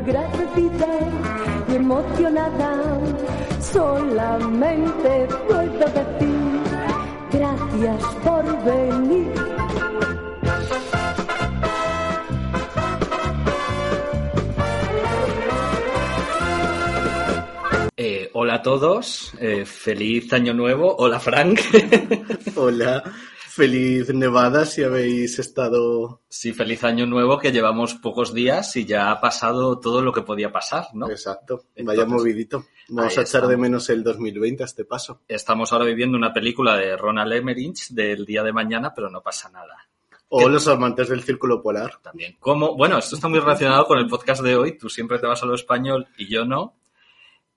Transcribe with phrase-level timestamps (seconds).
[0.00, 0.92] agradecida
[1.68, 3.00] y emocionada,
[3.60, 6.60] solamente puedo decir
[7.30, 9.32] gracias por venir.
[17.96, 20.96] Eh, hola a todos, eh, feliz año nuevo.
[20.96, 21.60] Hola Frank.
[22.56, 23.04] Hola,
[23.50, 26.22] feliz Nevada si habéis estado.
[26.28, 30.22] Sí, feliz año nuevo que llevamos pocos días y ya ha pasado todo lo que
[30.22, 31.10] podía pasar, ¿no?
[31.10, 32.64] Exacto, vaya Entonces, movidito.
[32.88, 35.22] Vamos a echar de menos el 2020 a este paso.
[35.28, 39.50] Estamos ahora viviendo una película de Ronald Emmerich del día de mañana, pero no pasa
[39.50, 39.88] nada.
[40.28, 42.00] O los amantes del círculo polar.
[42.00, 44.78] También, como, bueno, esto está muy relacionado con el podcast de hoy.
[44.78, 46.76] Tú siempre te vas a lo español y yo no.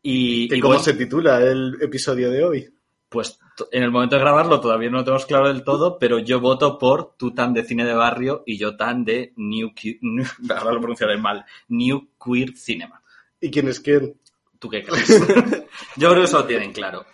[0.02, 2.74] Y, ¿Que y ¿Cómo bueno, se titula el episodio de hoy?
[3.14, 3.40] Pues
[3.72, 6.78] en el momento de grabarlo todavía no lo tenemos claro del todo, pero yo voto
[6.80, 10.26] por tú tan de cine de barrio y yo tan de New, Que- New-
[10.58, 13.02] ahora lo pronunciaré mal, New Queer Cinema.
[13.40, 14.20] ¿Y quién es quién?
[14.60, 15.08] ¿Tú qué crees?
[15.98, 17.06] Yo creo que eso lo tienen claro.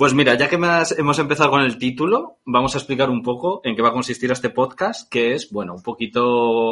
[0.00, 3.60] Pues mira, ya que has- hemos empezado con el título, vamos a explicar un poco
[3.64, 6.24] en qué va a consistir este podcast, que es, bueno, un poquito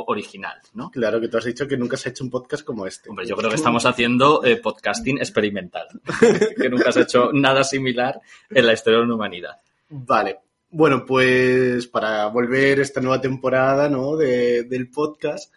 [0.07, 0.91] original, ¿no?
[0.91, 3.11] Claro que tú has dicho que nunca se ha hecho un podcast como este.
[3.11, 5.89] Hombre, yo creo que estamos haciendo eh, podcasting experimental,
[6.59, 9.57] que nunca se ha hecho nada similar en la historia de la humanidad.
[9.91, 10.39] Vale.
[10.71, 14.17] Bueno, pues para volver esta nueva temporada ¿no?
[14.17, 15.53] de- del podcast.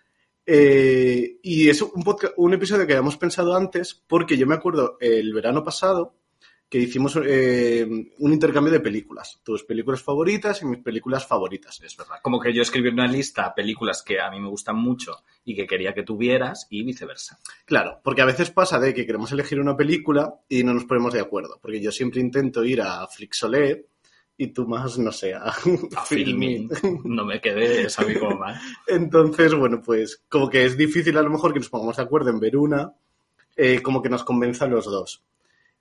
[0.45, 4.97] eh, y es un, podcast, un episodio que habíamos pensado antes porque yo me acuerdo
[5.00, 6.16] el verano pasado
[6.72, 7.86] que hicimos eh,
[8.19, 9.41] un intercambio de películas.
[9.44, 11.81] Tus películas favoritas y mis películas favoritas.
[11.81, 12.19] Es verdad.
[12.22, 15.53] Como que yo escribí una lista de películas que a mí me gustan mucho y
[15.53, 17.38] que quería que tuvieras y viceversa.
[17.66, 21.11] Claro, porque a veces pasa de que queremos elegir una película y no nos ponemos
[21.11, 21.59] de acuerdo.
[21.61, 23.88] Porque yo siempre intento ir a Flixolé
[24.38, 25.53] y tú más, no sé, a,
[25.97, 26.69] A Filmin
[27.03, 28.58] no me quedé, es algo como mal.
[28.88, 32.30] Entonces, bueno, pues como que es difícil a lo mejor que nos pongamos de acuerdo
[32.30, 32.94] en ver una,
[33.58, 35.22] eh, como que nos convenza a los dos.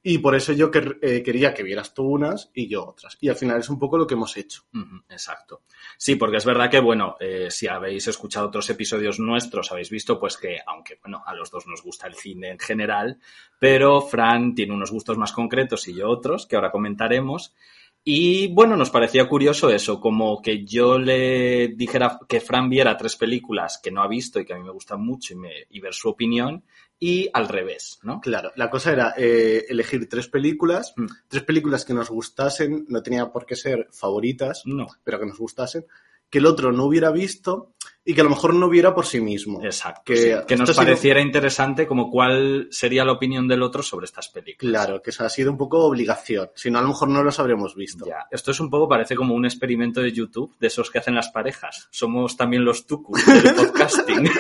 [0.03, 0.71] Y por eso yo
[1.03, 3.19] eh, quería que vieras tú unas y yo otras.
[3.21, 4.63] Y al final es un poco lo que hemos hecho.
[5.11, 5.63] Exacto.
[5.99, 10.19] Sí, porque es verdad que, bueno, eh, si habéis escuchado otros episodios nuestros, habéis visto
[10.19, 13.19] pues que, aunque, bueno, a los dos nos gusta el cine en general,
[13.59, 17.55] pero Fran tiene unos gustos más concretos y yo otros, que ahora comentaremos.
[18.03, 23.15] Y bueno, nos parecía curioso eso, como que yo le dijera que Fran viera tres
[23.17, 25.81] películas que no ha visto y que a mí me gustan mucho y, me- y
[25.81, 26.65] ver su opinión,
[26.99, 28.21] y al revés, ¿no?
[28.21, 31.07] Claro, la cosa era eh, elegir tres películas, Mm.
[31.29, 35.39] tres películas que nos gustasen, no tenía por qué ser favoritas, No, pero que nos
[35.39, 35.85] gustasen,
[36.31, 37.73] que el otro no hubiera visto
[38.05, 39.63] y que a lo mejor no viera por sí mismo.
[39.63, 40.03] exacto.
[40.07, 44.07] Que sí, que nos sido- pareciera interesante como cuál sería la opinión del otro sobre
[44.07, 44.71] estas películas.
[44.87, 46.51] Claro, que eso ha sido un poco obligación.
[46.55, 48.07] Si no, a lo mejor no los habríamos visto.
[48.07, 51.15] Ya, esto es un poco, parece como un experimento de YouTube, de esos que hacen
[51.15, 51.89] las parejas.
[51.91, 54.31] Somos también los tucus del podcasting.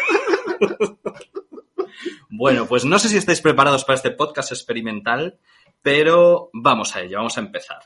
[2.30, 5.38] bueno, pues no sé si estáis preparados para este podcast experimental,
[5.82, 7.80] pero vamos a ello, vamos a empezar.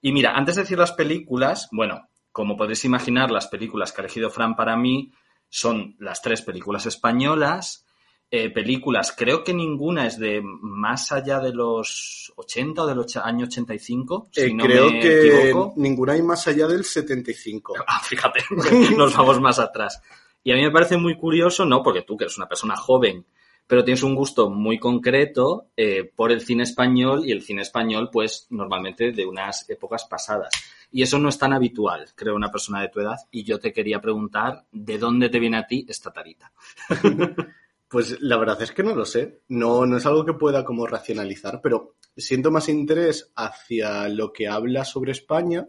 [0.00, 4.04] Y mira, antes de decir las películas, bueno, como podéis imaginar, las películas que ha
[4.04, 5.12] elegido Fran para mí
[5.48, 7.86] son las tres películas españolas.
[8.34, 13.44] eh, películas, creo que ninguna es de más allá de los 80 o del año
[13.44, 15.74] 85, si Eh, no creo me que equivoco.
[15.76, 17.74] ninguna hay más allá del 75.
[17.86, 18.40] Ah, fíjate,
[18.96, 20.00] nos vamos más atrás.
[20.42, 23.26] Y a mí me parece muy curioso, no, porque tú que eres una persona joven,
[23.72, 28.10] pero tienes un gusto muy concreto eh, por el cine español y el cine español,
[28.12, 30.52] pues normalmente de unas épocas pasadas.
[30.90, 33.16] Y eso no es tan habitual, creo, una persona de tu edad.
[33.30, 36.52] Y yo te quería preguntar, ¿de dónde te viene a ti esta tarita?
[37.88, 39.40] Pues la verdad es que no lo sé.
[39.48, 44.48] No, no es algo que pueda como racionalizar, pero siento más interés hacia lo que
[44.48, 45.66] habla sobre España,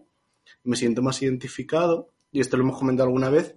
[0.63, 3.55] me siento más identificado, y esto lo hemos comentado alguna vez,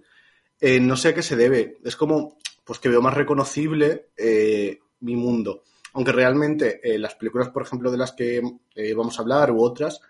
[0.59, 1.77] eh, no sé a qué se debe.
[1.85, 5.63] Es como, pues que veo más reconocible eh, mi mundo.
[5.93, 8.41] Aunque realmente eh, las películas, por ejemplo, de las que
[8.75, 10.01] eh, vamos a hablar u otras,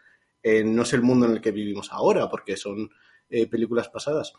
[0.44, 2.90] no es el mundo en el que vivimos ahora, porque son
[3.28, 4.32] películas pasadas.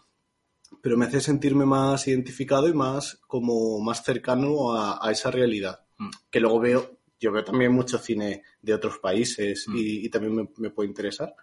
[0.80, 5.84] Pero me hace sentirme más identificado y más como más cercano a, a esa realidad.
[5.98, 6.08] Mm.
[6.30, 9.76] Que luego veo, yo veo también mucho cine de otros países Mm.
[9.76, 11.34] y, y también me, me puede interesar.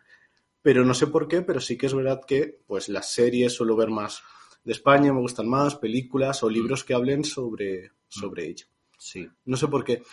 [0.64, 3.76] Pero no sé por qué, pero sí que es verdad que pues las series suelo
[3.76, 4.24] ver más
[4.66, 8.66] de España, me gustan más, películas o libros que hablen sobre, sobre ello.
[8.98, 9.28] Sí.
[9.46, 10.04] No sé por qué.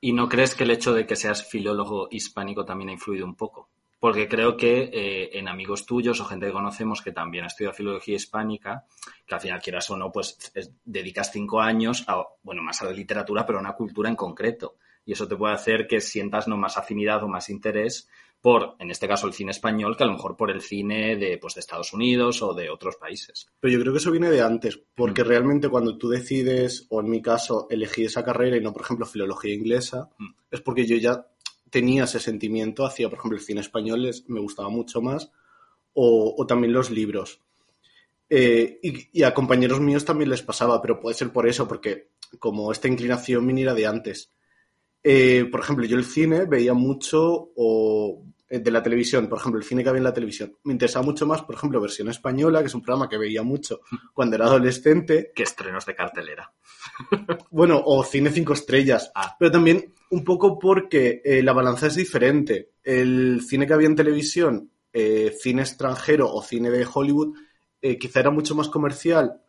[0.00, 3.34] ¿Y no crees que el hecho de que seas filólogo hispánico también ha influido un
[3.34, 3.70] poco?
[3.98, 7.74] Porque creo que eh, en amigos tuyos o gente que conocemos que también ha estudiado
[7.74, 8.84] filología hispánica,
[9.26, 12.84] que al final quieras o no, pues es- dedicas cinco años a, bueno, más a
[12.84, 14.76] la literatura, pero a una cultura en concreto.
[15.06, 18.08] Y eso te puede hacer que sientas no más afinidad o más interés
[18.46, 21.36] por, en este caso, el cine español que a lo mejor por el cine de,
[21.36, 23.48] pues, de Estados Unidos o de otros países.
[23.58, 25.26] Pero yo creo que eso viene de antes, porque Mm.
[25.26, 29.04] realmente cuando tú decides, o en mi caso, elegir esa carrera y no, por ejemplo,
[29.04, 30.26] filología inglesa, Mm.
[30.52, 31.26] es porque yo ya
[31.70, 35.32] tenía ese sentimiento hacia, por ejemplo, el cine español, es- me gustaba mucho más,
[35.94, 37.40] o, o también los libros.
[38.30, 42.10] Eh, y, y a compañeros míos también les pasaba, pero puede ser por eso, porque
[42.38, 44.30] como esta inclinación viniera de antes.
[45.02, 49.66] Eh, por ejemplo, yo el cine veía mucho o de la televisión, por ejemplo, el
[49.66, 50.56] cine que había en la televisión.
[50.64, 53.80] Me interesaba mucho más, por ejemplo, versión española, que es un programa que veía mucho
[54.14, 55.32] cuando era adolescente.
[55.34, 56.52] ¿Qué estrenos de cartelera?
[57.50, 59.10] Bueno, o cine cinco estrellas.
[59.14, 59.34] Ah.
[59.38, 62.72] Pero también un poco porque eh, la balanza es diferente.
[62.84, 67.36] El cine que había en televisión, eh, cine extranjero o cine de Hollywood,
[67.82, 69.40] eh, quizá era mucho más comercial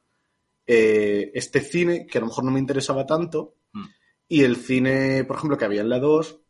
[0.65, 3.55] eh, este cine, que a lo mejor no me interesaba tanto.
[3.71, 3.85] Mm.
[4.27, 6.41] Y el cine, por ejemplo, que había en la 2,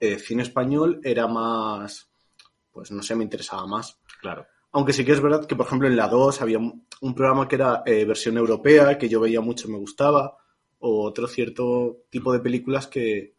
[0.00, 2.10] eh, cine español, era más,
[2.72, 3.98] pues no sé, me interesaba más.
[4.20, 4.46] Claro.
[4.72, 7.48] Aunque sí que es verdad que, por ejemplo, en la 2 había un, un programa
[7.48, 10.36] que era eh, versión europea, que yo veía mucho, me gustaba,
[10.80, 13.34] o otro cierto tipo de películas que,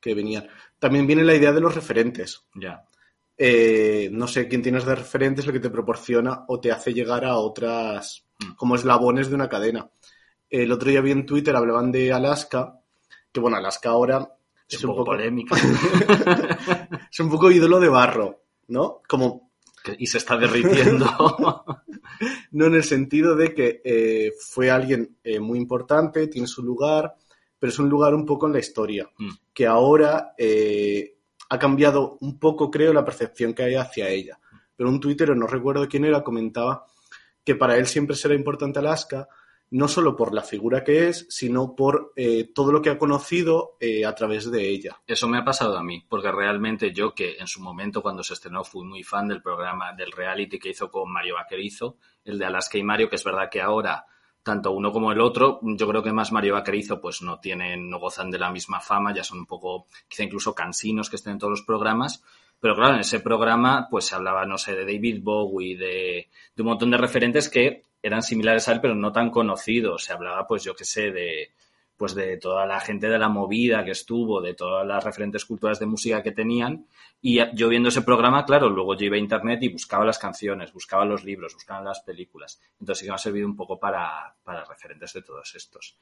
[0.00, 0.46] que venían.
[0.78, 2.44] También viene la idea de los referentes.
[2.54, 2.84] Ya.
[3.36, 7.24] Eh, no sé, quién tienes de referentes lo que te proporciona o te hace llegar
[7.24, 8.54] a otras, Mm.
[8.54, 9.90] como eslabones de una cadena.
[10.48, 12.80] El otro día vi en Twitter, hablaban de Alaska,
[13.32, 14.28] que bueno, Alaska ahora
[14.68, 15.56] Es, un poco, polémica.
[17.10, 19.00] es un poco ídolo de barro, ¿no?
[19.08, 19.48] Como
[19.98, 21.06] y se está derritiendo.
[22.50, 27.14] No en el sentido de que eh, fue alguien eh, muy importante, tiene su lugar,
[27.58, 29.28] pero es un lugar un poco en la historia, Mm.
[29.54, 31.18] que ahora eh,
[31.48, 34.40] ha cambiado un poco, creo, la percepción que hay hacia ella.
[34.74, 36.86] Pero un tuitero, no recuerdo quién era, comentaba
[37.44, 39.28] que para él siempre será importante Alaska,
[39.70, 43.76] no solo por la figura que es, sino por eh, todo lo que ha conocido
[43.80, 45.00] eh, a través de ella.
[45.06, 48.34] Eso me ha pasado a mí, porque realmente yo que en su momento cuando se
[48.34, 52.46] estrenó fui muy fan del programa, del reality que hizo con Mario Vaquerizo, el de
[52.46, 54.06] Alaska y Mario, que es verdad que ahora
[54.42, 57.98] tanto uno como el otro, yo creo que más Mario Vaquerizo pues no tienen, no
[57.98, 61.38] gozan de la misma fama, ya son un poco, quizá incluso cansinos que estén en
[61.38, 62.22] todos los programas,
[62.58, 66.62] pero claro, en ese programa pues se hablaba, no sé, de David Bowie, de, de
[66.62, 70.04] un montón de referentes que eran similares a él, pero no tan conocidos.
[70.04, 71.52] Se hablaba, pues yo qué sé, de
[71.98, 75.80] pues de toda la gente de la movida que estuvo, de todas las referentes culturas
[75.80, 76.86] de música que tenían.
[77.20, 80.72] Y yo viendo ese programa, claro, luego yo iba a internet y buscaba las canciones,
[80.72, 82.60] buscaba los libros, buscaba las películas.
[82.78, 85.96] Entonces sí que me ha servido un poco para, para referentes de todos estos.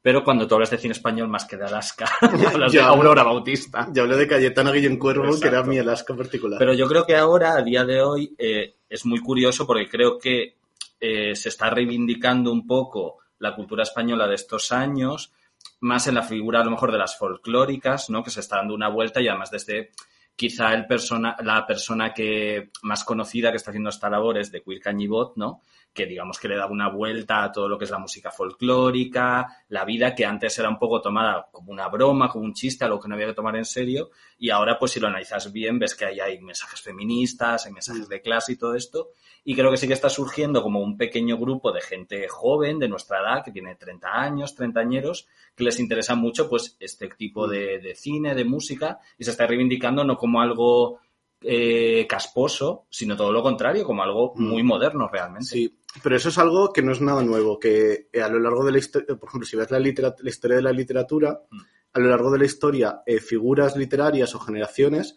[0.00, 3.22] Pero cuando tú hablas de cine español más que de Alaska, hablas de Ya, Aurora
[3.22, 3.88] Bautista.
[3.92, 5.70] Ya hablé de Cayetana Guillén Cuervo, que era Exacto.
[5.70, 6.58] mi Alaska particular.
[6.58, 10.18] Pero yo creo que ahora, a día de hoy, eh, es muy curioso porque creo
[10.18, 10.56] que
[11.04, 15.32] eh, se está reivindicando un poco la cultura española de estos años,
[15.80, 18.22] más en la figura a lo mejor de las folclóricas, ¿no?
[18.22, 19.90] Que se está dando una vuelta y además desde
[20.36, 24.62] quizá el persona, la persona que más conocida que está haciendo esta labor es de
[24.62, 25.60] Queer Cañibot, ¿no?
[25.92, 29.46] Que digamos que le da una vuelta a todo lo que es la música folclórica,
[29.68, 32.98] la vida que antes era un poco tomada como una broma, como un chiste, algo
[32.98, 35.94] que no había que tomar en serio, y ahora pues si lo analizas bien ves
[35.94, 39.10] que ahí hay mensajes feministas, hay mensajes de clase y todo esto,
[39.44, 42.88] y creo que sí que está surgiendo como un pequeño grupo de gente joven de
[42.88, 47.80] nuestra edad, que tiene 30 años, treintañeros, que les interesa mucho pues este tipo de,
[47.80, 51.00] de cine, de música, y se está reivindicando no como algo
[51.44, 54.44] eh, casposo, sino todo lo contrario, como algo Mm.
[54.48, 55.46] muy moderno realmente.
[55.48, 58.70] Sí, pero eso es algo que no es nada nuevo, que a lo largo de
[58.70, 61.58] la historia, por ejemplo, si ves la, historia de la literatura, Mm.
[61.94, 65.16] a lo largo de la historia, eh, figuras literarias o generaciones,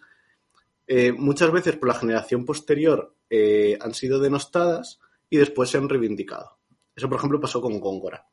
[0.88, 5.89] eh, muchas veces por la generación posterior eh, han sido denostadas y después se han
[5.89, 6.57] reivindicado.
[6.95, 8.25] Eso, por ejemplo, pasó con Góngora.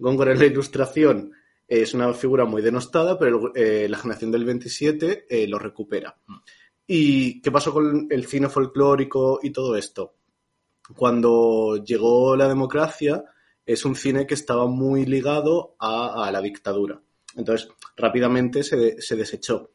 [0.00, 1.32] Góngora en la ilustración
[1.68, 6.16] es una figura muy denostada, pero eh, la generación del 27 eh, lo recupera.
[6.86, 10.14] ¿Y qué pasó con el cine folclórico y todo esto?
[10.94, 13.24] Cuando llegó la democracia,
[13.64, 17.00] es un cine que estaba muy ligado a, a la dictadura.
[17.34, 19.72] Entonces, rápidamente se, se desechó.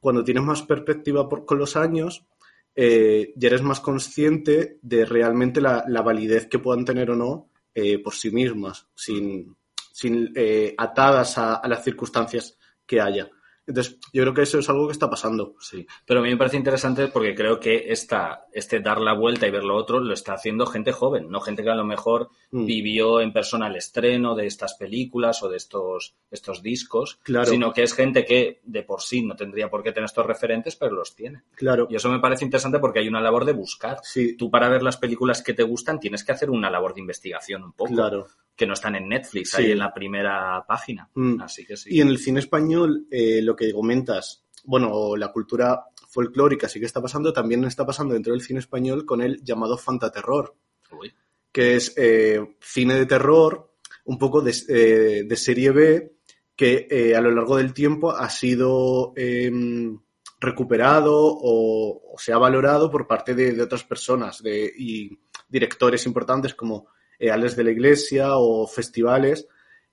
[0.00, 2.24] Cuando tienes más perspectiva por- con los años,
[2.74, 7.50] eh, ya eres más consciente de realmente la, la validez que puedan tener o no
[7.74, 9.54] eh, por sí mismas, sin,
[9.94, 13.30] sin eh, atadas a, a las circunstancias que haya.
[13.66, 15.54] Entonces, yo creo que eso es algo que está pasando.
[15.58, 19.46] Sí, pero a mí me parece interesante porque creo que esta, este dar la vuelta
[19.46, 22.28] y ver lo otro lo está haciendo gente joven, no gente que a lo mejor
[22.50, 22.66] Mm.
[22.66, 27.46] vivió en persona el estreno de estas películas o de estos, estos discos, Claro.
[27.46, 30.76] sino que es gente que de por sí no tendría por qué tener estos referentes,
[30.76, 31.42] pero los tiene.
[31.56, 31.86] Claro.
[31.90, 33.96] Y eso me parece interesante porque hay una labor de buscar.
[34.02, 37.00] Sí, Tú para ver las películas que te gustan tienes que hacer una labor de
[37.00, 38.26] investigación un poco, claro.
[38.56, 39.62] Que no están en Netflix, Sí.
[39.62, 41.08] ahí en la primera página.
[41.14, 41.40] Mm.
[41.40, 41.90] Así que sí.
[41.92, 46.86] Y en el cine español, eh, lo que comentas, bueno, la cultura folclórica sí que
[46.86, 50.54] está pasando, también está pasando dentro del cine español con el llamado fantaterror,
[50.92, 51.12] Uy.
[51.50, 53.72] que es eh, cine de terror,
[54.04, 56.12] un poco de, eh, de serie B,
[56.54, 59.98] que a lo largo del tiempo ha sido em,
[60.38, 65.18] recuperado o, o se ha valorado por parte de, de otras personas de, y
[65.48, 66.86] directores importantes como
[67.18, 69.48] eh, Alex de la Iglesia o festivales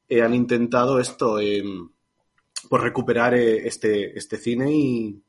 [0.07, 1.89] eh, han intentado esto, em,
[2.69, 5.21] pues recuperar eh, este, este cine y,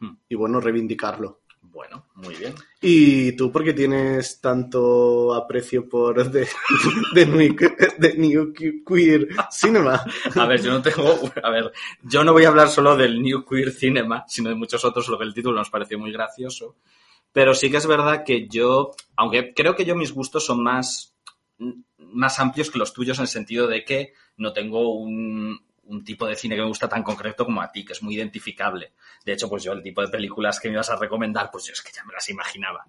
[0.00, 0.16] Hmm.
[0.28, 1.40] y, bueno, reivindicarlo.
[1.62, 2.54] Bueno, muy bien.
[2.80, 6.48] ¿Y tú por qué tienes tanto aprecio por The,
[7.14, 7.54] the new,
[7.98, 10.02] the new Queer Cinema?
[10.34, 11.18] A ver, yo no tengo.
[11.42, 11.70] A ver,
[12.02, 15.18] yo no voy a hablar solo del New Queer Cinema, sino de muchos otros, lo
[15.18, 16.76] que el título nos pareció muy gracioso.
[17.32, 21.14] Pero sí que es verdad que yo, aunque creo que yo mis gustos son más,
[21.98, 26.26] más amplios que los tuyos en el sentido de que no tengo un, un tipo
[26.26, 28.92] de cine que me gusta tan concreto como a ti, que es muy identificable.
[29.24, 31.72] De hecho, pues yo el tipo de películas que me ibas a recomendar, pues yo
[31.72, 32.86] es que ya me las imaginaba.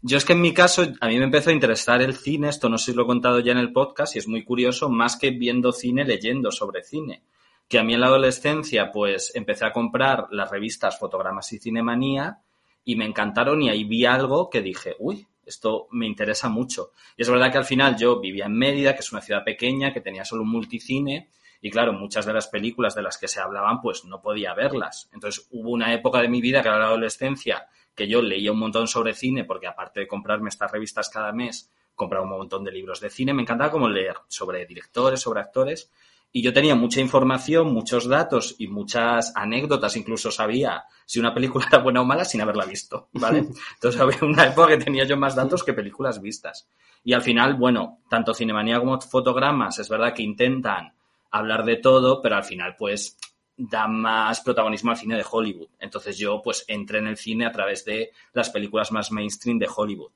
[0.00, 2.68] Yo es que en mi caso, a mí me empezó a interesar el cine, esto
[2.68, 5.16] no sé si lo he contado ya en el podcast, y es muy curioso, más
[5.16, 7.24] que viendo cine, leyendo sobre cine.
[7.68, 12.38] Que a mí en la adolescencia, pues empecé a comprar las revistas Fotogramas y Cinemanía,
[12.84, 16.92] y me encantaron, y ahí vi algo que dije, uy, esto me interesa mucho.
[17.16, 19.92] Y es verdad que al final yo vivía en Mérida, que es una ciudad pequeña,
[19.92, 21.28] que tenía solo un multicine,
[21.60, 25.10] y claro, muchas de las películas de las que se hablaban, pues no podía verlas.
[25.12, 28.58] Entonces hubo una época de mi vida, que era la adolescencia, que yo leía un
[28.58, 32.72] montón sobre cine, porque aparte de comprarme estas revistas cada mes, compraba un montón de
[32.72, 33.34] libros de cine.
[33.34, 35.92] Me encantaba como leer sobre directores, sobre actores.
[36.32, 39.96] Y yo tenía mucha información, muchos datos y muchas anécdotas.
[39.96, 43.38] Incluso sabía si una película era buena o mala sin haberla visto, ¿vale?
[43.74, 46.68] Entonces había una época que tenía yo más datos que películas vistas.
[47.02, 50.92] Y al final, bueno, tanto Cinemanía como Fotogramas es verdad que intentan
[51.30, 53.16] hablar de todo, pero al final, pues,
[53.56, 55.68] da más protagonismo al cine de Hollywood.
[55.78, 59.68] Entonces yo, pues, entré en el cine a través de las películas más mainstream de
[59.74, 60.12] Hollywood.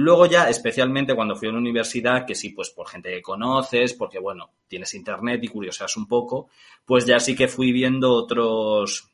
[0.00, 3.94] Luego ya, especialmente cuando fui a la universidad, que sí, pues por gente que conoces,
[3.94, 6.50] porque bueno, tienes internet y curioseas un poco,
[6.84, 9.10] pues ya sí que fui viendo otros,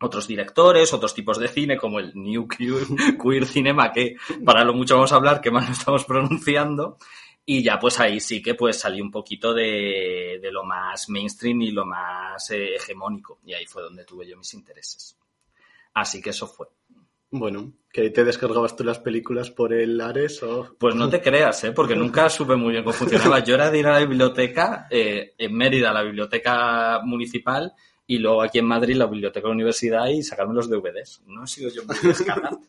[0.00, 4.94] otros directores, otros tipos de cine, como el New Queer, Cinema, que para lo mucho
[4.94, 6.96] vamos a hablar, que mal lo estamos pronunciando.
[7.44, 11.60] Y ya pues ahí sí que pues salí un poquito de, de lo más mainstream
[11.60, 13.40] y lo más eh, hegemónico.
[13.44, 15.18] Y ahí fue donde tuve yo mis intereses.
[15.92, 16.66] Así que eso fue.
[17.36, 20.76] Bueno, ¿que ahí te descargabas tú las películas por el Ares o...?
[20.78, 21.72] Pues no te creas, ¿eh?
[21.72, 23.42] porque nunca supe muy bien cómo funcionaba.
[23.42, 27.72] Yo era de ir a la biblioteca, eh, en Mérida, la biblioteca municipal,
[28.06, 31.22] y luego aquí en Madrid, la biblioteca de la universidad, y sacarme los DVDs.
[31.26, 32.60] No he sido yo muy descargado.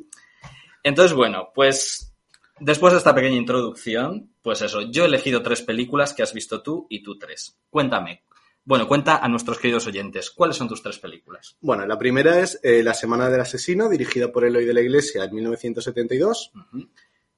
[0.81, 2.15] Entonces, bueno, pues
[2.60, 6.63] después de esta pequeña introducción, pues eso, yo he elegido tres películas que has visto
[6.63, 7.55] tú y tú tres.
[7.69, 8.24] Cuéntame.
[8.67, 11.55] Bueno, cuenta a nuestros queridos oyentes, ¿cuáles son tus tres películas?
[11.62, 15.24] Bueno, la primera es eh, La Semana del Asesino, dirigida por Eloy de la Iglesia
[15.24, 16.51] en 1972.
[16.55, 16.89] Ujú.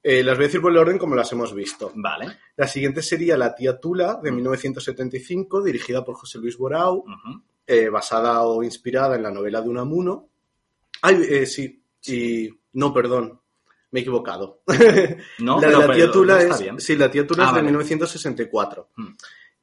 [0.02, 1.92] Eh, las voy a decir por el orden como las hemos visto.
[1.96, 2.38] Vale.
[2.56, 7.04] La siguiente sería La Tía Tula, de 1975, dirigida por José Luis Borau,
[7.66, 10.28] eh, basada o inspirada en la novela de Unamuno.
[11.02, 12.48] Ay, eh, sí, y...
[12.72, 13.38] No, perdón,
[13.90, 14.62] me he equivocado.
[15.40, 16.80] No, la no, la tía Tula está es, bien.
[16.80, 17.66] sí, la tía Tula Ah, es de vale.
[17.66, 18.88] 1964.
[18.96, 19.06] Mm.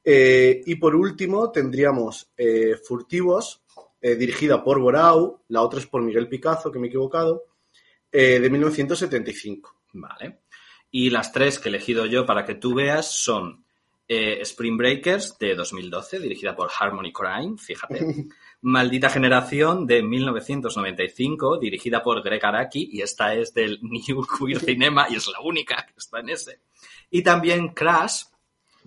[0.08, 3.64] Eh, y por último tendríamos eh, Furtivos,
[4.00, 7.42] eh, dirigida por Borau, la otra es por Miguel Picazo, que me he equivocado,
[8.12, 9.74] de 1975.
[9.94, 10.38] Vale.
[10.90, 13.64] Y las tres que he elegido yo para que tú veas son
[14.08, 18.28] Spring Breakers de 2012, dirigida por Harmony Crime, fíjate.
[18.62, 25.08] Maldita Generación de 1995, dirigida por Greg Araki, y esta es del New Queer Cinema,
[25.10, 26.60] y es la única que está en ese.
[27.10, 28.22] Y también Crash,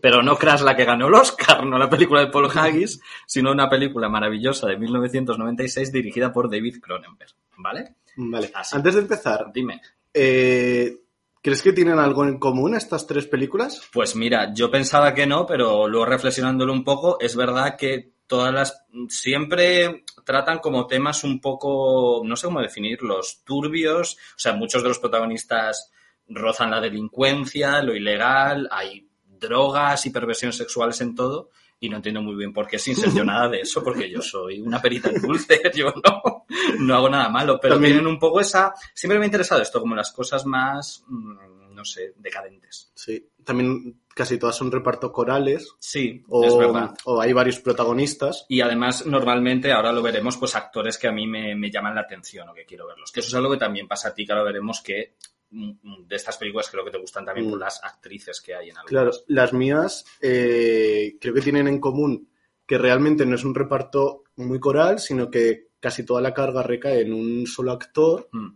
[0.01, 3.51] pero no Crash la que ganó el Oscar, no la película de Paul Haggis, sino
[3.51, 7.32] una película maravillosa de 1996 dirigida por David Cronenberg.
[7.58, 7.96] ¿Vale?
[8.15, 8.75] Vale, Así.
[8.75, 9.82] antes de empezar, Dime.
[10.13, 10.98] eh,
[11.41, 13.82] ¿crees que tienen algo en común estas tres películas?
[13.94, 18.53] Pues mira, yo pensaba que no, pero luego reflexionándolo un poco, es verdad que todas
[18.53, 24.84] las siempre tratan como temas un poco, no sé cómo definirlos, turbios, o sea, muchos
[24.84, 25.91] de los protagonistas
[26.27, 29.09] rozan la delincuencia, lo ilegal, hay
[29.39, 33.13] drogas y perversiones sexuales en todo, y no entiendo muy bien por qué sin ser
[33.13, 36.46] yo nada de eso, porque yo soy una perita en dulce, yo no,
[36.79, 39.79] no hago nada malo, pero También- tienen un poco esa, siempre me ha interesado esto,
[39.79, 42.91] como las cosas más, mm, no sé, decadentes.
[42.93, 46.93] Sí, también casi todas son reparto corales Sí, o, es verdad.
[47.05, 48.46] o hay varios protagonistas.
[48.50, 52.01] Y además, normalmente, ahora lo veremos, pues actores que a mí me, me llaman la
[52.01, 53.13] atención o que quiero verlos.
[53.13, 55.13] Que eso es algo que también pasa a ti, que ahora veremos que
[55.51, 57.50] de estas películas creo que te gustan también Mm.
[57.51, 58.89] por las actrices que hay en algunas.
[58.89, 62.29] Claro, las mías eh, creo que tienen en común
[62.65, 67.01] que realmente no es un reparto muy coral, sino que casi toda la carga recae
[67.01, 68.29] en un solo actor.
[68.32, 68.48] Mm.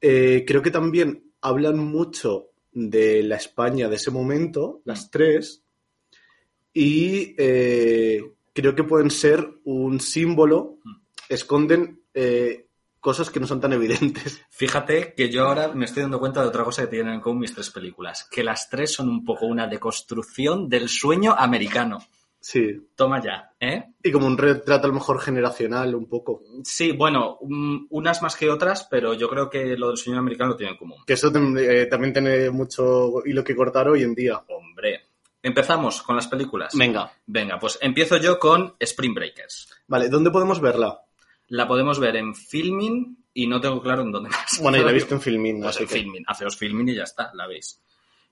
[0.00, 5.62] Eh, creo que también hablan mucho de la España de ese momento, las tres,
[6.72, 10.78] y eh, creo que pueden ser un símbolo,
[11.28, 12.67] esconden eh,
[13.00, 14.42] cosas que no son tan evidentes.
[14.50, 17.40] Fíjate que yo ahora me estoy dando cuenta de otra cosa que tienen en común
[17.40, 21.98] mis tres películas, que las tres son un poco una deconstrucción del sueño americano.
[22.40, 22.88] Sí.
[22.94, 23.84] Toma ya, ¿eh?
[24.02, 26.42] Y como un retrato a lo mejor generacional, un poco.
[26.62, 30.50] Sí, bueno, mm, unas más que otras, pero yo creo que lo del sueño americano
[30.50, 31.02] lo tiene en común.
[31.06, 34.42] Que eso eh, también tiene mucho hilo que cortar hoy en día.
[34.48, 35.08] Hombre,
[35.42, 36.74] empezamos con las películas.
[36.76, 37.12] Venga.
[37.26, 39.68] Venga, pues empiezo yo con Spring Breakers.
[39.88, 41.02] Vale, ¿dónde podemos verla?
[41.48, 44.58] La podemos ver en Filmin y no tengo claro en dónde más.
[44.62, 47.04] Bueno, yo la he visto en Filmin, Pues en que- Filmin, haceos Filmin y ya
[47.04, 47.80] está, la veis.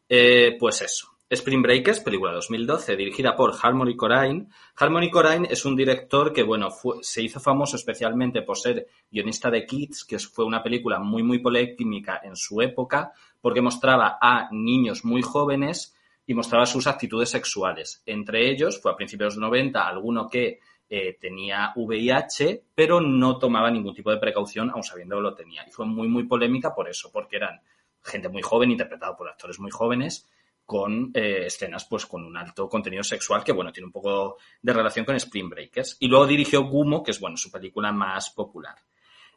[0.08, 1.08] Eh, pues eso.
[1.28, 4.46] Spring Breakers, película 2012, dirigida por Harmony Corrine.
[4.76, 9.50] Harmony Corrine es un director que, bueno, fue- se hizo famoso especialmente por ser guionista
[9.50, 14.48] de Kids, que fue una película muy, muy polémica en su época, porque mostraba a
[14.52, 15.96] niños muy jóvenes
[16.28, 18.02] y mostraba sus actitudes sexuales.
[18.06, 23.38] Entre ellos, fue a principios de los 90, alguno que eh, tenía VIH, pero no
[23.38, 25.64] tomaba ningún tipo de precaución, aun sabiendo que lo tenía.
[25.66, 27.60] Y fue muy, muy polémica por eso, porque eran
[28.02, 30.28] gente muy joven, interpretado por actores muy jóvenes,
[30.64, 34.72] con eh, escenas pues con un alto contenido sexual que, bueno, tiene un poco de
[34.72, 35.96] relación con Spring Breakers.
[36.00, 38.76] Y luego dirigió Gumo, que es, bueno, su película más popular.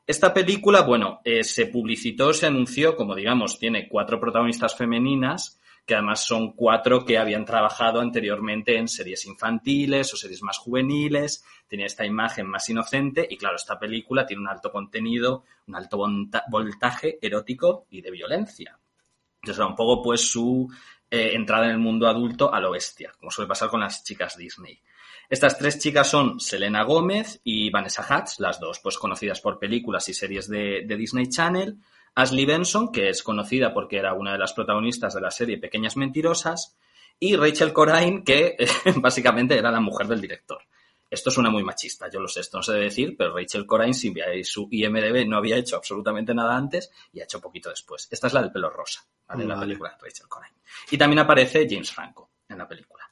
[0.06, 5.59] Esta película, bueno, eh, se publicitó, se anunció, como digamos, tiene cuatro protagonistas femeninas,
[5.90, 11.44] que además son cuatro que habían trabajado anteriormente en series infantiles o series más juveniles,
[11.68, 15.98] tenía esta imagen más inocente y claro, esta película tiene un alto contenido, un alto
[15.98, 18.78] volta- voltaje erótico y de violencia.
[19.42, 20.72] Entonces era un poco pues su
[21.10, 24.38] eh, entrada en el mundo adulto a lo bestia, como suele pasar con las chicas
[24.38, 24.80] Disney.
[25.28, 30.08] Estas tres chicas son Selena Gómez y Vanessa Hudgens, las dos pues conocidas por películas
[30.08, 31.80] y series de Disney Channel.
[32.16, 35.98] Ashley Benson, que es conocida porque era una de las protagonistas de la serie Pequeñas
[35.98, 36.78] Mentirosas.
[37.22, 38.56] Y Rachel Corrine, que
[38.98, 40.62] básicamente era la mujer del director.
[41.12, 43.96] Esto suena muy machista, yo lo sé, esto no se debe decir, pero Rachel Corrine,
[43.96, 48.08] si veis su IMDB, no había hecho absolutamente nada antes y ha hecho poquito después.
[48.12, 49.44] Esta es la del pelo rosa, ¿vale?
[49.46, 49.66] La Vale.
[49.66, 50.56] película de Rachel Corrine.
[50.92, 53.04] Y también aparece James Franco en la película.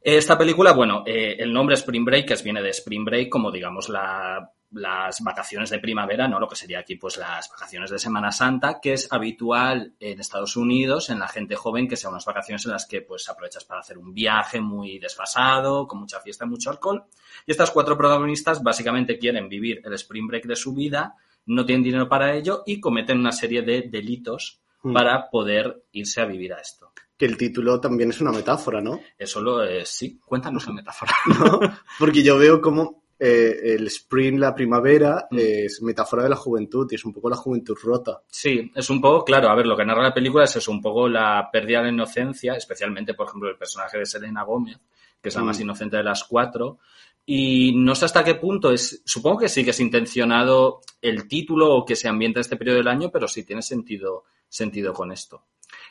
[0.00, 4.50] Esta película, bueno, eh, el nombre Spring Breakers viene de Spring Break, como digamos la-
[4.72, 6.40] las vacaciones de primavera, ¿no?
[6.40, 10.56] Lo que sería aquí, pues las vacaciones de Semana Santa, que es habitual en Estados
[10.56, 13.80] Unidos, en la gente joven, que sean unas vacaciones en las que pues aprovechas para
[13.80, 17.04] hacer un viaje muy desfasado, con mucha fiesta y mucho alcohol.
[17.46, 21.14] Y estas cuatro protagonistas básicamente quieren vivir el Spring Break de su vida,
[21.46, 24.92] no tienen dinero para ello y cometen una serie de delitos Mm.
[24.94, 26.92] para poder irse a vivir a esto.
[27.16, 28.98] Que el título también es una metáfora, ¿no?
[29.16, 30.18] Eso lo es, sí.
[30.24, 31.12] Cuéntanos la metáfora.
[31.26, 31.60] ¿No?
[32.00, 35.38] Porque yo veo como eh, el spring, la primavera, Mm.
[35.38, 38.20] es metáfora de la juventud y es un poco la juventud rota.
[38.28, 40.82] Sí, es un poco, claro, a ver, lo que narra la película es eso, un
[40.82, 44.78] poco la pérdida de la inocencia, especialmente, por ejemplo, el personaje de Selena Gómez,
[45.22, 45.46] que es la Mm.
[45.46, 46.78] más inocente de las cuatro.
[47.24, 51.72] Y no sé hasta qué punto es, supongo que sí que es intencionado el título
[51.76, 55.44] o que se ambienta este periodo del año, pero sí tiene sentido, sentido con esto.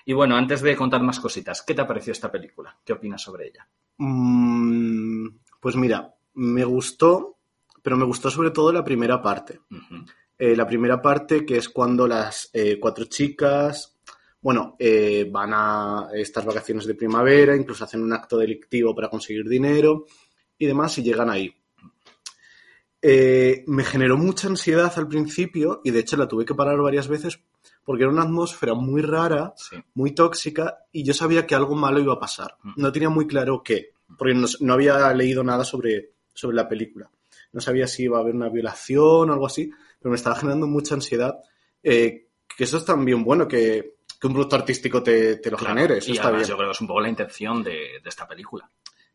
[0.05, 2.77] Y bueno, antes de contar más cositas, ¿qué te ha parecido esta película?
[2.83, 3.65] ¿Qué opinas sobre ella?
[3.99, 5.27] Mm,
[5.61, 7.37] pues mira, me gustó,
[7.81, 9.59] pero me gustó sobre todo la primera parte.
[10.37, 13.97] Eh, la primera parte que es cuando las eh, cuatro chicas,
[14.41, 19.47] bueno, eh, van a estas vacaciones de primavera, incluso hacen un acto delictivo para conseguir
[19.47, 20.05] dinero
[20.57, 21.55] y demás y llegan ahí.
[23.03, 27.39] Me generó mucha ansiedad al principio y de hecho la tuve que parar varias veces
[27.83, 29.75] porque era una atmósfera muy rara, Sí.
[29.95, 32.57] muy tóxica y yo sabía que algo malo iba a pasar.
[32.75, 37.09] No tenía muy claro qué, porque no, no había leído nada sobre, sobre la película.
[37.53, 40.67] No sabía si iba a haber una violación o algo así, pero me estaba generando
[40.67, 41.35] mucha ansiedad.
[41.83, 45.73] eh, que eso es también bueno, que, que un producto artístico te, te lo Claro,
[45.75, 46.43] genere, eso y está bien.
[46.49, 47.71] yo creo que es un poco la intención de,
[48.03, 48.69] de esta película.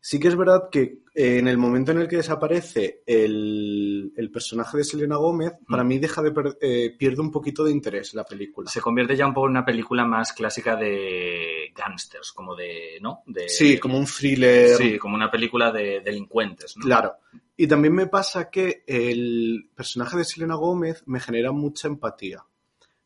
[0.09, 4.31] Sí que es verdad que eh, en el momento en el que desaparece el, el
[4.31, 5.87] personaje de Selena Gómez, para Mm.
[5.89, 8.69] mí deja de per- eh, pierde un poquito de interés la película.
[8.71, 13.21] Se convierte ya un poco en una película más clásica de gángsters, como de, ¿no?
[13.25, 14.77] De, Sí, como un thriller.
[14.77, 16.85] Sí, como una película de delincuentes, ¿no?
[16.85, 17.15] Claro.
[17.57, 22.45] Y también me pasa que el personaje de Selena Gómez me genera mucha empatía,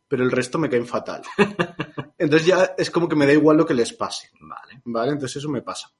[0.08, 1.24] pero el resto me caen fatal.
[2.20, 4.82] Entonces ya es como que me da igual lo que les pase, Vale.
[4.86, 5.14] ¿vale?
[5.14, 5.92] Entonces eso me pasa.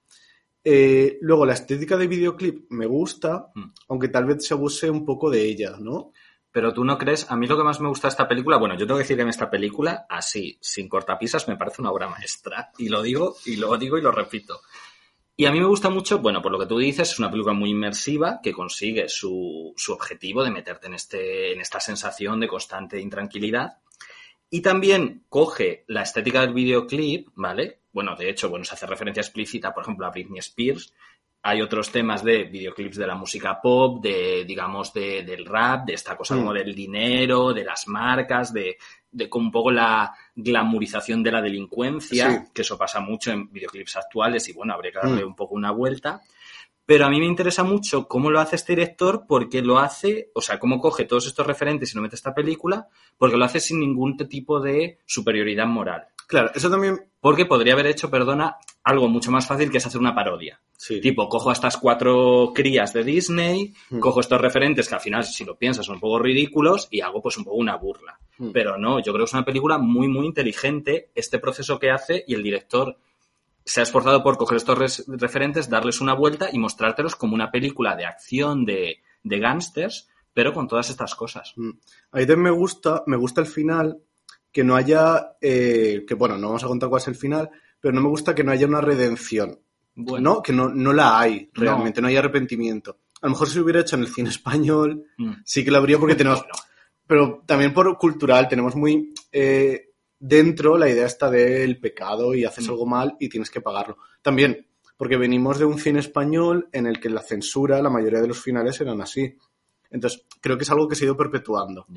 [0.64, 3.72] Eh, luego, la estética de videoclip me gusta, Mm.
[3.90, 6.12] aunque tal vez se abuse un poco de ella, ¿no?
[6.52, 8.76] Pero tú no crees, a mí lo que más me gusta de esta película, bueno,
[8.76, 12.10] yo tengo que decir que en esta película, así, sin cortapisas, me parece una obra
[12.10, 12.72] maestra.
[12.78, 14.60] Y lo digo, y lo digo y lo repito.
[15.38, 17.54] Y a mí me gusta mucho, bueno, por lo que tú dices, es una película
[17.56, 22.48] muy inmersiva que consigue su, su objetivo de meterte en, este, en esta sensación de
[22.50, 23.78] constante intranquilidad.
[24.50, 27.81] Y también coge la estética del videoclip, ¿vale?
[27.94, 30.94] Bueno, de hecho, bueno, se hace referencia explícita, por ejemplo, a Britney Spears.
[31.44, 35.96] Hay otros temas de videoclips de la música pop, de, digamos, de, del rap, de
[35.96, 36.38] esta cosa Mm.
[36.40, 38.78] como del dinero, de las marcas, de,
[39.12, 42.38] de como un poco la glamurización de la delincuencia, Sí.
[42.54, 45.30] que eso pasa mucho en videoclips actuales y bueno, habría que darle Mm.
[45.30, 46.22] un poco una vuelta.
[46.86, 50.42] Pero a mí me interesa mucho cómo lo hace este director, porque lo hace, o
[50.42, 53.60] sea, cómo coge todos estos referentes y lo mete a esta película, porque lo hace
[53.60, 56.06] sin ningún tipo de superioridad moral.
[56.32, 56.98] Claro, eso también.
[57.20, 60.62] Porque podría haber hecho, perdona, algo mucho más fácil que es hacer una parodia.
[60.78, 61.02] Sí.
[61.02, 64.00] Tipo, cojo a estas cuatro crías de Disney, Mm.
[64.00, 67.22] cojo estos referentes que al final, si lo piensas, son un poco ridículos y hago
[67.22, 68.18] pues un poco una burla.
[68.38, 68.52] Mm.
[68.52, 72.24] Pero no, yo creo que es una película muy, muy inteligente este proceso que hace
[72.26, 72.98] y el director
[73.66, 77.98] se ha esforzado por coger estos referentes, darles una vuelta y mostrártelos como una película
[77.98, 81.52] de acción de, de gángsters, pero con todas estas cosas.
[81.58, 81.72] Mm.
[82.14, 83.98] A mí también me gusta, me gusta el final,
[84.52, 87.94] que no haya, eh, que bueno, no vamos a contar cuál es el final, pero
[87.94, 89.60] no me gusta que no haya una redención,
[89.96, 90.42] Bueno, ¿no?
[90.42, 92.08] Que no, no la hay realmente, no.
[92.08, 93.00] hay arrepentimiento.
[93.22, 95.78] A lo mejor si lo hubiera hecho en el cine español, mm, sí que lo
[95.78, 96.44] habría porque tenemos,
[97.08, 102.68] pero también por cultural tenemos muy eh, dentro la idea esta del pecado y haces
[102.68, 102.72] Mm.
[102.72, 103.98] algo mal y tienes que pagarlo.
[104.22, 108.28] También porque venimos de un cine español en el que la censura, la mayoría de
[108.28, 109.36] los finales eran así.
[109.90, 111.88] Entonces, creo que es algo que se ha ido perpetuando.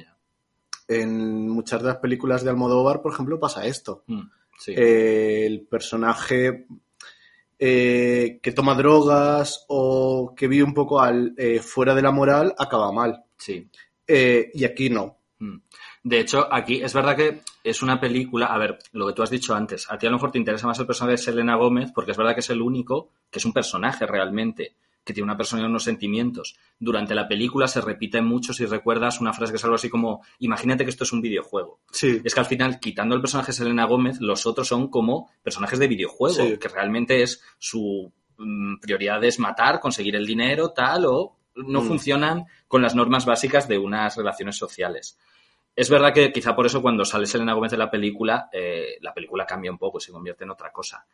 [0.87, 4.05] En muchas de las películas de Almodóvar, por ejemplo, pasa esto.
[4.07, 4.23] mm,
[4.59, 4.75] sí.
[4.77, 6.67] Eh, el personaje
[7.59, 12.55] eh, que toma drogas o que vive un poco al, eh, fuera de la moral
[12.59, 13.25] acaba mal.
[13.37, 13.69] sí.
[14.07, 15.17] Y aquí no.
[15.39, 15.57] Mm.
[16.03, 19.31] De hecho, aquí es verdad que es una película, a ver, lo que tú has
[19.31, 21.91] dicho antes, a ti a lo mejor te interesa más el personaje de Selena Gómez
[21.95, 25.37] porque es verdad que es el único que es un personaje realmente, que tiene una
[25.37, 26.57] persona y unos sentimientos.
[26.79, 30.23] Durante la película se repite mucho, si recuerdas, una frase que es algo así como,
[30.39, 31.81] imagínate que esto es un videojuego.
[31.93, 32.21] Sí.
[32.25, 35.79] Es que al final, quitando el personaje de Selena Gómez, los otros son como personajes
[35.79, 36.59] de videojuego, Sí.
[36.59, 41.87] que realmente es su mm, prioridad es matar, conseguir el dinero, tal, o no Mm.
[41.87, 45.17] funcionan con las normas básicas de unas relaciones sociales.
[45.77, 49.13] Es verdad que quizá por eso cuando sale Selena Gómez de la película, eh, la
[49.15, 51.05] película cambia un poco, se convierte en otra cosa.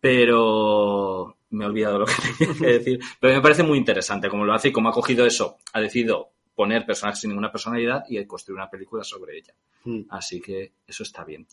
[0.00, 3.00] Pero me he olvidado lo que tenía que decir.
[3.20, 5.58] Pero me parece muy interesante cómo lo hace y cómo ha cogido eso.
[5.72, 9.54] Ha decidido poner personajes sin ninguna personalidad y construir una película sobre ella.
[9.84, 10.02] Mm.
[10.10, 11.46] Así que eso está bien.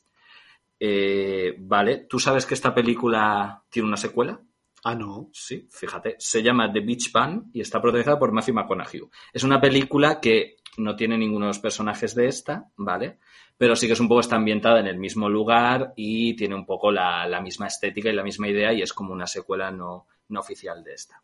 [0.80, 4.40] Eh, vale, ¿tú sabes que esta película tiene una secuela?
[4.84, 5.30] Ah, no.
[5.32, 6.16] Sí, fíjate.
[6.18, 9.02] Se llama The Beach Band y está protagonizada por Matthew McConaughey.
[9.32, 13.20] Es una película que no tiene ninguno de los personajes de esta, ¿vale?
[13.58, 16.66] Pero sí que es un poco, está ambientada en el mismo lugar y tiene un
[16.66, 20.08] poco la, la misma estética y la misma idea y es como una secuela no,
[20.30, 21.22] no oficial de esta.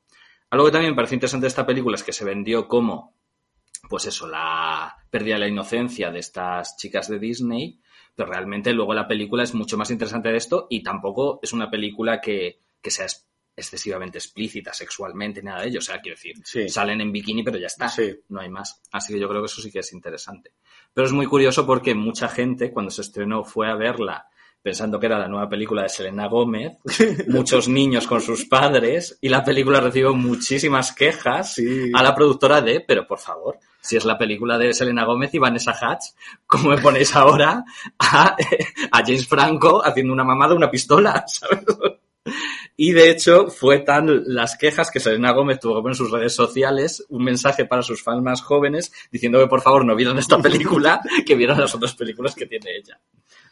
[0.50, 3.16] Algo que también me parece interesante de esta película es que se vendió como,
[3.90, 7.82] pues eso, la pérdida de la inocencia de estas chicas de Disney,
[8.16, 11.70] pero realmente luego la película es mucho más interesante de esto y tampoco es una
[11.70, 13.08] película que, que sea
[13.58, 15.80] excesivamente explícita sexualmente, nada de ello.
[15.80, 16.70] O sea, quiero decir, Sí.
[16.70, 17.90] salen en bikini, pero ya está.
[17.90, 18.16] Sí.
[18.30, 18.82] No hay más.
[18.92, 20.52] Así que yo creo que eso sí que es interesante.
[20.94, 24.28] Pero es muy curioso porque mucha gente, cuando se estrenó, fue a verla
[24.62, 26.74] pensando que era la nueva película de Selena Gómez,
[27.28, 31.90] muchos niños con sus padres, y la película recibió muchísimas quejas Sí.
[31.94, 35.40] a la productora de, pero por favor, si es la película de Selena Gómez y
[35.40, 37.64] Vanessa Hutch, ¿cómo me ponéis ahora
[37.98, 38.36] a,
[38.92, 41.24] a James Franco haciendo una mamada una pistola?
[41.28, 41.64] ¿sabes?
[42.80, 47.04] Y de hecho, fue tan las quejas que Selena Gómez tuvo en sus redes sociales
[47.10, 51.02] un mensaje para sus fans más jóvenes diciendo que por favor no vieran esta película,
[51.26, 53.00] que vieran las otras películas que tiene ella.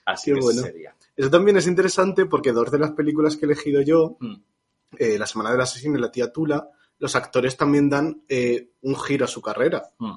[0.06, 0.62] Así Qué que bueno.
[0.62, 0.96] sería.
[1.18, 4.36] Eso también es interesante porque dos de las películas que he elegido yo, Mm.
[5.00, 8.96] eh, La Semana del Asesino y La Tía Tula, los actores también dan eh, un
[8.96, 9.90] giro a su carrera.
[9.98, 10.14] Mm.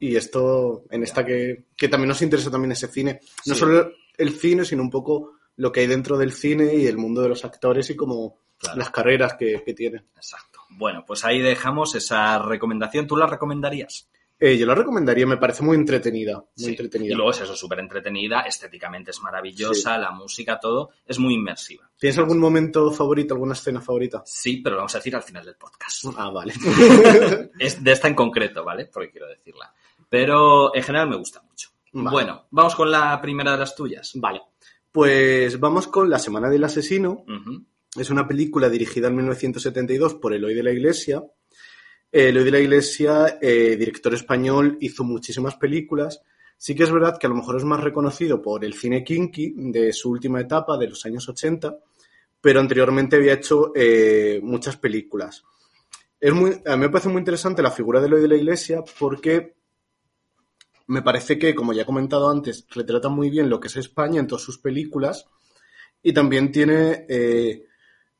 [0.00, 3.20] Y esto, en esta que, que también nos interesa también ese cine.
[3.46, 3.60] No Sí.
[3.60, 7.20] solo el cine, sino un poco lo que hay dentro del cine y el mundo
[7.20, 8.78] de los actores y como Claro.
[8.78, 10.04] las carreras que, que tienen.
[10.16, 10.58] Exacto.
[10.70, 13.06] Bueno, pues ahí dejamos esa recomendación.
[13.06, 14.08] ¿Tú la recomendarías?
[14.40, 16.36] Eh, yo la recomendaría, me parece muy entretenida.
[16.56, 16.70] Muy Sí.
[16.70, 17.12] entretenida.
[17.12, 21.88] Y luego es eso, súper entretenida, estéticamente es maravillosa, la música, todo, es muy inmersiva.
[21.98, 24.22] ¿Tienes algún momento favorito, alguna escena favorita?
[24.26, 26.04] Sí, pero lo vamos a decir al final del podcast.
[26.16, 26.52] Ah, vale.
[27.58, 28.86] Es de esta en concreto, ¿vale?
[28.86, 29.72] Porque quiero decirla.
[30.08, 31.68] Pero en general me gusta mucho.
[31.92, 32.10] Vale.
[32.10, 34.12] Bueno, vamos con la primera de las tuyas.
[34.16, 34.40] vale.
[34.92, 37.24] Pues vamos con La Semana del Asesino.
[37.94, 41.22] Es una película dirigida en 1972 por Eloy de la Iglesia.
[42.10, 46.22] Eloy de la Iglesia, eh, director español, hizo muchísimas películas.
[46.56, 49.54] Sí que es verdad que a lo mejor es más reconocido por el cine kinky
[49.56, 51.78] de su última etapa, de los años 80,
[52.40, 55.44] pero anteriormente había hecho eh, muchas películas.
[56.18, 58.82] Es muy, a mí me parece muy interesante la figura de Eloy de la Iglesia
[58.98, 59.57] porque
[60.88, 64.20] me parece que, como ya he comentado antes, retrata muy bien lo que es España
[64.20, 65.26] en todas sus películas
[66.02, 67.64] y también tiene eh,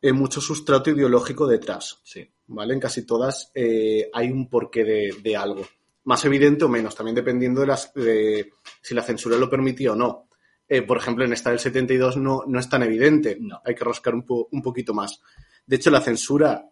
[0.00, 2.00] eh, mucho sustrato ideológico detrás.
[2.04, 2.30] Sí.
[2.46, 2.72] ¿Vale?
[2.74, 5.66] En casi todas eh, hay un porqué de, de algo.
[6.04, 9.96] Más evidente o menos, también dependiendo de, las, de si la censura lo permitía o
[9.96, 10.28] no.
[10.66, 13.36] Eh, por ejemplo, en esta del 72 no, no es tan evidente.
[13.40, 13.60] No.
[13.64, 15.20] Hay que rascar un, po- un poquito más.
[15.66, 16.70] De hecho, la censura,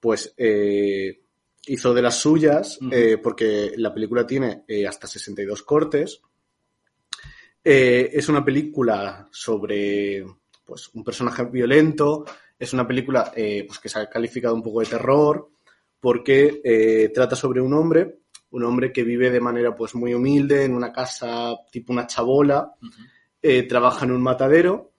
[0.00, 0.34] pues,
[1.66, 6.20] hizo de las suyas, eh, porque la película tiene eh, hasta 62 cortes.
[7.62, 10.24] Eh, es una película sobre
[10.64, 12.24] pues, un personaje violento.
[12.58, 15.50] Es una película eh, pues, que se ha calificado un poco de terror
[15.98, 20.74] porque trata sobre un hombre, un hombre que vive de manera pues muy humilde en
[20.74, 22.74] una casa tipo una chabola,
[23.66, 24.92] trabaja en un matadero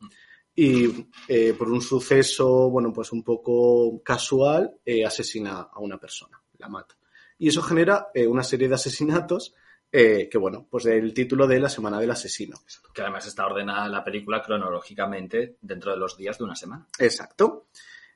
[0.59, 6.41] y eh, por un suceso, bueno, pues un poco casual, eh, asesina a una persona,
[6.59, 6.95] la mata.
[7.37, 9.53] Y eso genera eh, una serie de asesinatos
[9.91, 12.57] eh, que, bueno, pues el título de La Semana del Asesino.
[12.93, 16.87] Que además está ordenada la película cronológicamente dentro de los días de una semana.
[16.99, 17.67] Exacto.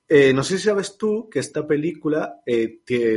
[0.07, 2.41] Eh, no sé si sabes tú que esta película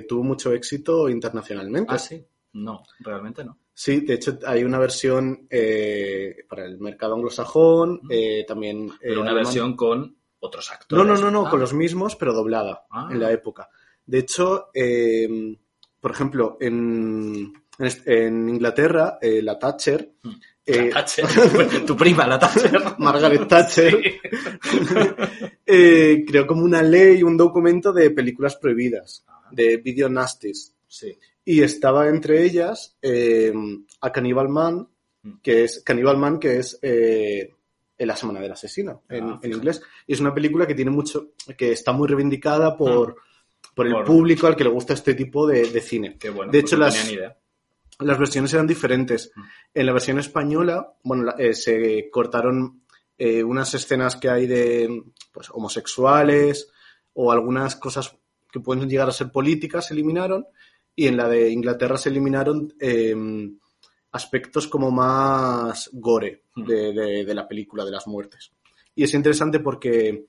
[0.09, 1.93] tuvo mucho éxito internacionalmente.
[1.95, 2.25] Ah, sí.
[2.53, 3.59] No, realmente no.
[3.73, 5.49] Sí, de hecho hay una versión
[6.49, 8.91] para el mercado anglosajón, eh, también...
[9.01, 9.45] Pero una alemán.
[9.45, 11.07] versión con otros No, actores.
[11.07, 13.09] no, no, no, Ah, con los mismos, pero doblada Ah.
[13.11, 13.69] en la época.
[14.07, 15.57] De hecho, eh,
[16.01, 20.33] por ejemplo, en, en est- en Inglaterra, eh, la Thatcher, La
[20.67, 21.27] eh, Thatcher,
[21.87, 22.81] tu prima, la Thatcher.
[22.99, 24.01] Margaret Thatcher,
[25.65, 30.75] creó como una ley, un documento de películas prohibidas, de video nasties.
[30.87, 31.17] Sí.
[31.45, 32.97] Y estaba entre ellas
[34.01, 34.89] a Cannibal Man,
[35.27, 35.41] Mm.
[35.43, 37.49] que es Cannibal Man, que es en
[38.07, 39.81] la semana del asesino en, Ah, en inglés.
[40.07, 43.17] Y es una película que tiene mucho, que está muy reivindicada por,
[43.75, 43.93] por el.
[43.93, 46.17] Por- público al que le gusta este tipo de, de cine.
[46.19, 46.51] Qué bueno.
[46.51, 47.37] De hecho, no las- idea.
[48.01, 49.31] Las versiones eran diferentes.
[49.37, 49.41] Mm.
[49.75, 52.83] En la versión española, bueno, eh, se cortaron
[53.17, 56.69] eh, unas escenas que hay de pues, homosexuales
[57.13, 58.17] o algunas cosas
[58.51, 60.45] que pueden llegar a ser políticas se eliminaron
[60.97, 63.15] y en la de Inglaterra se eliminaron eh,
[64.13, 66.65] aspectos como más gore Mm.
[66.67, 68.53] de, de- de la película, de las muertes.
[68.95, 70.27] Y es interesante porque,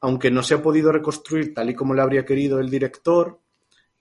[0.00, 3.40] aunque no se ha podido reconstruir tal y como lo habría querido el director,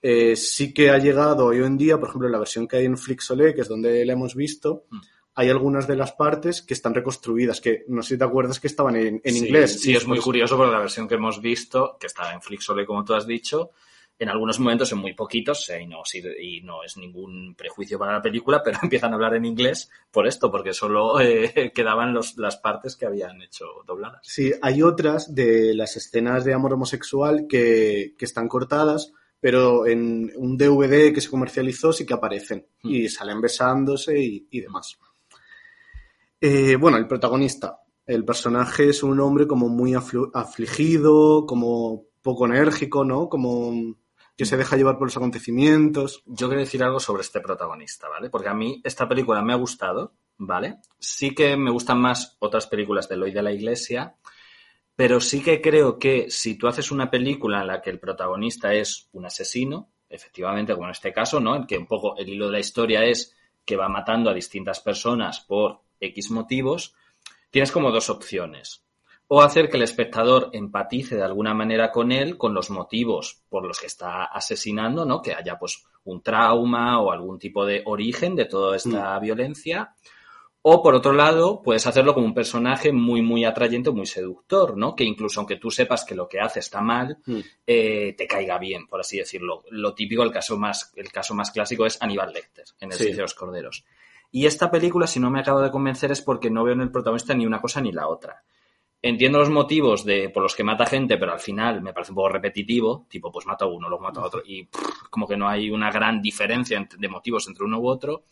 [0.01, 2.85] eh, sí que ha llegado hoy en día, por ejemplo, en la versión que hay
[2.85, 4.97] en Flixolé, que es donde la hemos visto, Mm.
[5.35, 8.67] hay algunas de las partes que están reconstruidas, que no sé si te acuerdas que
[8.67, 9.81] estaban en, en Sí, inglés.
[9.81, 13.03] Sí, es muy curioso porque la versión que hemos visto, que está en Flixole, como
[13.03, 13.71] tú has dicho,
[14.17, 16.01] en algunos momentos, en muy poquitos, eh, y no,
[16.39, 20.27] y no es ningún prejuicio para la película, pero empiezan a hablar en inglés por
[20.27, 24.21] esto, porque solo eh, quedaban los, las partes que habían hecho dobladas.
[24.23, 30.31] Sí, hay otras de las escenas de amor homosexual que, que están cortadas, pero en
[30.37, 32.89] un DVD que se comercializó sí que aparecen Mm.
[32.89, 34.97] y salen besándose y, y demás.
[36.39, 37.79] Eh, bueno, el protagonista.
[38.05, 43.29] El personaje es un hombre como muy afligido, como poco enérgico, ¿no?
[43.29, 43.95] Como
[44.37, 46.23] que se deja llevar por los acontecimientos.
[46.25, 48.29] Yo quiero decir algo sobre este protagonista, ¿vale?
[48.29, 50.77] Porque a mí esta película me ha gustado, ¿vale?
[50.99, 54.15] Sí que me gustan más otras películas de Eloy de la Iglesia,
[54.95, 58.73] pero sí que creo que si tú haces una película en la que el protagonista
[58.73, 61.55] es un asesino, efectivamente, como en este caso, ¿no?
[61.55, 64.79] En que un poco el hilo de la historia es que va matando a distintas
[64.79, 66.93] personas por X motivos,
[67.49, 68.84] tienes como dos opciones.
[69.27, 73.65] O hacer que el espectador empatice de alguna manera con él, con los motivos por
[73.65, 75.21] los que está asesinando, ¿no?
[75.21, 79.95] Que haya pues un trauma o algún tipo de origen de toda esta violencia.
[80.67, 84.95] O por otro lado, puedes hacerlo como un personaje muy, muy atrayente, muy seductor, ¿no?
[84.95, 87.39] Que incluso aunque tú sepas que lo que hace está mal, Mm.
[87.67, 89.63] eh, te caiga bien, por así decirlo.
[89.69, 93.11] Lo típico, el caso más, el caso más clásico es Aníbal Lecter, en El Sí.
[93.13, 93.85] De los Corderos.
[94.31, 96.91] Y esta película, si no me acabo de convencer, es porque no veo en el
[96.91, 98.43] protagonista ni una cosa ni la otra.
[99.07, 102.15] Entiendo los motivos de por los que mata gente, pero al final me parece un
[102.15, 105.37] poco repetitivo, tipo, pues mata a uno, luego mata a otro, y pff, como que
[105.37, 108.23] no hay una gran diferencia de motivos entre uno u otro.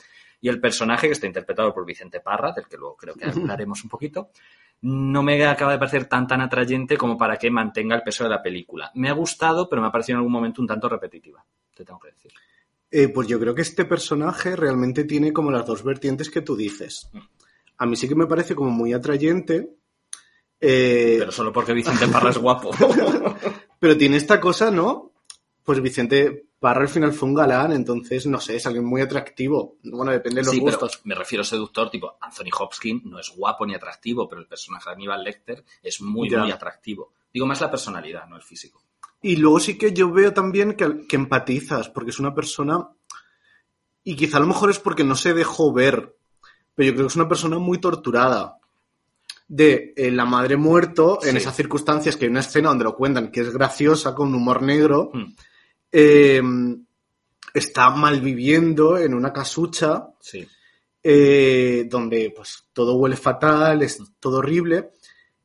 [0.41, 3.83] Y el personaje, que está interpretado por Vicente Parra, del que luego creo que hablaremos
[3.83, 4.31] un poquito,
[4.81, 8.31] no me acaba de parecer tan tan atrayente como para que mantenga el peso de
[8.31, 8.89] la película.
[8.95, 11.99] Me ha gustado, pero me ha parecido en algún momento un tanto repetitiva, te tengo
[11.99, 12.31] que decir.
[12.89, 16.55] Eh, pues yo creo que este personaje realmente tiene como las dos vertientes que tú
[16.55, 17.11] dices.
[17.77, 19.69] A mí sí que me parece como muy atrayente.
[20.65, 22.71] Eh, Pero solo porque Vicente Parra es guapo.
[23.79, 25.11] pero tiene esta cosa, ¿no?
[25.63, 29.75] Pues Vicente Parra al final fue un galán, entonces, no sé, es alguien muy atractivo.
[29.83, 31.01] Bueno, depende de los Sí, pero gustos.
[31.03, 34.89] me refiero a seductor, tipo Anthony Hopkins no es guapo ni atractivo, pero el personaje
[34.89, 36.39] de Aníbal Lecter es muy, Ya.
[36.41, 37.11] muy atractivo.
[37.33, 38.81] Digo más la personalidad, no el físico.
[39.21, 42.89] Y luego sí que yo veo también que, que empatizas, porque es una persona,
[44.03, 46.15] y quizá a lo mejor es porque no se dejó ver,
[46.75, 48.57] pero yo creo que es una persona muy torturada.
[49.55, 51.37] De eh, la madre muerto, en Sí.
[51.37, 55.11] esas circunstancias, que hay una escena donde lo cuentan, que es graciosa, con humor negro,
[55.13, 55.35] Hmm,
[55.91, 56.41] eh,
[57.53, 60.47] está malviviendo en una casucha, Sí.
[61.03, 64.89] eh, donde pues todo huele fatal, es todo horrible.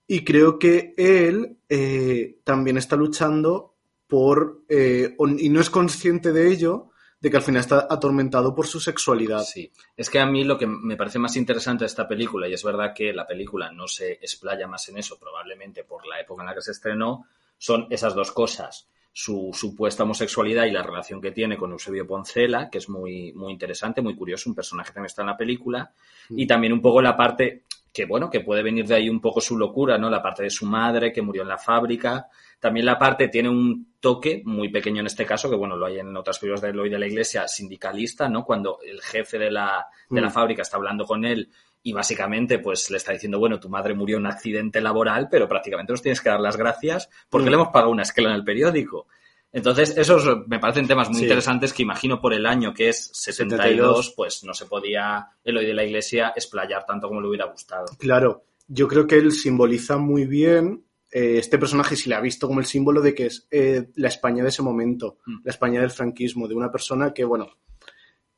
[0.07, 3.75] Y creo que él eh, también está luchando
[4.07, 8.81] por, y no es consciente de ello, de que al final está atormentado por su
[8.81, 9.43] sexualidad.
[9.43, 12.55] Sí, es que a mí lo que me parece más interesante de esta película, y
[12.55, 16.43] es verdad que la película no se explaya más en eso, probablemente por la época
[16.43, 17.27] en la que se estrenó,
[17.57, 18.89] son esas dos cosas.
[19.13, 23.53] Su supuesta homosexualidad y la relación que tiene con Eusebio Poncela, que es muy, muy
[23.53, 25.93] interesante, muy curioso, un personaje que también está en la película,
[26.31, 27.65] y también un poco la parte
[27.99, 30.09] que, bueno, que puede venir de ahí un poco su locura, ¿no?
[30.09, 32.29] La parte de su madre, que murió en la fábrica.
[32.61, 35.99] También la parte tiene un toque muy pequeño en este caso, que bueno, lo hay
[35.99, 38.45] en otras películas de Eloy de la Iglesia, sindicalista, ¿no?
[38.45, 40.33] Cuando el jefe de la, de la Mm.
[40.33, 41.51] fábrica está hablando con él
[41.83, 45.49] y básicamente pues le está diciendo, bueno, tu madre murió en un accidente laboral, pero
[45.49, 47.51] prácticamente nos tienes que dar las gracias porque Mm.
[47.51, 49.09] le hemos pagado una esquela en el periódico.
[49.53, 51.25] Entonces, esos me parecen temas muy Sí.
[51.25, 55.65] interesantes que imagino por el año que es 72, 72, pues no se podía Eloy
[55.67, 57.87] de la Iglesia explayar tanto como le hubiera gustado.
[57.99, 62.47] Claro, yo creo que él simboliza muy bien eh, este personaje, si le ha visto
[62.47, 65.37] como el símbolo de que es eh, la España de ese momento, Mm.
[65.45, 67.49] la España del franquismo, de una persona que, bueno,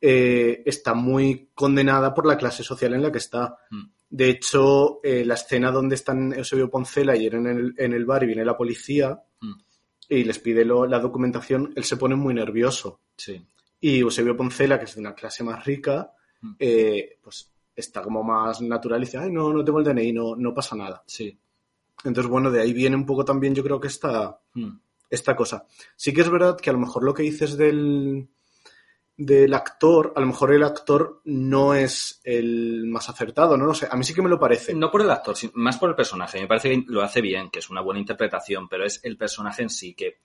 [0.01, 3.57] eh, está muy condenada por la clase social en la que está.
[3.71, 3.83] Mm.
[4.11, 8.23] De hecho, eh, la escena donde están Eusebio Poncela y en el, en el bar
[8.23, 9.53] y viene la policía Mm.
[10.11, 13.01] Y les pide lo- la documentación, él se pone muy nervioso.
[13.17, 13.43] Sí.
[13.81, 16.53] Y Eusebio Poncela, que es de una clase más rica, Mm.
[16.59, 20.37] eh, pues está como más natural y dice, ay, no, no tengo el DNI, no,
[20.37, 21.03] no pasa nada.
[21.07, 21.39] Sí.
[22.05, 24.71] Entonces, bueno, de ahí viene un poco también yo creo que esta, Mm.
[25.09, 25.67] esta cosa.
[25.97, 28.29] Sí que es verdad que a lo mejor lo que dices del,
[29.23, 33.67] del actor, a lo mejor el actor no es el más acertado, ¿no?
[33.67, 34.73] No sé, a mí sí que me lo parece.
[34.75, 36.41] No por el actor, más por el personaje.
[36.41, 39.63] Me parece que lo hace bien, que es una buena interpretación, pero es el personaje
[39.63, 40.21] en sí que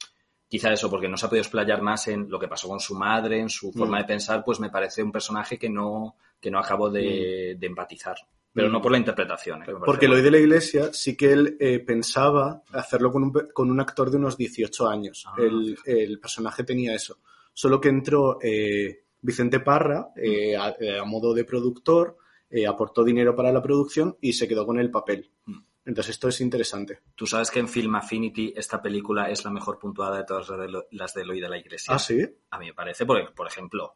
[0.47, 2.95] quizá eso, porque no se ha podido explayar más en lo que pasó con su
[2.95, 4.01] madre, en su forma Mm.
[4.01, 8.15] de pensar, pues me parece un personaje que no, que no acabo de, de empatizar.
[8.53, 8.71] Pero Mm.
[8.71, 9.63] no por la interpretación.
[9.63, 9.73] ¿eh?
[9.86, 13.79] Porque lo de la iglesia sí que él eh, pensaba hacerlo con un, con un
[13.81, 15.25] actor de unos 18 años.
[15.27, 17.17] Ah, el, el personaje tenía eso.
[17.58, 22.18] Solo que entró eh, Vicente Parra eh, a, eh, a modo de productor,
[22.50, 25.32] eh, aportó dinero para la producción y se quedó con el papel.
[25.46, 25.60] Mm.
[25.86, 27.00] Entonces esto es interesante.
[27.15, 30.60] Tú sabes que en Film Affinity esta película es la mejor puntuada de todas las
[30.60, 31.94] de, lo- las de Eloy de la Iglesia.
[31.96, 32.20] Ah, sí.
[32.50, 33.96] A mí me parece, porque, por ejemplo,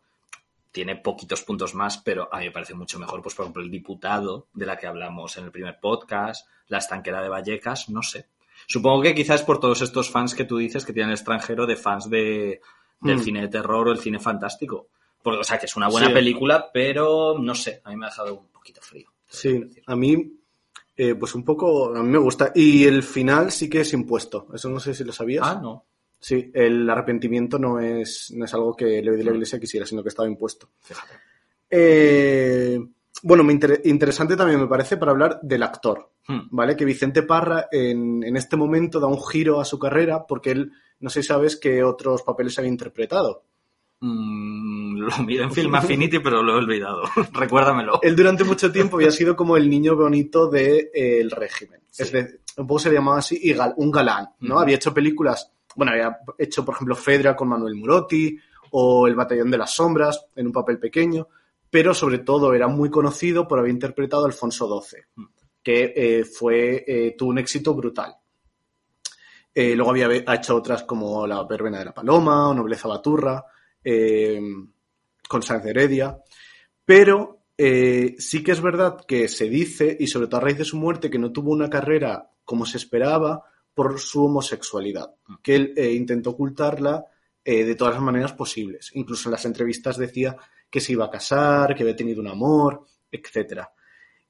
[0.72, 3.72] tiene poquitos puntos más, pero a mí me parece mucho mejor, pues, por ejemplo, el
[3.72, 8.28] diputado, de la que hablamos en el primer podcast, la estanquera de Vallecas, no sé.
[8.68, 11.76] Supongo que quizás por todos estos fans que tú dices que tienen el extranjero de
[11.76, 12.62] fans de,
[13.02, 13.22] del Hmm.
[13.24, 14.88] cine de terror o el cine fantástico.
[15.22, 16.14] Porque, o sea, que es una buena Sí.
[16.14, 19.10] película, pero no sé, a mí me ha dejado un poquito frío.
[19.28, 20.34] Sí, a mí,
[20.96, 22.52] eh, pues un poco, a mí me gusta.
[22.56, 24.48] Y el final sí que es impuesto.
[24.54, 25.46] Eso no sé si lo sabías.
[25.48, 25.86] Ah, no.
[26.22, 29.36] Sí, el arrepentimiento no es, no es algo que Leo de la Mm.
[29.36, 30.70] Iglesia quisiera, sino que estaba impuesto.
[30.82, 31.14] Fíjate.
[31.70, 32.80] Eh,
[33.24, 36.48] bueno, me inter- interesante también me parece para hablar del actor, Hmm.
[36.52, 36.76] ¿vale?
[36.76, 40.72] Que Vicente Parra en, en este momento da un giro a su carrera porque él,
[41.00, 43.44] no sé si sabes qué otros papeles había interpretado.
[44.02, 47.04] Mm, lo miro en Film Affinity, pero lo he olvidado.
[47.34, 48.00] Recuérdamelo.
[48.02, 51.82] Él durante mucho tiempo había sido como el niño bonito del régimen.
[51.90, 52.04] Sí.
[52.04, 54.56] Es decir, un poco se le llamaba así, y gal- un galán, ¿no?
[54.56, 54.64] Ujú.
[54.64, 58.38] Había hecho películas, bueno, había hecho, por ejemplo, Fedra con Manuel Murotti
[58.72, 61.28] o El Batallón de las Sombras en un papel pequeño,
[61.70, 65.26] pero sobre todo era muy conocido por haber interpretado a Alfonso XII, Mm.
[65.62, 68.16] que eh, fue, eh, tuvo un éxito brutal.
[69.54, 73.44] Eh, luego había ha hecho otras como La Verbena de la Paloma o Nobleza Baturra,
[73.84, 76.18] con de Heredia.
[76.86, 80.78] Pero sí que es verdad que se dice, y sobre todo a raíz de su
[80.78, 86.32] muerte, que no tuvo una carrera como se esperaba por su homosexualidad, que él intentó
[86.32, 87.06] ocultarla
[87.44, 88.92] de todas las maneras posibles.
[88.94, 90.38] Incluso en las entrevistas decía
[90.70, 93.72] que se iba a casar, que había tenido un amor, etcétera.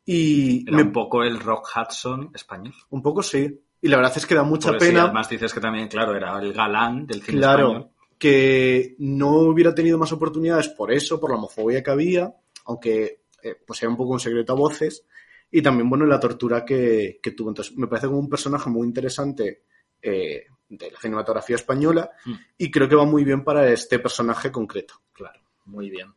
[0.05, 2.73] Y Era me- un poco el Rock Hudson español.
[2.89, 3.61] un poco sí.
[3.81, 5.03] Y la verdad es que da mucha Porque sí, pena.
[5.05, 7.91] además dices que también, claro, era el galán del cine Claro, español.
[8.17, 12.33] que no hubiera tenido más oportunidades por eso, por la homofobia que había,
[12.65, 15.05] aunque eh, pues era un poco un secreto a voces,
[15.51, 17.49] y también, bueno, la tortura que, que tuvo.
[17.49, 19.63] Entonces, me parece como un personaje muy interesante
[20.01, 22.33] eh, de la cinematografía española Mm.
[22.57, 24.95] y creo que va muy bien para este personaje concreto.
[25.13, 26.13] Claro, muy bien.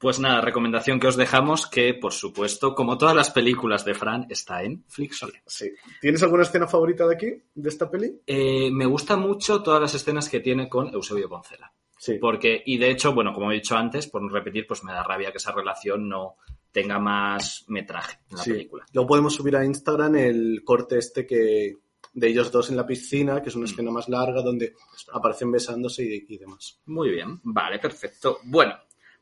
[0.00, 4.26] Pues nada, recomendación que os dejamos que, por supuesto, como todas las películas de Fran,
[4.30, 5.42] está en Flixolia.
[5.46, 5.70] Sí.
[6.00, 8.18] ¿Tienes alguna escena favorita de aquí, de esta peli?
[8.26, 11.70] Eh, me gustan mucho todas las escenas que tiene con Eusebio Poncela.
[11.98, 12.14] Sí.
[12.18, 15.02] Porque, y de hecho, bueno, como he dicho antes, por no repetir, pues me da
[15.02, 16.36] rabia que esa relación no
[16.72, 18.52] tenga más metraje en la Sí.
[18.52, 18.86] película.
[18.94, 21.74] Luego podemos subir a Instagram el corte este que
[22.14, 23.70] de ellos dos en la piscina, que es una Mm.
[23.70, 24.74] escena más larga donde
[25.12, 26.80] aparecen besándose y, y demás.
[26.86, 28.38] Muy bien, vale, perfecto.
[28.44, 28.74] Bueno,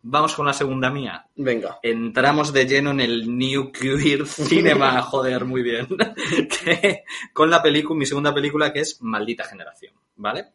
[0.03, 1.27] vamos con la segunda mía.
[1.37, 1.79] Venga.
[1.83, 5.89] entramos de lleno en el New Queer Cinema, joder, muy bien,
[6.65, 10.47] que- con la película, mi segunda película que es Maldita Generación, ¿vale?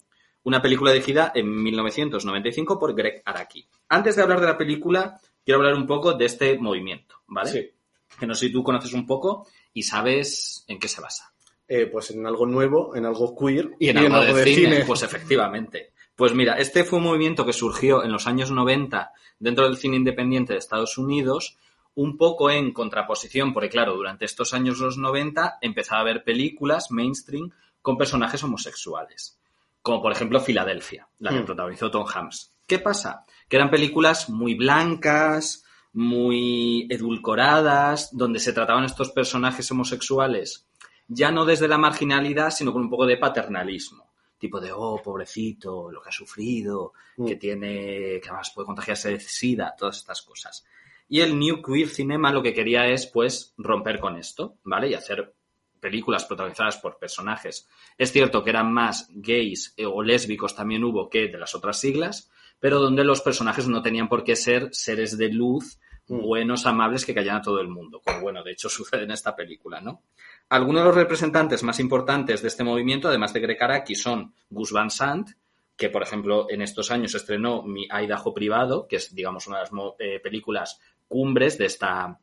[0.44, 3.66] Una película dirigida en 1995 por Greg Araki.
[3.90, 7.50] Antes de hablar de la película, quiero hablar un poco de este movimiento, ¿vale?
[7.50, 7.72] Sí.
[8.20, 11.34] Que no sé si tú conoces un poco y sabes en qué se basa.
[11.68, 15.94] Eh, pues en algo nuevo, en algo queer Y en algo de, cine, pues efectivamente.
[16.16, 19.98] Pues mira, este fue un movimiento que surgió en los años 90 dentro del cine
[19.98, 21.58] independiente de Estados Unidos,
[21.96, 26.92] un poco en contraposición, porque claro, durante estos años los 90 empezaba a haber películas
[26.92, 29.40] mainstream con personajes homosexuales,
[29.82, 31.46] como por ejemplo Filadelfia, la que Hmm.
[31.46, 32.54] protagonizó Tom Hanks.
[32.66, 33.26] ¿Qué pasa?
[33.48, 40.66] Que eran películas muy blancas, muy edulcoradas, donde se trataban estos personajes homosexuales
[41.08, 44.10] ya no desde la marginalidad, sino con un poco de paternalismo.
[44.44, 47.26] Tipo de, oh, pobrecito, lo que ha sufrido, Mm.
[47.28, 50.66] que tiene, que además puede contagiarse de sida, todas estas cosas.
[51.08, 54.90] Y el New Queer Cinema lo que quería es, pues, romper con esto, ¿vale?
[54.90, 55.34] Y hacer
[55.80, 57.70] películas protagonizadas por personajes.
[57.98, 61.80] Es cierto que eran más gays eh, o lésbicos también hubo que de las otras
[61.80, 62.30] siglas,
[62.60, 66.22] pero donde los personajes no tenían por qué ser seres de luz, Mm.
[66.22, 68.02] buenos, amables, que callan a todo el mundo.
[68.04, 70.02] Como bueno, de hecho sucede en esta película, ¿no?
[70.50, 74.72] Algunos de los representantes más importantes de este movimiento, además de Greg Araki, son Gus
[74.72, 75.30] Van Sant,
[75.76, 79.64] que por ejemplo en estos años estrenó Mi Idaho Privado, que es digamos una de
[79.64, 82.20] las eh, películas cumbres de esta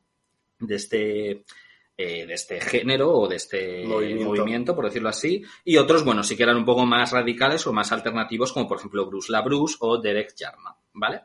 [0.61, 1.31] de este
[1.97, 4.25] eh, de este género o de este Movimiento.
[4.25, 4.75] movimiento.
[4.77, 7.93] por decirlo así, y otros, bueno, sí que eran un poco más radicales o más
[7.93, 11.23] alternativos, como por ejemplo Bruce LaBruce o Derek Jarman, ¿vale?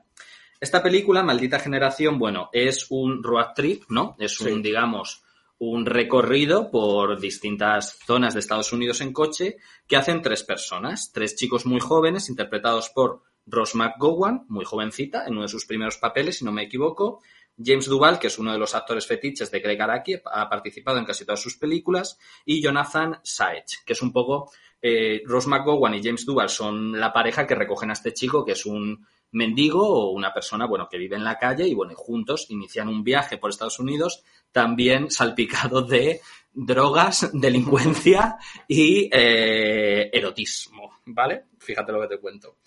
[0.60, 4.16] Esta película, Maldita Generación, bueno, es un road trip, ¿no?
[4.20, 4.62] Es un, Sí.
[4.64, 5.24] digamos,
[5.58, 11.36] un recorrido por distintas zonas de Estados Unidos en coche que hacen tres personas, tres
[11.36, 16.40] chicos muy jóvenes interpretados por Ross McGowan, muy jovencita, en uno de sus primeros papeles,
[16.40, 17.22] si no me equivoco,
[17.58, 21.06] James Duval, que es uno de los actores fetiches de Greg Araki, ha participado en
[21.06, 24.52] casi todas sus películas, y Jonathan Saech, que es un poco...
[24.82, 28.52] eh, Ross McGowan y James Duval son la pareja que recogen a este chico, que
[28.52, 32.48] es un mendigo o una persona, bueno, que vive en la calle y, bueno, juntos
[32.50, 36.22] inician un viaje por Estados Unidos también salpicado de
[36.54, 41.46] drogas, delincuencia y eh, erotismo, ¿vale?
[41.60, 42.58] Fíjate lo que te cuento.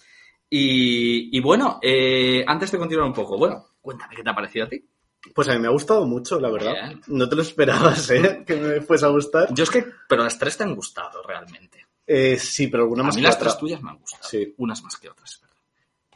[0.50, 4.66] Y, y bueno, eh, antes de continuar un poco, bueno, cuéntame qué te ha parecido
[4.66, 4.82] a ti.
[5.34, 6.72] Pues a mí me ha gustado mucho, la verdad.
[6.72, 7.00] Bien.
[7.08, 8.44] No te lo esperabas, ¿eh?
[8.46, 9.52] Que me fuese a gustar.
[9.52, 11.86] Yo es que, pero las tres te han gustado realmente.
[12.06, 14.22] Eh, sí, pero alguna A más mí que las tres tuyas me han gustado.
[14.24, 14.54] Sí.
[14.58, 15.42] Unas más que otras.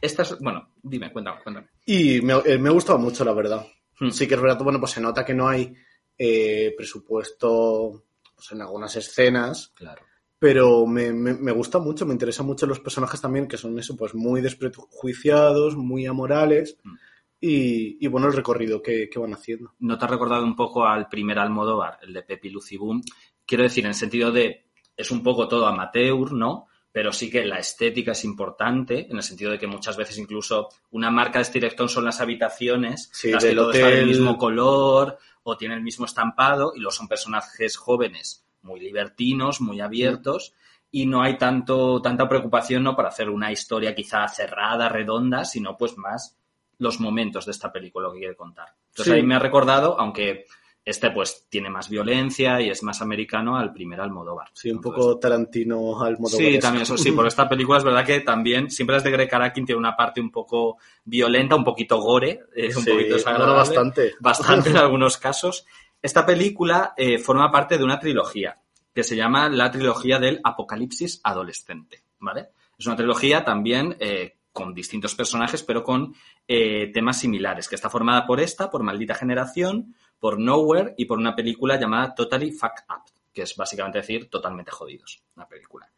[0.03, 1.67] Estas, bueno, dime, cuéntame, cuéntame.
[1.85, 3.65] Y me, eh, me ha gustado mucho, la verdad.
[3.99, 4.09] Hmm.
[4.09, 5.73] Sí que es verdad, bueno, pues se nota que no hay
[6.17, 8.03] eh, presupuesto
[8.35, 10.01] pues, en algunas escenas, Claro.
[10.39, 13.95] pero me, me, me gusta mucho, me interesan mucho los personajes también, que son eso,
[13.95, 16.95] pues muy desprejuiciados, muy amorales, Hmm.
[17.39, 19.73] y, y bueno, el recorrido que, que van haciendo.
[19.79, 23.01] ¿No te ha recordado un poco al primer Almodóvar, el de Pepi Lucy Boom?
[23.45, 26.67] Quiero decir, en el sentido de, es un poco todo amateur, ¿no?
[26.93, 30.69] Pero sí que la estética es importante, en el sentido de que muchas veces incluso
[30.91, 35.17] una marca de director son las habitaciones, Sí, las que todo está del mismo color
[35.41, 40.53] o tiene el mismo estampado y los son personajes jóvenes muy libertinos, muy abiertos
[40.91, 45.75] y no hay tanto tanta preocupación no para hacer una historia quizá cerrada, redonda, sino
[45.75, 46.37] pues más
[46.77, 48.67] los momentos de esta película lo que quiere contar.
[48.89, 49.19] Entonces Sí.
[49.19, 50.45] ahí me ha recordado, aunque
[50.85, 54.49] este pues tiene más violencia y es más americano al primer Almodóvar.
[54.53, 57.83] Sí, un Entonces, poco Tarantino al modo Sí, también eso sí, por esta película es
[57.83, 61.63] verdad que también, siempre las de Greg Araki tiene una parte un poco violenta, un
[61.63, 63.55] poquito gore, eh, un Sí, poquito desagradable.
[63.55, 64.11] bastante.
[64.19, 65.65] Bastante en algunos casos.
[66.01, 68.57] Esta película eh, forma parte de una trilogía
[68.93, 72.49] que se llama la trilogía del apocalipsis adolescente, ¿vale?
[72.77, 76.13] Es una trilogía también eh, con distintos personajes, pero con
[76.47, 81.17] eh, temas similares, que está formada por esta, por Maldita Generación, por Nowhere y por
[81.17, 85.91] una película llamada Totally Fucked Up, que es básicamente decir totalmente jodidos, una película.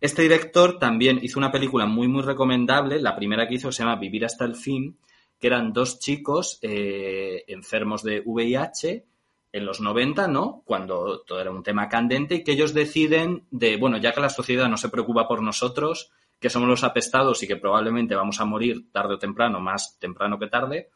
[0.00, 3.00] Este director también hizo una película muy, muy recomendable.
[3.00, 4.98] La primera que hizo se llama Vivir hasta el fin,
[5.38, 9.06] que eran dos chicos eh, enfermos de VIH
[9.52, 10.64] en los 90, ¿no?
[10.64, 14.28] Cuando todo era un tema candente y que ellos deciden de, bueno, ya que la
[14.28, 16.10] sociedad no se preocupa por nosotros,
[16.40, 20.36] que somos los apestados y que probablemente vamos a morir tarde o temprano, más temprano
[20.36, 20.90] que tarde,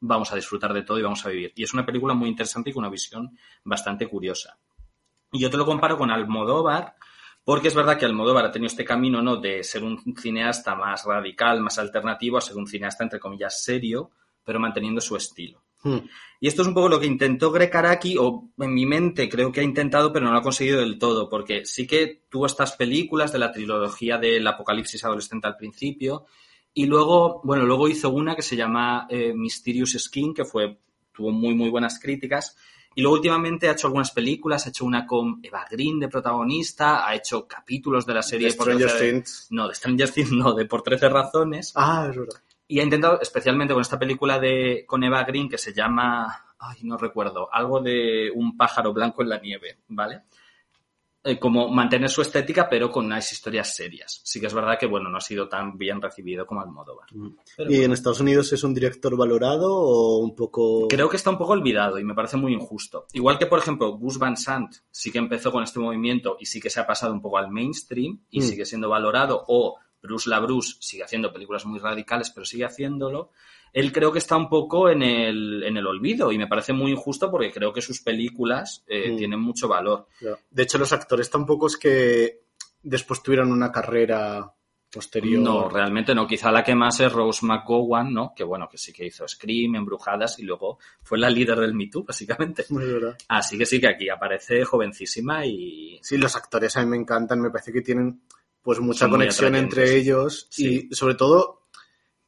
[0.00, 1.52] vamos a disfrutar de todo y vamos a vivir.
[1.56, 4.58] Y es una película muy interesante y con una visión bastante curiosa.
[5.32, 6.94] Y yo te lo comparo con Almodóvar,
[7.44, 9.36] porque es verdad que Almodóvar ha tenido este camino, ¿no?
[9.36, 14.10] De ser un cineasta más radical, más alternativo, a ser un cineasta, entre comillas, serio,
[14.44, 15.62] pero manteniendo su estilo.
[15.82, 15.98] Hmm.
[16.40, 19.52] Y esto es un poco lo que intentó Greg Araki, o en mi mente creo
[19.52, 22.72] que ha intentado, pero no lo ha conseguido del todo, porque sí que tuvo estas
[22.72, 26.26] películas de la trilogía del apocalipsis adolescente al principio,
[26.78, 30.78] y luego, bueno, luego hizo una que se llama eh, Mysterious Skin, que fue,
[31.10, 32.54] tuvo muy, muy buenas críticas,
[32.94, 37.08] y luego últimamente ha hecho algunas películas, ha hecho una con Eva Green de protagonista,
[37.08, 39.46] ha hecho capítulos de la serie De Stranger 13 Things.
[39.48, 41.72] No, de Stranger Things no, de Por 13 razones.
[41.76, 42.42] Ah, es verdad.
[42.68, 46.76] Y ha intentado, especialmente con esta película de con Eva Green que se llama, ay,
[46.82, 50.24] no recuerdo, algo de un pájaro blanco en la nieve, ¿vale?
[51.28, 54.20] Eh, como mantener su estética, pero con unas historias serias.
[54.22, 57.08] Sí que es verdad que, bueno, no ha sido tan bien recibido como Almodóvar.
[57.56, 57.84] Pero ¿Y bueno.
[57.86, 60.86] en Estados Unidos es un director valorado o un poco...?
[60.88, 63.06] Creo que está un poco olvidado y me parece muy injusto.
[63.12, 66.60] Igual que, por ejemplo, Gus Van Sant sí que empezó con este movimiento y sí
[66.60, 68.42] que se ha pasado un poco al mainstream y Mm.
[68.42, 73.32] sigue siendo valorado, o Bruce LaBruce sigue haciendo películas muy radicales, pero sigue haciéndolo.
[73.72, 76.92] Él creo que está un poco en el, en el olvido y me parece muy
[76.92, 79.16] injusto porque creo que sus películas eh, Mm.
[79.16, 80.06] tienen mucho valor.
[80.50, 82.40] De hecho, los actores tampoco es que
[82.82, 84.50] después tuvieran una carrera
[84.90, 85.42] posterior.
[85.42, 86.26] No, realmente no.
[86.26, 88.32] Quizá la que más es Rose McGowan, ¿no?
[88.34, 91.88] Que bueno, que sí que hizo Scream, Embrujadas y luego fue la líder del Me
[91.88, 92.62] Too, básicamente.
[92.62, 93.16] Es verdad.
[93.28, 97.40] Así que sí que aquí aparece jovencísima y Sí, los actores a mí me encantan,
[97.40, 98.22] me parece que tienen
[98.62, 100.88] pues mucha Son muy conexión entre ellos Sí.
[100.90, 101.65] y sobre todo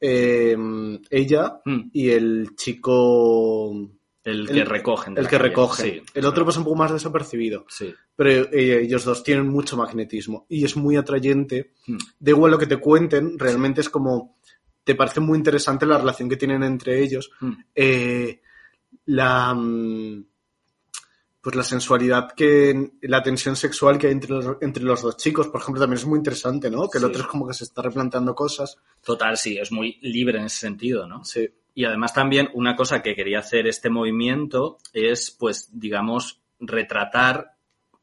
[0.00, 0.56] eh,
[1.10, 3.70] ella Mm, y el chico
[4.24, 5.14] el, El- que recogen.
[5.14, 5.48] de el que calle.
[5.48, 5.82] recoge.
[5.82, 7.94] Sí, el otro pasa un poco más desapercibido, Sí.
[8.14, 11.72] pero eh, ellos dos tienen mucho magnetismo y es muy atrayente.
[11.86, 11.96] Mm.
[12.18, 14.38] Da igual lo que te cuenten, realmente es como
[14.84, 17.30] te parece muy interesante la relación que tienen entre ellos.
[17.40, 17.52] Mm.
[17.74, 18.40] Eh,
[19.06, 20.24] la mm,
[21.48, 25.48] pues la sensualidad que la tensión sexual que hay entre los, entre los dos chicos,
[25.48, 26.90] por ejemplo, también es muy interesante, ¿no?
[26.90, 27.08] Que el Sí.
[27.08, 28.76] otro es como que se está replanteando cosas.
[29.02, 31.24] Total, sí, es muy libre en ese sentido, ¿no?
[31.24, 31.48] Sí.
[31.74, 37.52] Y además también una cosa que quería hacer este movimiento es, pues, digamos, retratar,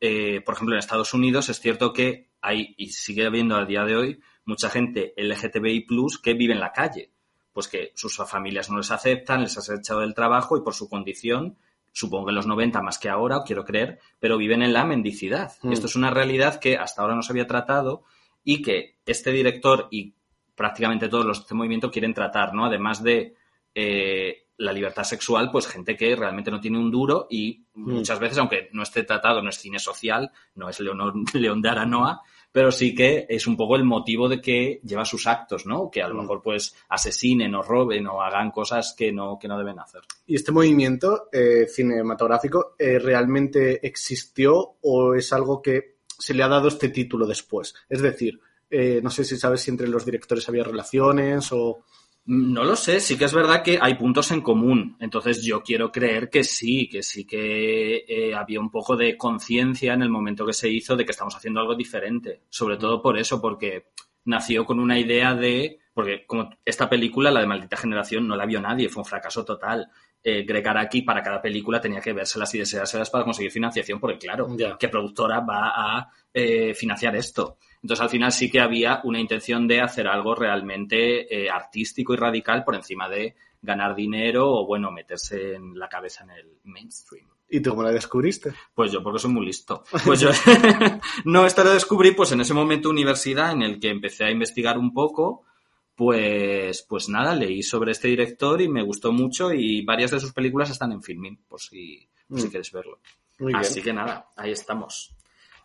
[0.01, 3.85] eh, por ejemplo, en Estados Unidos es cierto que hay, y sigue habiendo a día
[3.85, 5.85] de hoy, mucha gente LGTBI
[6.23, 7.11] que vive en la calle.
[7.53, 10.89] Pues que sus familias no les aceptan, les has echado del trabajo y por su
[10.89, 11.59] condición,
[11.95, 15.53] supongo que en los 90 más que ahora, quiero creer, pero viven en la mendicidad.
[15.61, 15.71] Mm.
[15.71, 18.03] Esto es una realidad que hasta ahora no se había tratado
[18.43, 20.13] y que este director y
[20.55, 22.65] prácticamente todos los de este movimiento quieren tratar, ¿no?
[22.65, 23.35] Además de
[23.73, 28.37] eh, la libertad sexual, pues gente que realmente no tiene un duro y muchas veces,
[28.37, 32.71] aunque no esté tratado, no es cine social, no es Leonor, León de Aranoa, pero
[32.71, 35.91] sí que es un poco el motivo de que lleva sus actos, ¿no?
[35.91, 36.19] Que a lo Mm.
[36.19, 40.01] mejor pues asesinen o roben o hagan cosas que no, que no deben hacer.
[40.25, 46.47] ¿Y este movimiento eh, cinematográfico eh, realmente existió o es algo que se le ha
[46.47, 47.75] dado este título después?
[47.89, 48.39] Es decir,
[48.69, 51.83] eh, no sé si sabes si entre los directores había relaciones o...
[52.27, 54.97] No lo sé, sí que es verdad que hay puntos en común.
[54.99, 59.93] Entonces yo quiero creer que sí, que sí que eh, había un poco de conciencia
[59.93, 62.41] en el momento que se hizo de que estamos haciendo algo diferente.
[62.49, 63.89] Sobre todo por eso, porque
[64.25, 65.79] nació con una idea de...
[65.93, 69.45] Porque como esta película, la de Maldita Generación, no la vio nadie, fue un fracaso
[69.45, 69.87] total.
[70.21, 74.17] Eh, Greg Araki para cada película tenía que vérselas y deseárselas para conseguir financiación, porque
[74.17, 74.49] claro.
[74.79, 77.59] ¿qué productora va a eh, financiar esto?
[77.85, 82.17] Entonces, al final sí que había una intención de hacer algo realmente eh, artístico y
[82.17, 87.27] radical por encima de ganar dinero o, bueno, meterse en la cabeza en el mainstream.
[87.47, 88.53] ¿Y tú cómo la descubriste?
[88.73, 89.83] Pues yo, porque soy muy listo.
[90.03, 90.31] Pues yo,
[91.25, 94.79] no, esto lo descubrí pues en ese momento universidad en el que empecé a investigar
[94.79, 95.43] un poco.
[95.93, 100.33] Pues, pues nada, leí sobre este director y me gustó mucho y varias de sus
[100.33, 102.49] películas están en Filmin, por si, por si Mm.
[102.49, 102.99] quieres verlo.
[103.37, 103.61] Muy bien.
[103.61, 105.14] Así que nada, ahí estamos.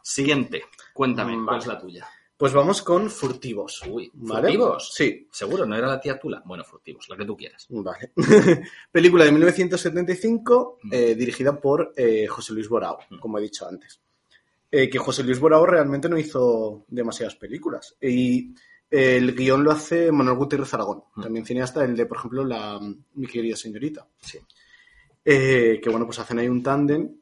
[0.02, 0.62] Siguiente,
[0.94, 2.06] cuéntame, ¿cuál es la tuya?
[2.36, 3.82] Pues vamos con Furtivos.
[3.86, 4.42] Uy, ¿vale?
[4.48, 4.92] ¿furtivos?
[4.94, 5.28] Sí.
[5.30, 5.66] ¿Seguro?
[5.66, 6.42] ¿No era la tía Tula?
[6.46, 7.66] Bueno, furtivos, la que tú quieras.
[7.68, 8.12] Vale.
[8.90, 10.88] Película de 1975, Mm.
[10.94, 13.18] eh, dirigida por eh, José Luis Borao, Mm.
[13.18, 14.00] como he dicho antes.
[14.70, 17.96] Eh, que José Luis Borao realmente no hizo demasiadas películas.
[18.00, 18.54] Y
[18.90, 21.22] el guion lo hace Manuel Gutiérrez Aragón, Mm.
[21.22, 22.80] también cineasta, el de, por ejemplo, la
[23.14, 24.08] Mi querida señorita.
[24.18, 24.38] Sí.
[25.24, 27.16] Eh, que bueno, pues hacen ahí un tándem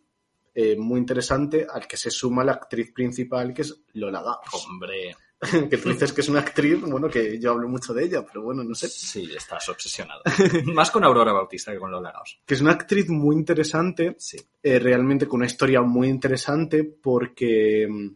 [0.60, 4.66] eh, muy interesante al que se suma la actriz principal, que es Lola Gabs.
[4.66, 5.14] Hombre,
[5.70, 8.42] que tú dices que es una actriz, bueno, que yo hablo mucho de ella, pero
[8.42, 8.88] bueno, no sé.
[8.88, 10.20] Sí, estás obsesionado.
[10.64, 12.40] Más con Aurora Bautista que con Lola Gaos.
[12.44, 14.36] Que es una actriz muy interesante, Sí.
[14.60, 18.08] eh, realmente con una historia muy interesante, porque mm,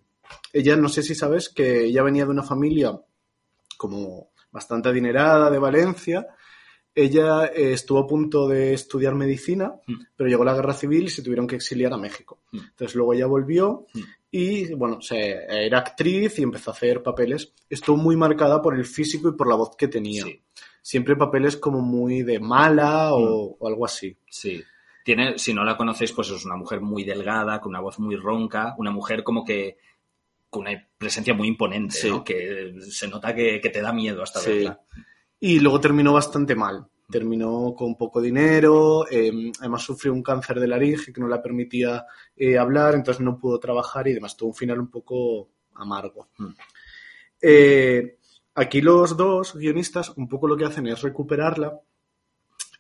[0.54, 3.00] ella, no sé si sabes, que ella venía de una familia
[3.76, 6.26] como bastante adinerada de Valencia.
[6.94, 9.94] Ella eh, estuvo a punto de estudiar medicina, Mm.
[10.16, 12.40] pero llegó la guerra civil y se tuvieron que exiliar a México.
[12.52, 12.58] Mm.
[12.58, 14.00] Entonces luego ella volvió Mm.
[14.30, 17.52] y, bueno, se, era actriz y empezó a hacer papeles.
[17.70, 20.24] Estuvo muy marcada por el físico y por la voz que tenía.
[20.24, 20.42] Sí.
[20.82, 24.16] Siempre papeles como muy de mala o, o algo así.
[24.28, 24.62] Sí.
[25.04, 28.16] Tiene, si no la conocéis, pues es una mujer muy delgada, con una voz muy
[28.16, 29.78] ronca, una mujer como que
[30.50, 32.10] con una presencia muy imponente, Sí.
[32.10, 32.22] ¿no?
[32.22, 34.50] Que se nota que, que te da miedo hasta Sí.
[34.50, 34.80] verla.
[35.44, 36.86] Y luego terminó bastante mal.
[37.10, 42.06] Terminó con poco dinero, eh, además sufrió un cáncer de laringe que no la permitía
[42.36, 44.36] eh, hablar, entonces no pudo trabajar y demás.
[44.36, 46.28] Tuvo un final un poco amargo.
[46.38, 46.52] Mm.
[47.42, 48.18] Eh,
[48.54, 51.76] aquí los dos guionistas un poco lo que hacen es recuperarla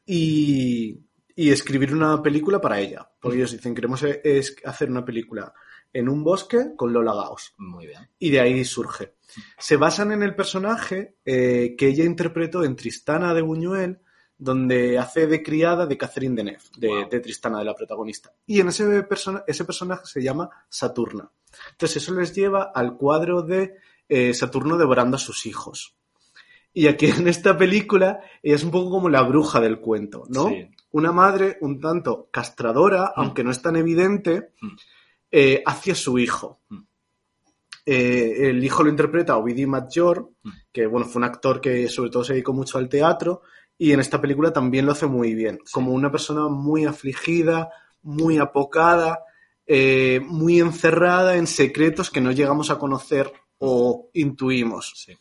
[0.06, 1.00] y,
[1.34, 3.10] y escribir una película para ella.
[3.20, 5.52] Porque ellos dicen, queremos es hacer una película
[5.92, 8.08] en un bosque con Lola Gaos Muy bien.
[8.18, 9.14] y de ahí surge.
[9.58, 14.00] Se basan en el personaje eh, que ella interpretó en Tristana de Buñuel,
[14.36, 17.08] donde hace de criada de Catherine Deneuve, de, Wow.
[17.08, 18.32] de Tristana, de la protagonista.
[18.46, 21.30] Y en ese, persona, ese personaje se llama Saturna.
[21.72, 23.76] Entonces eso les lleva al cuadro de
[24.08, 25.94] eh, Saturno devorando a sus hijos.
[26.74, 30.48] Y aquí en esta película ella es un poco como la bruja del cuento, ¿no?
[30.48, 30.68] Sí.
[30.90, 34.68] Una madre un tanto castradora, aunque no es tan evidente, Mm.
[35.32, 36.60] Eh, hacia su hijo.
[36.68, 36.78] Mm.
[37.84, 40.50] Eh, el hijo lo interpreta Ovidio Major, Mm.
[40.72, 43.42] que bueno, fue un actor que sobre todo se dedicó mucho al teatro,
[43.76, 45.72] y en esta película también lo hace muy bien, Sí.
[45.72, 47.70] como una persona muy afligida,
[48.02, 49.20] muy apocada,
[49.66, 54.92] eh, muy encerrada en secretos que no llegamos a conocer o intuimos.
[54.96, 55.16] Sí.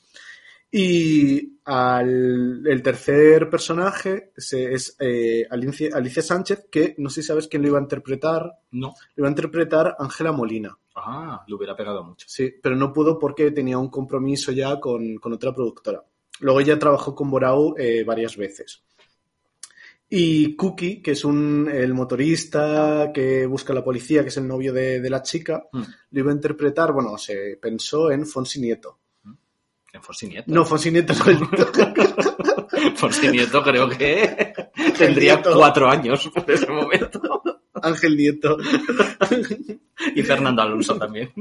[0.74, 7.28] Y al, el tercer personaje se- es eh, Alicia, Alicia Sánchez, que no sé si
[7.28, 8.52] sabes quién lo iba a interpretar.
[8.72, 8.94] No.
[9.16, 10.78] Lo iba a interpretar Ángela Molina.
[10.96, 12.26] Ah, le hubiera pegado mucho.
[12.30, 16.04] Sí, pero no pudo porque tenía un compromiso ya con, con otra productora.
[16.40, 18.84] Luego ella trabajó con Borau eh, varias veces.
[20.10, 24.48] Y Cookie, que es un, el motorista que busca a la policía, que es el
[24.48, 25.82] novio de, de la chica, Mm.
[26.12, 29.00] lo iba a interpretar, bueno, se pensó en Fonsi Nieto.
[29.94, 30.52] En Fonsi Nieto.
[30.52, 34.54] No, Fonsi Nieto no, el- Fonsi Nieto creo que
[34.98, 35.54] tendría Nieto.
[35.56, 37.22] cuatro años por ese momento.
[37.82, 38.58] Ángel Nieto.
[40.16, 41.32] Y Fernando Alonso también.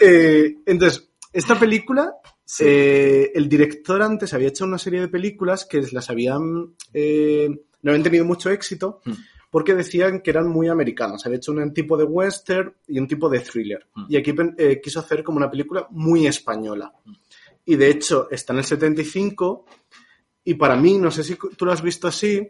[0.00, 2.10] Eh, entonces, esta película,
[2.42, 2.64] Sí.
[2.66, 7.48] eh, el director antes había hecho una serie de películas que las habían, eh,
[7.82, 9.12] no habían tenido mucho éxito Mm.
[9.50, 11.26] porque decían que eran muy americanos.
[11.26, 13.86] Había hecho un tipo de western y un tipo de thriller.
[13.94, 14.04] Mm.
[14.08, 14.34] Y aquí
[14.82, 16.92] quiso hacer como una película muy española.
[17.66, 19.66] Y de hecho, está en el 75
[20.44, 22.48] y para mí, no sé si tú lo has visto así,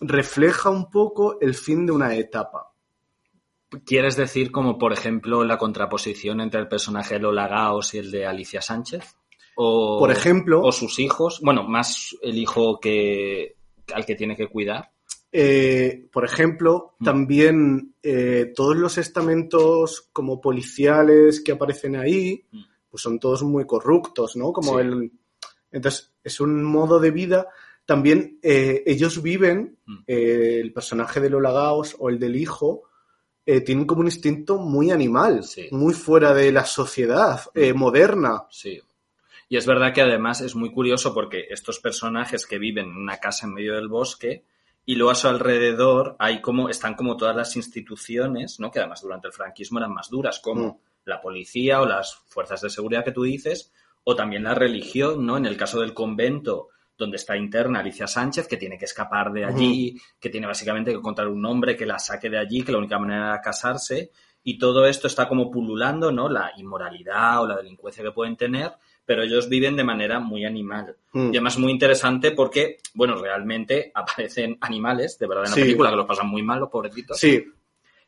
[0.00, 2.72] refleja un poco el fin de una etapa.
[3.84, 8.10] ¿Quieres decir como, por ejemplo, la contraposición entre el personaje de Lola Gaos y el
[8.10, 9.16] de Alicia Sánchez?
[9.56, 11.40] O, Por ejemplo, o sus hijos.
[11.42, 13.56] Bueno, más el hijo que
[13.94, 14.90] al que tiene que cuidar.
[15.32, 17.04] Eh, por ejemplo, Mm.
[17.04, 22.60] también eh, todos los estamentos como policiales que aparecen ahí, Mm.
[22.96, 24.54] Pues son todos muy corruptos, ¿no?
[24.54, 24.80] Como Sí.
[24.80, 25.12] el.
[25.70, 27.46] Entonces, es un modo de vida.
[27.84, 29.96] También eh, ellos viven, Mm.
[30.06, 32.84] eh, el personaje de Lola Gaos o el del hijo,
[33.44, 35.68] eh, tienen como un instinto muy animal, Sí.
[35.72, 38.44] muy fuera de la sociedad eh, moderna.
[38.50, 38.80] Sí.
[39.50, 43.18] Y es verdad que además es muy curioso porque estos personajes que viven en una
[43.18, 44.42] casa en medio del bosque
[44.86, 48.70] y luego a su alrededor hay como, están como todas las instituciones, ¿no?
[48.70, 50.76] Que además durante el franquismo eran más duras, como Mm.
[51.06, 53.72] La policía o las fuerzas de seguridad que tú dices,
[54.04, 55.36] o también la religión, ¿no?
[55.36, 59.44] En el caso del convento, donde está interna Alicia Sánchez, que tiene que escapar de
[59.44, 62.78] allí, que tiene básicamente que encontrar un hombre que la saque de allí, que la
[62.78, 64.10] única manera era casarse,
[64.42, 66.28] y todo esto está como pululando, ¿no?
[66.28, 68.70] La inmoralidad o la delincuencia que pueden tener,
[69.04, 70.96] pero ellos viven de manera muy animal.
[71.12, 71.26] Mm.
[71.26, 75.62] Y además muy interesante porque, bueno, realmente aparecen animales, de verdad, en la Sí.
[75.62, 77.18] película, que los pasan muy mal, los pobrecitos.
[77.18, 77.44] Sí,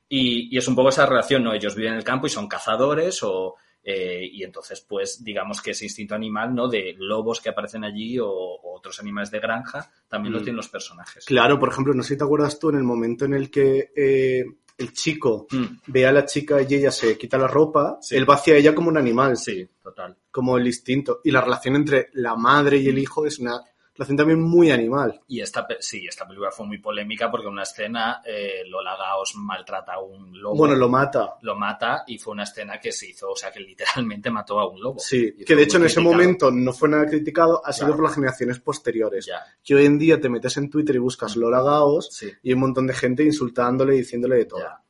[0.09, 1.53] Y, y es un poco esa relación, ¿no?
[1.53, 3.57] Ellos viven en el campo y son cazadores o...
[3.85, 6.69] eh, y entonces, pues, digamos que ese instinto animal, ¿no?
[6.69, 10.43] De lobos que aparecen allí o, o otros animales de granja, también lo Mm.
[10.45, 11.25] tienen los personajes.
[11.25, 13.91] claro, por ejemplo, no sé si te acuerdas tú en el momento en el que
[13.97, 14.45] eh,
[14.79, 18.17] el chico Mm, ve a la chica y ella se quita la ropa, Sí.
[18.17, 20.17] él va hacia ella como un animal, Sí, total.
[20.31, 21.21] como el instinto.
[21.25, 23.61] Y la relación entre la madre y el hijo es una
[23.99, 25.21] lo hacen también muy animal.
[25.27, 29.35] Y esta, sí, esta película fue muy polémica porque en una escena eh, Lola Gaos
[29.35, 30.55] maltrata a un lobo.
[30.55, 31.35] Bueno, lo mata.
[31.43, 34.69] lo mata y fue una escena que se hizo, o sea, que literalmente mató a
[34.71, 35.01] un lobo.
[35.01, 37.97] Sí, que de hecho en ese momento no fue nada criticado, ha sido Claro.
[37.97, 39.27] por las generaciones posteriores.
[39.27, 42.51] Ya, Que hoy en día te metes en Twitter y buscas Lola Gaos sí, y
[42.51, 44.61] hay un montón de gente insultándole y diciéndole de todo.
[44.61, 44.81] ya.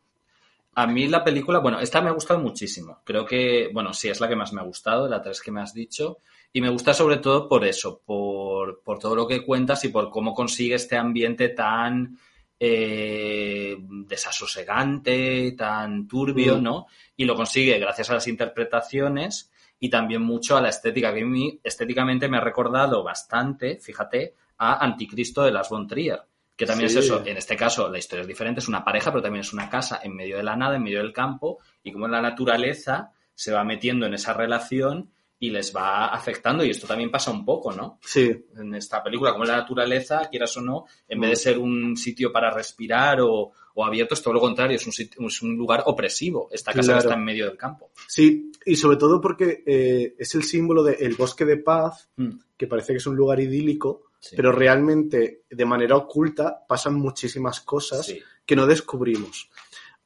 [0.74, 3.00] A mí la película, bueno, esta me ha gustado muchísimo.
[3.04, 5.60] Creo que, bueno, sí, es la que más me ha gustado, las tres que me
[5.60, 6.18] has dicho.
[6.52, 10.10] Y me gusta sobre todo por eso, por, por todo lo que cuentas y por
[10.10, 12.18] cómo consigue este ambiente tan
[12.60, 16.62] eh, desasosegante, tan turbio, Mm.
[16.62, 16.86] ¿no?
[17.16, 21.26] Y lo consigue gracias a las interpretaciones y también mucho a la estética, que a
[21.26, 26.20] mí estéticamente me ha recordado bastante, fíjate, a Anticristo de Las von Trier,
[26.56, 26.98] que también Sí.
[26.98, 29.52] es eso, en este caso la historia es diferente, es una pareja, pero también es
[29.52, 33.12] una casa en medio de la nada, en medio del campo, y como la naturaleza
[33.36, 35.10] se va metiendo en esa relación
[35.40, 37.98] y les va afectando, y esto también pasa un poco, ¿no?
[38.04, 41.38] Sí, En esta película, como la naturaleza, quieras o no, en vez de Mm.
[41.54, 45.24] ser un sitio para respirar o, o abierto, es todo lo contrario, es un, sitio-
[45.26, 47.90] es un lugar opresivo, esta casa que está en medio del campo.
[48.08, 52.66] sí, y sobre todo porque eh, es el símbolo del bosque de paz, Mm, que
[52.66, 54.34] parece que es un lugar idílico, sí.
[54.34, 59.48] pero realmente de manera oculta pasan muchísimas cosas Sí, que no descubrimos.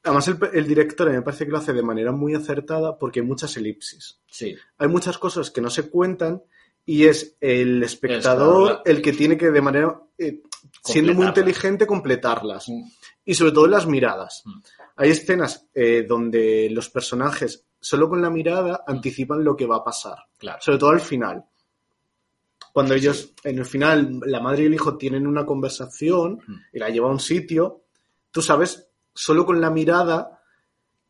[0.05, 3.26] Además, el, el director me parece que lo hace de manera muy acertada porque hay
[3.26, 4.18] muchas elipsis.
[4.28, 6.42] sí, Hay muchas cosas que no se cuentan
[6.84, 10.42] y es el espectador el que tiene que de manera, eh,
[10.82, 12.68] siendo muy inteligente, completarlas.
[12.68, 12.82] Mm.
[13.24, 14.42] Y sobre todo las miradas.
[14.44, 14.61] Mm.
[14.96, 19.84] Hay escenas eh, donde los personajes, solo con la mirada, anticipan lo que va a
[19.84, 20.16] pasar.
[20.38, 20.59] claro.
[20.61, 21.44] Sobre todo al final.
[22.72, 23.00] Cuando Sí.
[23.00, 26.55] ellos, en el final, la madre y el hijo tienen una conversación Mm.
[26.72, 27.82] y la lleva a un sitio,
[28.32, 30.43] tú sabes, solo con la mirada,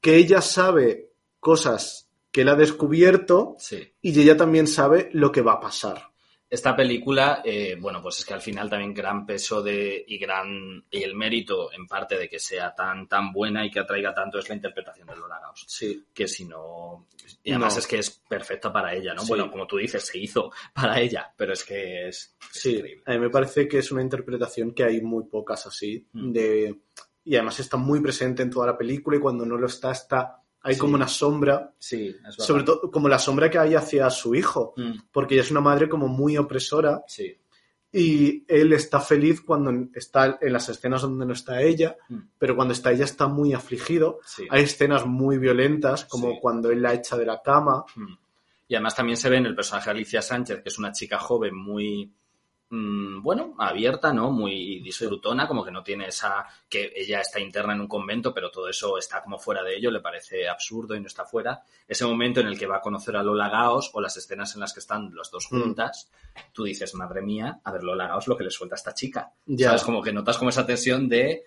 [0.00, 3.92] que ella sabe cosas que él ha descubierto Sí.
[4.00, 6.10] y ella también sabe lo que va a pasar.
[6.48, 10.84] Esta película, eh, bueno, pues es que al final también gran peso de y gran
[10.90, 14.38] y el mérito en parte de que sea tan tan buena y que atraiga tanto
[14.38, 15.64] es la interpretación de Lola Gaos.
[15.66, 16.04] Sí.
[16.12, 17.06] Que si no
[17.42, 17.78] y además No.
[17.80, 19.22] es que es perfecta para ella, ¿no?
[19.22, 19.28] Sí.
[19.28, 23.02] Bueno, como tú dices, se hizo para ella, pero es que es, es Sí, increíble.
[23.06, 26.06] a mí me parece que es una interpretación que hay muy pocas así.
[26.12, 26.32] Mm.
[26.32, 26.80] De,
[27.24, 30.38] y además está muy presente en toda la película y cuando no lo está, está
[30.64, 30.80] hay Sí.
[30.80, 34.74] como una sombra, Sí, es sobre todo como la sombra que hay hacia su hijo,
[34.76, 37.36] Mm, porque ella es una madre como muy opresora sí,
[37.94, 42.18] y él está feliz cuando está en las escenas donde no está ella, Mm.
[42.38, 44.20] pero cuando está ella está muy afligido.
[44.24, 44.46] sí.
[44.50, 47.84] Hay escenas muy violentas, como cuando él la echa de la cama.
[47.96, 48.14] Mm.
[48.68, 51.18] Y además también se ve en el personaje de Alicia Sánchez, que es una chica
[51.18, 52.10] joven muy,
[52.74, 54.30] mm, bueno, abierta, ¿no?
[54.30, 58.50] Muy disfrutona, como que no tiene esa, que ella está interna en un convento, pero
[58.50, 61.62] todo eso está como fuera de ello, le parece absurdo y no está fuera.
[61.86, 64.60] Ese momento en el que va a conocer a Lola Gaos o las escenas en
[64.60, 65.60] las que están las dos Mm.
[65.60, 66.10] juntas,
[66.52, 69.32] tú dices, madre mía, a ver Lola Gaos lo que le suelta a esta chica.
[69.46, 69.66] Ya.
[69.68, 69.82] ¿Sabes?
[69.82, 71.44] Como que notas como esa tensión de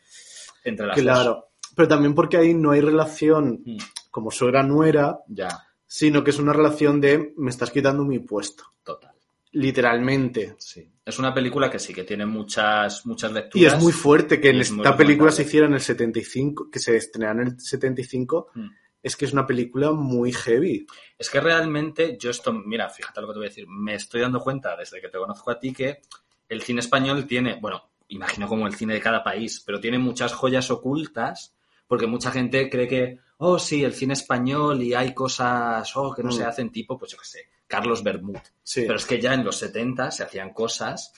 [0.64, 1.04] entre las dos.
[1.04, 1.48] Claro.
[1.76, 3.78] Pero también porque ahí no hay relación Mm,
[4.12, 5.50] como suegra-nuera, Ya,
[5.88, 8.64] sino que es una relación de me estás quitando mi puesto.
[8.84, 9.15] total.
[9.56, 10.56] Literalmente.
[10.60, 10.86] Sí.
[11.06, 13.74] Es una película que sí, que tiene muchas, muchas lecturas.
[13.74, 16.80] Y es muy fuerte que en es esta película se hiciera en el 75, que
[16.80, 18.68] se estrenara en el 75, Mm.
[19.02, 20.86] es que es una película muy heavy.
[21.18, 24.22] Es que realmente yo esto, mira, fíjate lo que te voy a decir, me estoy
[24.22, 26.02] dando cuenta desde que te conozco a ti que
[26.50, 30.34] el cine español tiene, bueno, imagino como el cine de cada país, pero tiene muchas
[30.34, 31.56] joyas ocultas,
[31.88, 36.24] porque mucha gente cree que, oh, sí, el cine español y hay cosas, oh, que
[36.24, 36.34] no Mm.
[36.34, 38.38] se hacen tipo, pues yo qué sé, Carlos Bermud.
[38.64, 38.82] Sí.
[38.82, 41.14] Pero es que ya en los 70 se hacían cosas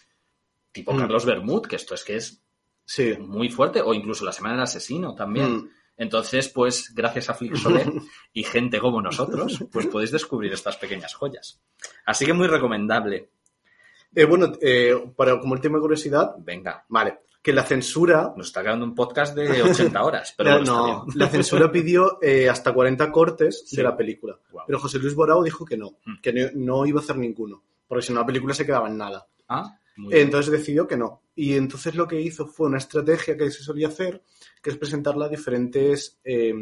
[0.77, 0.99] tipo Mm.
[0.99, 2.41] Carlos Bermud, que esto es que es
[2.85, 3.15] sí.
[3.19, 5.55] muy fuerte, o incluso La Semana del Asesino también.
[5.55, 5.69] Mm.
[5.97, 7.87] Entonces, pues gracias a Flixolet
[8.33, 11.59] y gente como nosotros, pues podéis descubrir estas pequeñas joyas.
[12.05, 13.31] Así que muy recomendable.
[14.13, 18.33] Eh, bueno, eh, para, como última curiosidad, Venga, vale, que la censura...
[18.35, 21.17] nos está quedando un podcast de 80 horas, pero está no, bien.
[21.19, 23.75] la censura pidió eh, hasta 40 cortes Sí.
[23.77, 24.37] de la película.
[24.65, 26.21] Pero José Luis Borao dijo que no, Mm.
[26.21, 28.97] que no, no iba a hacer ninguno, porque si no la película se quedaba en
[28.97, 29.27] nada.
[29.47, 30.25] Ah, muy bien.
[30.25, 31.21] Entonces decidió que no.
[31.35, 34.23] Y entonces lo que hizo fue una estrategia que se solía hacer,
[34.61, 36.53] que es presentarla a diferentes eh,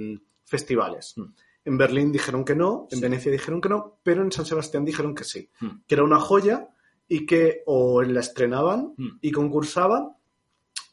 [0.44, 1.14] festivales.
[1.18, 1.24] Mm.
[1.66, 3.02] En Berlín dijeron que no, en Sí.
[3.02, 5.50] Venecia dijeron que no, pero en San Sebastián dijeron que sí.
[5.60, 5.68] Mm.
[5.88, 6.70] Que era una joya
[7.08, 10.10] y que o la estrenaban y concursaban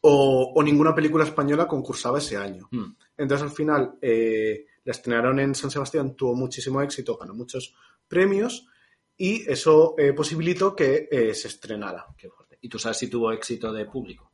[0.03, 2.69] o, o ninguna película española concursaba ese año.
[2.71, 7.75] Mm, Entonces al final eh, la estrenaron en San Sebastián, tuvo muchísimo éxito, ganó muchos
[8.09, 8.67] premios
[9.17, 12.07] y eso eh, posibilitó que eh, se estrenara.
[12.17, 12.59] qué fuerte.
[12.61, 14.31] ¿Y tú sabes si tuvo éxito de público?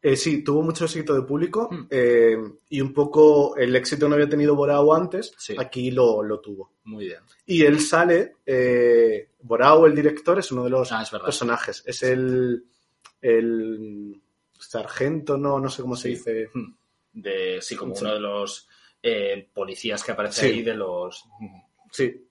[0.00, 1.86] Eh, sí, tuvo mucho éxito de público Hmm.
[1.90, 2.36] eh,
[2.68, 5.56] y un poco el éxito no había tenido Borao antes, Sí.
[5.58, 6.72] aquí lo, lo tuvo.
[6.84, 7.20] Muy bien.
[7.46, 11.82] Y él sale, eh, Borao, el director, es uno de los Ah, es personajes.
[11.84, 12.64] Es el,
[13.20, 14.20] el
[14.58, 16.50] sargento, no, no sé cómo se dice.
[17.12, 18.68] De, sí, como uno de los
[19.02, 20.46] eh, policías que aparece Sí.
[20.46, 21.24] ahí de los...
[21.90, 22.24] Sí.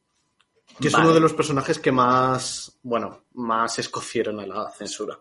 [0.80, 1.06] Que es Vale.
[1.06, 5.18] uno de los personajes que más, bueno, más escocieron a la censura.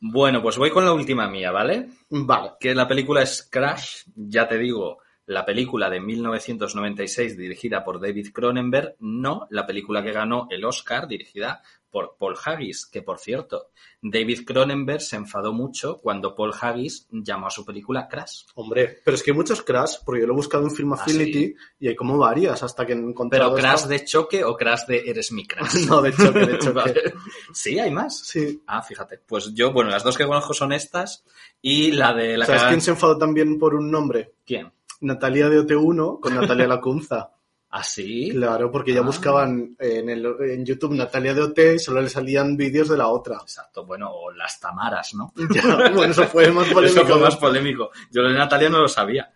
[0.00, 1.88] Bueno, pues voy con la última mía, ¿vale?
[2.10, 2.52] Vale.
[2.60, 4.98] que la película es Crash, ya te digo,
[5.28, 11.06] la película de 1996 dirigida por David Cronenberg, no la película que ganó el Oscar
[11.06, 13.70] dirigida por Paul Haggis, que por cierto,
[14.02, 18.42] David Cronenberg se enfadó mucho cuando Paul Haggis llamó a su película Crash.
[18.56, 20.96] Hombre, pero es que hay muchos Crash, porque yo lo he buscado en Film Ah,
[20.96, 23.54] Affinity y hay como varias hasta que he encontrado.
[23.54, 23.88] Pero Crash esta.
[23.88, 25.72] de choque o Crash de eres mi Crash.
[25.88, 26.72] No, de choque, de choque.
[26.72, 27.14] Vale.
[27.54, 28.18] Sí, hay más.
[28.18, 28.62] Sí.
[28.66, 29.18] Ah, fíjate.
[29.26, 31.24] Pues yo, bueno, las dos que conozco son estas
[31.62, 34.34] y la de la ¿Sabes que- quién se enfadó también por un nombre?
[34.44, 34.70] ¿Quién?
[35.00, 37.30] Natalia de OT1 con Natalia Lacunza.
[37.70, 38.30] ¿Ah, sí?
[38.32, 39.04] Claro, porque ya Ah.
[39.04, 43.08] buscaban en, el, en YouTube Natalia de OT y solo le salían vídeos de la
[43.08, 43.36] otra.
[43.42, 45.32] Exacto, bueno, o las Tamaras, ¿no?
[45.54, 47.00] Ya, bueno, eso fue más polémico.
[47.02, 47.90] Eso fue más polémico.
[48.10, 49.30] Yo lo de Natalia no lo sabía.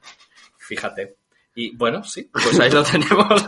[0.57, 1.17] Fíjate.
[1.55, 3.47] Y bueno, sí, pues ahí lo tenemos.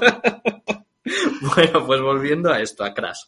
[1.57, 3.21] bueno, pues volviendo a esto, a Crash.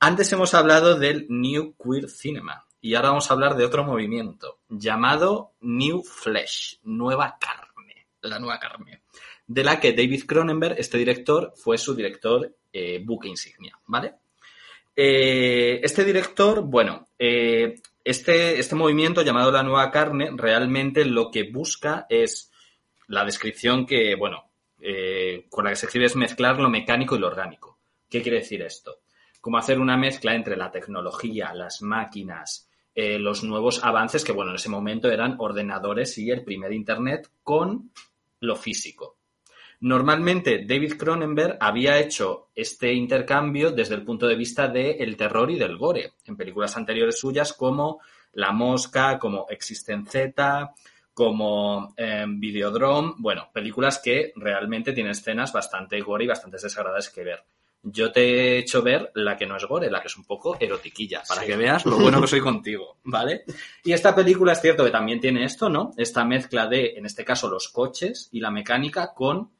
[0.00, 4.58] Antes hemos hablado del New Queer Cinema y ahora vamos a hablar de otro movimiento
[4.68, 7.71] llamado New Flesh, Nueva Carne,
[8.22, 9.02] la nueva carne,
[9.46, 14.14] de la que David Cronenberg, este director, fue su director eh, buque insignia, ¿vale?
[14.94, 21.44] Eh, este director, bueno, eh, este, este movimiento llamado la nueva carne realmente lo que
[21.44, 22.50] busca es
[23.08, 24.48] la descripción que, bueno,
[25.48, 27.78] con la que se escribe es mezclar lo mecánico y lo orgánico.
[28.10, 29.02] ¿Qué quiere decir esto?
[29.40, 34.56] Como hacer una mezcla entre la tecnología, las máquinas, los nuevos avances que, bueno, en
[34.56, 37.92] ese momento eran ordenadores y el primer Internet con
[38.42, 39.18] lo físico.
[39.80, 45.58] Normalmente David Cronenberg había hecho este intercambio desde el punto de vista del terror y
[45.58, 48.00] del gore en películas anteriores suyas como
[48.32, 50.72] La Mosca, como Existen Z,
[51.12, 57.24] como eh, Videodrome, bueno, películas que realmente tienen escenas bastante gore y bastante desagradables que
[57.24, 57.44] ver.
[57.84, 60.56] Yo te he hecho ver la que no es gore, la que es un poco
[60.60, 61.48] erotiquilla, para Sí.
[61.48, 63.44] que veas lo bueno que soy contigo, ¿vale?
[63.84, 65.92] Y esta película es cierto que también tiene esto, ¿no?
[65.96, 69.50] Esta mezcla de, en este caso, los coches y la mecánica con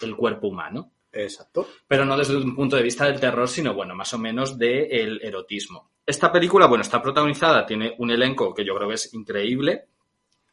[0.00, 0.92] el cuerpo humano.
[1.12, 1.66] Exacto.
[1.88, 5.20] Pero no desde un punto de vista del terror, sino, bueno, más o menos del
[5.22, 5.90] erotismo.
[6.06, 9.86] Esta película, bueno, está protagonizada, tiene un elenco que yo creo que es increíble,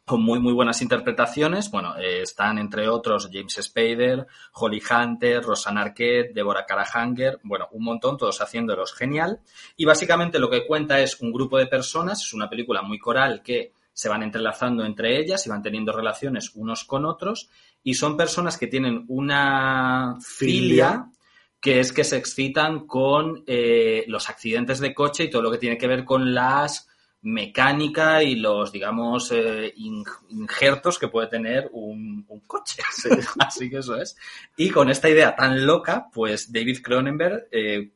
[0.07, 1.69] con muy, muy buenas interpretaciones.
[1.69, 7.83] Bueno, eh, están entre otros James Spader, Holly Hunter, Rosanna Arquette, Deborah Karahanger, bueno, un
[7.83, 9.41] montón, todos haciéndolos genial.
[9.75, 13.41] Y básicamente lo que cuenta es un grupo de personas, es una película muy coral
[13.43, 17.49] que se van entrelazando entre ellas y van teniendo relaciones unos con otros,
[17.83, 21.11] y son personas que tienen una filia, Filia.
[21.59, 25.57] que es que se excitan con eh, los accidentes de coche y todo lo que
[25.57, 26.87] tiene que ver con las
[27.27, 32.81] mecánica y los, digamos, eh, in- injertos que puede tener un, un coche.
[33.39, 34.15] Así que eso es.
[34.55, 37.91] Y con esta idea tan loca, pues David Cronenberg eh,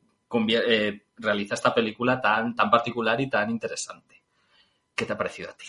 [0.49, 4.21] eh, realiza esta película tan, tan particular y tan interesante.
[4.93, 5.67] ¿Qué te ha parecido a ti?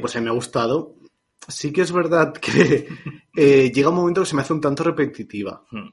[0.00, 0.96] Pues a mí me ha gustado.
[1.46, 2.88] Sí que es verdad que
[3.72, 5.62] llega un momento que se me hace un tanto repetitiva.
[5.70, 5.90] Hmm.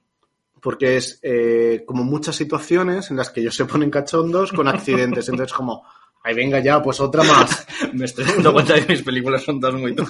[0.60, 5.30] Porque es eh, como muchas situaciones en las que ellos se ponen cachondos con accidentes.
[5.30, 5.86] Entonces, como,
[6.28, 7.66] ay, venga ya, pues otra más.
[7.94, 9.96] Me estoy dando cuenta de que mis películas son todas muy.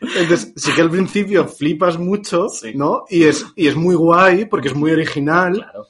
[0.00, 2.72] Entonces, sí que al principio flipas mucho, Sí.
[2.74, 3.04] ¿no?
[3.08, 5.86] Y es, y es muy guay porque es muy original, Claro.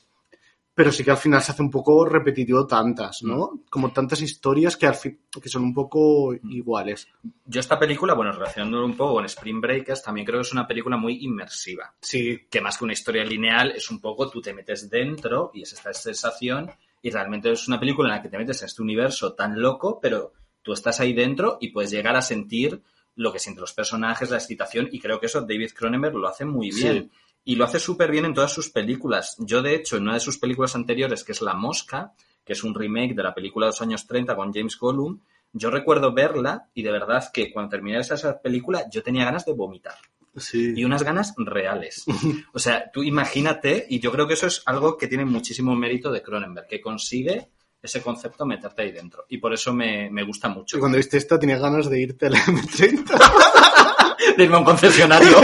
[0.75, 3.53] pero sí que al final se hace un poco repetitivo tantas, ¿no?
[3.55, 3.61] Mm.
[3.71, 7.09] Como tantas historias que, al fin, que son un poco iguales.
[7.47, 10.67] Yo esta película, bueno, relacionándolo un poco con Spring Breakers, también creo que es una
[10.67, 11.95] película muy inmersiva.
[11.99, 15.63] Sí, que más que una historia lineal es un poco tú te metes dentro y
[15.63, 16.71] es esta sensación
[17.03, 19.99] y realmente es una película en la que te metes en este universo tan loco,
[20.01, 20.33] pero
[20.63, 22.83] tú estás ahí dentro y puedes llegar a sentir
[23.17, 26.45] lo que sienten los personajes, la excitación y creo que eso David Cronenberg lo hace
[26.45, 26.83] muy Sí.
[26.85, 27.11] bien.
[27.45, 29.35] Y lo hace súper bien en todas sus películas.
[29.41, 32.13] Yo, de hecho, en una de sus películas anteriores, que es La Mosca,
[32.45, 35.19] que es un remake de la película de los años 30 con James Gollum,
[35.53, 39.53] yo recuerdo verla y de verdad que cuando terminé esa película yo tenía ganas de
[39.53, 39.97] vomitar
[40.37, 40.73] sí.
[40.77, 42.05] y unas ganas reales.
[42.55, 46.13] O sea, tú imagínate, y yo creo que eso es algo que tiene muchísimo mérito
[46.13, 47.49] de Cronenberg, que consigue
[47.83, 49.25] ese concepto meterte ahí dentro.
[49.29, 50.77] Y por eso me, me gusta mucho.
[50.77, 54.65] Y cuando viste esta tenías ganas de irte a la M30 De irme a un
[54.65, 55.37] concesionario.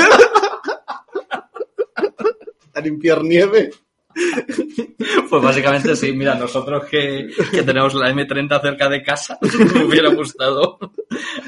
[2.74, 3.70] a limpiar nieve.
[5.28, 9.38] Pues básicamente sí, mira, nosotros que, que tenemos la M30 cerca de casa,
[9.74, 10.78] me hubiera gustado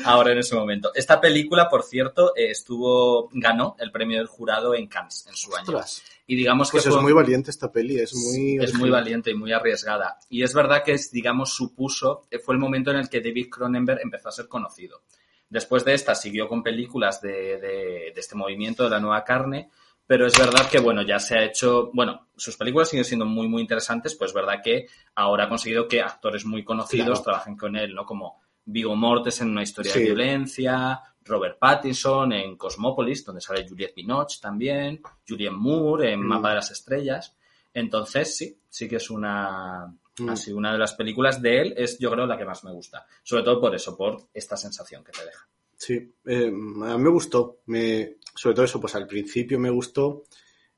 [0.04, 0.90] ahora en ese momento.
[0.94, 5.54] Esta película, por cierto, eh, estuvo, ganó el premio del jurado en Cannes en su
[5.54, 5.64] año.
[5.68, 6.02] Ostras.
[6.26, 8.58] Y digamos que Pues es fue- muy valiente esta peli, es muy...
[8.62, 10.18] es muy valiente y muy arriesgada.
[10.28, 13.48] Y es verdad que, es, digamos, supuso, eh, fue el momento en el que David
[13.50, 15.02] Cronenberg empezó a ser conocido.
[15.48, 19.70] Después de esta siguió con películas de, de- de este movimiento de la nueva carne,
[20.06, 23.48] pero es verdad que, bueno, ya se ha hecho, bueno, sus películas siguen siendo muy,
[23.48, 27.22] muy interesantes, pues es verdad que ahora ha conseguido que actores muy conocidos Claro.
[27.22, 28.04] trabajen con él, ¿no?
[28.06, 33.94] Como Vigo Mortes en Una historia de violencia, Robert Pattinson en Cosmópolis, donde sale Juliette
[33.94, 36.26] Binoche también, Julianne Moore en Mm.
[36.26, 37.36] Mapa de las Estrellas.
[37.74, 39.86] Entonces, sí, sí que es una,
[40.18, 40.28] Mm.
[40.28, 43.06] así, una de las películas de él, es yo creo la que más me gusta.
[43.22, 45.46] Sobre todo por eso, por esta sensación que te deja.
[45.76, 46.50] Sí, eh, a
[46.98, 47.60] mí me gustó.
[47.66, 50.24] Me, sobre todo eso, pues al principio me gustó.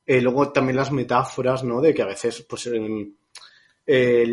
[0.06, 1.80] Eh, luego también las metáforas, ¿no?
[1.80, 3.14] De que a veces, pues, em,
[3.86, 4.24] eh,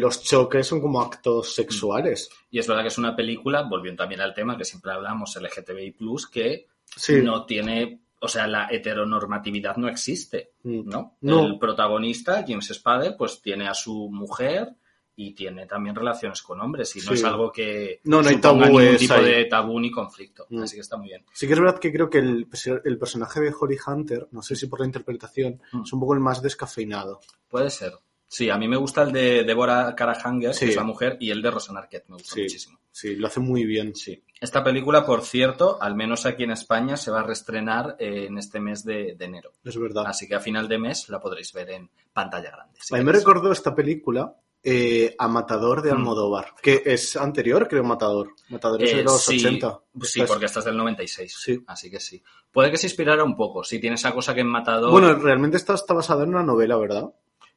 [0.00, 2.30] los choques son como actos sexuales.
[2.50, 5.94] Y es verdad que es una película, volviendo también al tema que siempre hablamos, LGTBI+,
[6.32, 6.66] que
[6.96, 7.20] Sí.
[7.22, 10.88] no tiene, o sea, la heteronormatividad no existe, Mm.
[10.88, 11.16] ¿no?
[11.20, 11.46] No.
[11.46, 14.74] El protagonista, James Spade, pues tiene a su mujer
[15.14, 17.14] y tiene también relaciones con hombres y no Sí.
[17.14, 19.24] es algo que No, no hay tabúes ningún tipo ahí.
[19.24, 20.46] de tabú ni conflicto.
[20.48, 20.62] Mm.
[20.62, 21.24] Así que está muy bien.
[21.34, 22.48] Sí que es verdad que creo que el,
[22.84, 25.82] el personaje de Holly Hunter, no sé si por la interpretación, Mm.
[25.82, 27.20] es un poco el más descafeinado.
[27.48, 27.92] Puede ser.
[28.32, 30.66] Sí, a mí me gusta el de Deborah Karahanger, Sí.
[30.66, 32.42] que es la mujer, y el de Rosan Arquette, me gusta Sí.
[32.42, 32.78] muchísimo.
[32.92, 33.92] Sí, lo hace muy bien.
[33.96, 34.22] Sí.
[34.40, 38.38] Esta película, por cierto, al menos aquí en España, se va a reestrenar eh, en
[38.38, 39.50] este mes de, de enero.
[39.64, 40.04] Es verdad.
[40.06, 42.78] Así que a final de mes la podréis ver en pantalla grande.
[42.80, 45.96] si a mí me recordó esta película eh, a Matador de Mm.
[45.96, 48.34] Almodóvar, que es anterior, creo, Matador.
[48.50, 49.80] Matador es Eh, de los sí, 80.
[50.02, 51.34] Sí, porque esta es del 96.
[51.36, 51.64] Sí.
[51.66, 52.22] Así que sí.
[52.52, 53.64] Puede que se inspirara un poco.
[53.64, 54.90] Si tiene esa cosa que en Matador.
[54.92, 57.10] Bueno, realmente esta está basada en una novela, ¿verdad?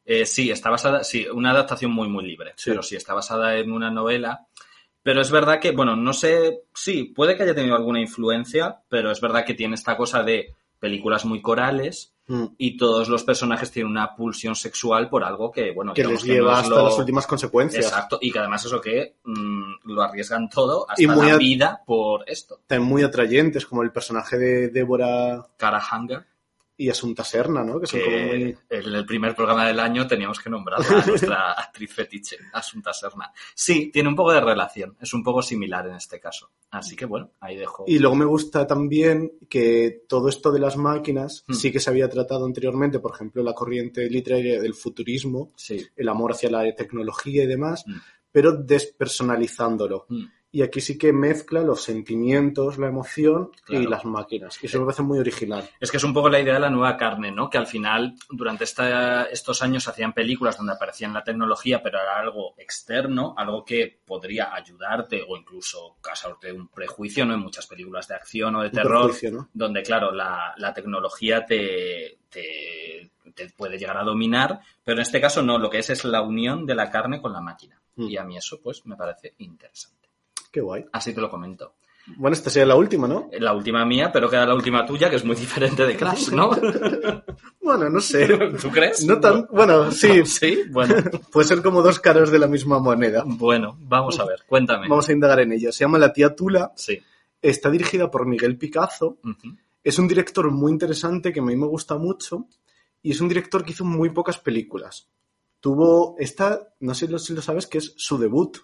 [0.05, 2.69] Eh, sí, está basada, sí, una adaptación muy, muy libre, Sí.
[2.71, 4.47] pero sí, está basada en una novela.
[5.01, 9.11] Pero es verdad que, bueno, no sé, sí, puede que haya tenido alguna influencia, pero
[9.11, 12.45] es verdad que tiene esta cosa de películas muy corales Mm.
[12.57, 16.27] y todos los personajes tienen una pulsión sexual por algo que, bueno, Que les que
[16.29, 17.85] no lleva hasta lo- las últimas consecuencias.
[17.85, 21.81] Exacto, y que además eso que mm, lo arriesgan todo hasta Y muy la vida
[21.85, 22.61] por esto.
[22.65, 26.25] También muy atrayentes, como el personaje de Débora Cara Hanger,
[26.75, 27.79] y Asunta Serna, ¿no?
[27.79, 28.27] Que son como muy...
[28.53, 32.91] que en el primer programa del año teníamos que nombrar a nuestra actriz fetiche, Asunta
[32.93, 33.31] Serna.
[33.53, 36.49] Sí, tiene un poco de relación, es un poco similar en este caso.
[36.71, 37.83] Así que bueno, ahí dejo.
[37.87, 41.53] Y luego me gusta también que todo esto de las máquinas Mm.
[41.53, 45.85] sí que se había tratado anteriormente, por ejemplo, la corriente literaria del futurismo, Sí.
[45.95, 47.97] el amor hacia la tecnología y demás, Mm.
[48.31, 50.05] pero despersonalizándolo.
[50.09, 50.23] Mm.
[50.55, 53.83] Y aquí sí que mezcla los sentimientos, la emoción Claro.
[53.83, 54.59] y las máquinas.
[54.61, 55.67] Y eso me parece muy original.
[55.79, 57.49] Es que es un poco la idea de la nueva carne, ¿no?
[57.49, 62.19] Que al final, durante esta- estos años, hacían películas donde aparecía la tecnología, pero era
[62.19, 67.33] algo externo, algo que podría ayudarte o incluso causarte un prejuicio, ¿no?
[67.33, 69.11] En muchas películas de acción o de terror,
[69.53, 75.19] donde, claro, la, la tecnología te, te, te puede llegar a dominar, pero en este
[75.19, 77.81] caso no, lo que es es la unión de la carne con la máquina.
[77.95, 78.07] Mm.
[78.07, 80.02] Y a mí eso, pues, me parece interesante.
[80.53, 80.85] Qué guay.
[80.91, 81.73] Así te lo comento.
[82.17, 83.29] Bueno, esta sería la última, ¿no?
[83.39, 86.51] La última mía, pero queda la última tuya, que es muy diferente de Crash, ¿no?
[87.61, 88.27] Bueno, no sé.
[88.61, 89.05] ¿Tú crees?
[89.05, 89.47] No tan...
[89.49, 90.95] Bueno, sí, Sí, bueno,
[91.31, 93.23] puede ser como dos caras de la misma moneda.
[93.25, 94.87] bueno, vamos a ver, cuéntame.
[94.89, 95.71] Vamos a indagar en ella.
[95.71, 96.73] Se llama La tía Tula.
[96.75, 97.01] Sí.
[97.41, 99.17] Está dirigida por Miguel Picazo.
[99.81, 102.47] Es un director muy interesante que a mí me gusta mucho
[103.01, 105.07] y es un director que hizo muy pocas películas.
[105.61, 108.57] Tuvo esta, no sé si lo sabes, que es su debut,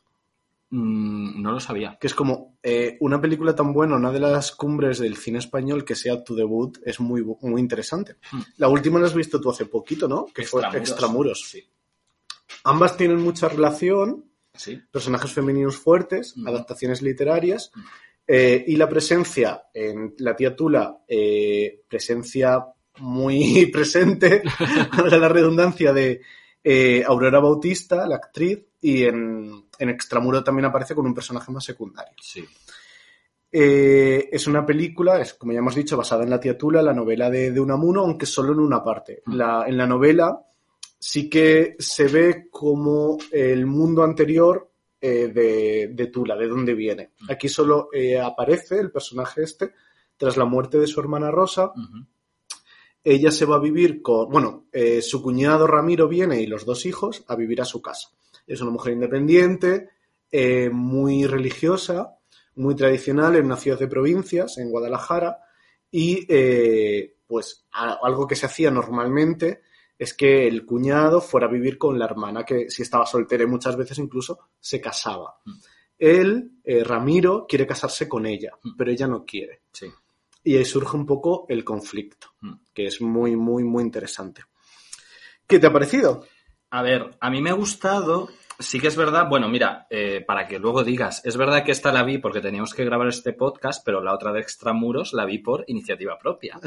[0.72, 1.97] Mm, no lo sabía.
[1.99, 5.84] que es como eh, una película tan buena, una de las cumbres del cine español
[5.84, 8.17] que sea tu debut, es muy, muy interesante.
[8.32, 8.41] Hmm.
[8.57, 10.26] La última la has visto tú hace poquito, ¿no?
[10.28, 11.43] Que fue Extramuros.
[11.49, 11.67] Sí.
[12.63, 14.80] Ambas tienen mucha relación, Sí.
[14.91, 16.47] personajes femeninos fuertes, Ujú.
[16.49, 17.86] adaptaciones literarias, Ujú.
[18.28, 22.63] eh, y la presencia en La tía Tula, eh, presencia
[22.99, 24.43] muy presente,
[25.20, 26.22] la redundancia, de
[27.07, 32.13] Aurora Bautista, la actriz, y en, en Extramuro también aparece con un personaje más secundario.
[32.21, 32.45] Sí.
[33.51, 36.93] Eh, es una película, es, como ya hemos dicho, basada en La tía Tula, la
[36.93, 39.23] novela de, de Unamuno, aunque solo en una parte.
[39.25, 39.34] Mm.
[39.36, 40.39] La- en la novela
[40.99, 44.69] sí que se ve como el mundo anterior
[45.01, 47.11] eh, de, de Tula, de dónde viene.
[47.21, 47.32] Mm.
[47.32, 49.73] Aquí solo eh, aparece el personaje este
[50.15, 51.71] tras la muerte de su hermana Rosa.
[53.01, 54.65] Ella se va a vivir con, bueno,
[55.01, 58.09] su cuñado Ramiro viene y los dos hijos a vivir a su casa.
[58.50, 59.89] Es una mujer independiente,
[60.32, 62.18] eh, muy religiosa,
[62.56, 65.38] muy tradicional en una ciudad de provincias, en Guadalajara,
[65.91, 69.62] y eh, pues a- algo que se hacía normalmente
[69.97, 73.47] es que el cuñado fuera a vivir con la hermana, que si estaba soltera y
[73.47, 75.36] muchas veces incluso se casaba.
[75.45, 75.52] Mm.
[76.00, 78.76] Él, eh, Ramiro, quiere casarse con ella, Mm.
[78.78, 79.62] pero ella no quiere.
[79.72, 79.88] Sí.
[80.43, 82.54] Y ahí surge un poco el conflicto, Mm.
[82.74, 84.43] que es muy, muy, muy interesante.
[85.45, 86.26] ¿Qué te ha parecido?
[86.72, 88.30] A ver, a mí me ha gustado.
[88.59, 91.93] Sí que es verdad, bueno, mira, eh, para que luego digas, es verdad que esta
[91.93, 95.38] la vi porque teníamos que grabar este podcast, pero la otra de Extramuros la vi
[95.38, 96.59] por iniciativa propia.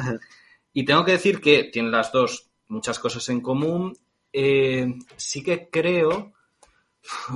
[0.72, 3.94] Y tengo que decir que tienen las dos muchas cosas en común.
[4.32, 4.86] Eh,
[5.16, 6.32] sí que creo,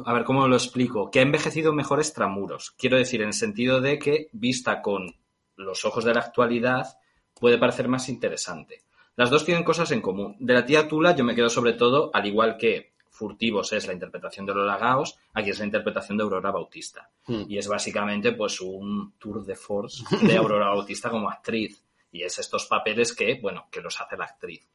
[0.04, 2.70] a ver cómo lo explico, que ha envejecido mejor Extramuros.
[2.78, 5.14] Quiero decir, en el sentido de que, vista con
[5.56, 6.98] los ojos de la actualidad,
[7.38, 8.85] puede parecer más interesante.
[9.16, 10.36] Las dos tienen cosas en común.
[10.38, 13.94] De la tía Tula yo me quedo sobre todo, al igual que Furtivos es la
[13.94, 17.10] interpretación de Lola Gaos, aquí es la interpretación de Aurora Bautista.
[17.26, 17.44] Mm.
[17.48, 21.82] Y es básicamente pues un tour de force de Aurora Bautista como actriz.
[22.12, 24.68] Y es estos papeles que, bueno, que los hace la actriz.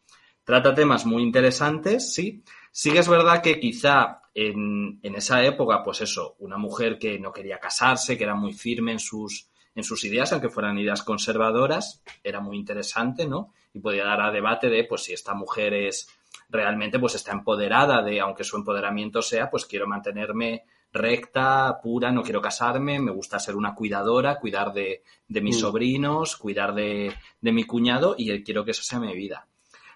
[0.43, 2.43] Trata temas muy interesantes, sí.
[2.71, 7.19] Sí que es verdad que quizá en, en esa época, pues eso, una mujer que
[7.19, 11.03] no quería casarse, que era muy firme en sus, en sus ideas, aunque fueran ideas
[11.03, 13.53] conservadoras, era muy interesante, ¿no?
[13.73, 16.07] Y podía dar a debate de, pues, si esta mujer es
[16.49, 20.63] realmente, pues, está empoderada de, aunque su empoderamiento sea, pues, quiero mantenerme
[20.93, 25.59] recta, pura, no quiero casarme, me gusta ser una cuidadora, cuidar de, de mis Mm.
[25.59, 29.47] sobrinos, cuidar de, de mi cuñado y quiero que esa sea mi vida.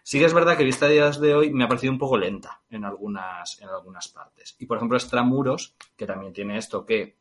[0.03, 2.61] Sí que es verdad que vista días de hoy me ha parecido un poco lenta
[2.69, 4.55] en algunas, en algunas partes.
[4.59, 7.15] Y por ejemplo, Extramuros, que también tiene esto que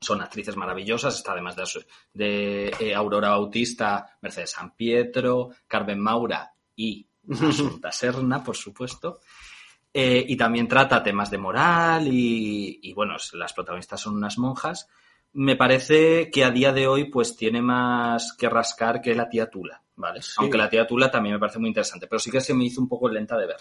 [0.00, 1.64] son actrices maravillosas, está además de,
[2.12, 9.20] de eh, Aurora Bautista, Mercedes San Pietro, Carmen Maura y Asunta Serna, por supuesto.
[9.92, 14.88] Eh, y también trata temas de moral y, y, bueno, las protagonistas son unas monjas.
[15.32, 19.48] Me parece que a día de hoy pues tiene más que rascar que la tía
[19.48, 20.20] Tula, ¿vale?
[20.20, 20.32] Sí.
[20.38, 22.80] Aunque la tía Tula también me parece muy interesante, pero sí que se me hizo
[22.80, 23.60] un poco lenta de ver.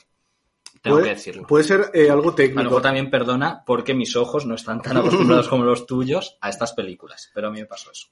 [0.83, 1.47] Tengo puede, que decirlo.
[1.47, 2.63] Puede ser eh, algo A lo técnico.
[2.63, 6.73] mejor también perdona porque mis ojos no están tan acostumbrados como los tuyos a estas
[6.73, 8.07] películas, pero a mí me pasó eso.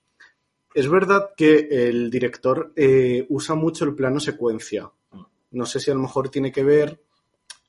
[0.73, 4.89] Es verdad que el director eh, usa mucho el plano secuencia.
[5.11, 5.21] Mm.
[5.51, 7.01] No sé si a lo mejor tiene que ver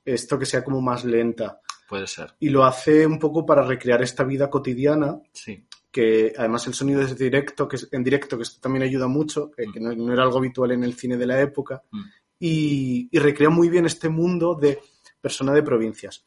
[0.05, 1.59] esto que sea como más lenta.
[1.89, 5.65] Puede ser, Y lo hace un poco para recrear esta vida cotidiana, sí.
[5.91, 9.51] que además el sonido es directo, que es en directo, que esto también ayuda mucho,
[9.57, 12.01] eh, que no, no era algo habitual en el cine de la época, Mm.
[12.39, 14.79] y, y recrea muy bien este mundo de
[15.23, 16.25] persona de provincias.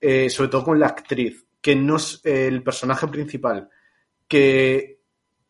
[0.00, 3.68] Eh, sobre todo con la actriz, que no es el personaje principal,
[4.28, 5.00] que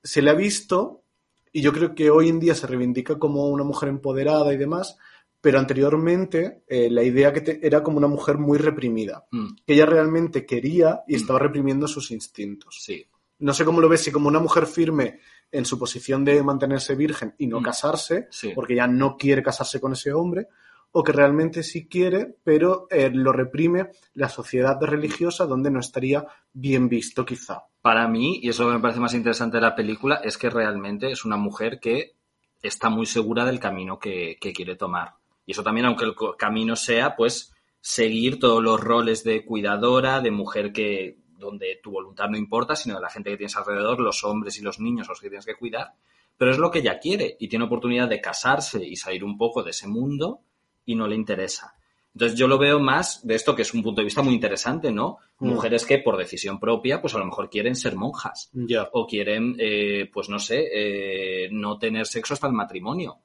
[0.03, 1.05] se le ha visto,
[1.53, 4.97] y yo creo que hoy en día se reivindica como una mujer empoderada y demás,
[5.41, 9.75] pero anteriormente eh, la idea que te- era como una mujer muy reprimida, Mm, que
[9.75, 11.17] ella realmente quería y Mm.
[11.17, 12.79] estaba reprimiendo sus instintos.
[12.83, 13.07] sí.
[13.41, 15.21] No sé cómo lo ves, si como una mujer firme
[15.53, 17.63] en su posición de mantenerse virgen y no Mm.
[17.63, 18.51] casarse, Sí.
[18.53, 20.49] porque ya no quiere casarse con ese hombre,
[20.91, 26.27] o que realmente sí quiere, pero eh, lo reprime la sociedad religiosa donde no estaría
[26.53, 27.65] bien visto quizá.
[27.83, 31.25] Para mí, y eso me parece más interesante de la película, es que realmente es
[31.25, 32.17] una mujer que
[32.63, 35.15] está muy segura del camino que, que quiere tomar.
[35.47, 40.31] Y eso también, aunque el camino sea, pues, seguir todos los roles de cuidadora, de
[40.31, 44.25] mujer que donde tu voluntad no importa, sino de la gente que tienes alrededor, los
[44.25, 45.93] hombres y los niños los que tienes que cuidar.
[46.37, 49.63] Pero es lo que ella quiere y tiene oportunidad de casarse y salir un poco
[49.63, 50.41] de ese mundo
[50.89, 51.75] y no le interesa.
[52.15, 54.91] Entonces yo lo veo más de esto que es un punto de vista muy interesante,
[54.91, 55.19] ¿no?
[55.39, 55.49] Mm.
[55.51, 58.89] Mujeres que por decisión propia, pues a lo mejor quieren ser monjas Ya.
[58.93, 63.19] o quieren, eh, pues no sé, eh, no tener sexo hasta el matrimonio.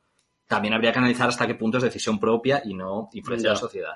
[0.48, 3.60] También habría que analizar hasta qué punto es decisión propia y no influencia de la
[3.60, 3.94] sociedad.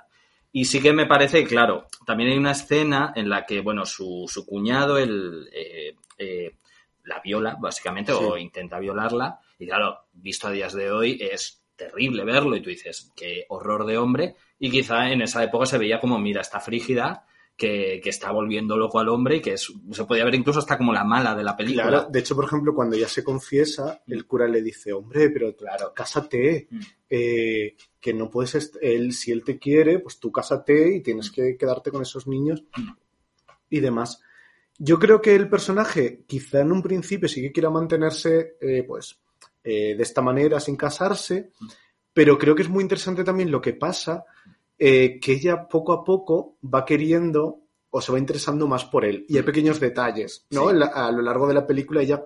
[0.53, 4.25] Y sí que me parece, claro, también hay una escena en la que, bueno, su,
[4.27, 6.55] su cuñado, el, eh, eh,
[7.03, 8.19] la viola, básicamente, Sí.
[8.19, 9.39] o intenta violarla.
[9.59, 12.55] Y claro, visto a días de hoy, es terrible verlo.
[12.57, 14.35] Y tú dices, qué horror de hombre.
[14.59, 17.25] Y quizá en esa época se veía como, mira, está frígida,
[17.55, 20.77] que, que está volviendo loco al hombre y que es- se podía ver incluso hasta
[20.77, 21.87] como la mala de la película.
[21.87, 25.55] Claro, de hecho, por ejemplo, cuando ella se confiesa, el cura le dice, hombre, pero
[25.55, 25.91] Claro.
[25.95, 26.79] cásate, Mm.
[27.09, 31.57] eh, que no puedes, él, si él te quiere, pues tú cásate y tienes que
[31.57, 32.91] quedarte con esos niños Mm.
[33.71, 34.21] y demás.
[34.77, 39.19] Yo creo que el personaje, quizá en un principio sí que quiera mantenerse, eh, pues,
[39.69, 41.51] eh, de esta manera, sin casarse,
[42.13, 44.23] pero creo que es muy interesante también lo que pasa,
[44.77, 47.59] eh, que ella poco a poco va queriendo
[47.89, 49.25] o se va interesando más por él.
[49.27, 49.45] Y hay Mm.
[49.45, 50.63] pequeños detalles, ¿no?
[50.65, 50.69] Sí.
[50.71, 52.23] En la- a lo largo de la película ella,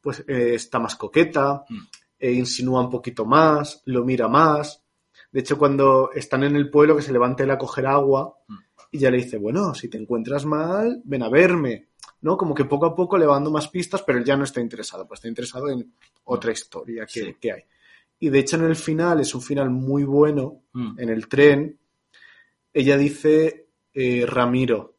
[0.00, 1.78] pues, eh, está más coqueta, Mm.
[2.20, 4.82] insinúa un poquito más, lo mira más.
[5.32, 8.54] De hecho, cuando están en el pueblo, que se levanta él a coger agua, Mm.
[8.92, 11.88] y ya le dice, bueno, si te encuentras mal, ven a verme.
[12.26, 12.36] ¿No?
[12.36, 14.60] Como que poco a poco le va dando más pistas, pero él ya no está
[14.60, 15.94] interesado, pues está interesado en
[16.24, 17.36] otra historia que, Sí.
[17.40, 17.62] que hay.
[18.18, 20.98] Y de hecho en el final, es un final muy bueno, Mm.
[21.00, 21.78] en el tren,
[22.74, 24.96] ella dice eh, Ramiro,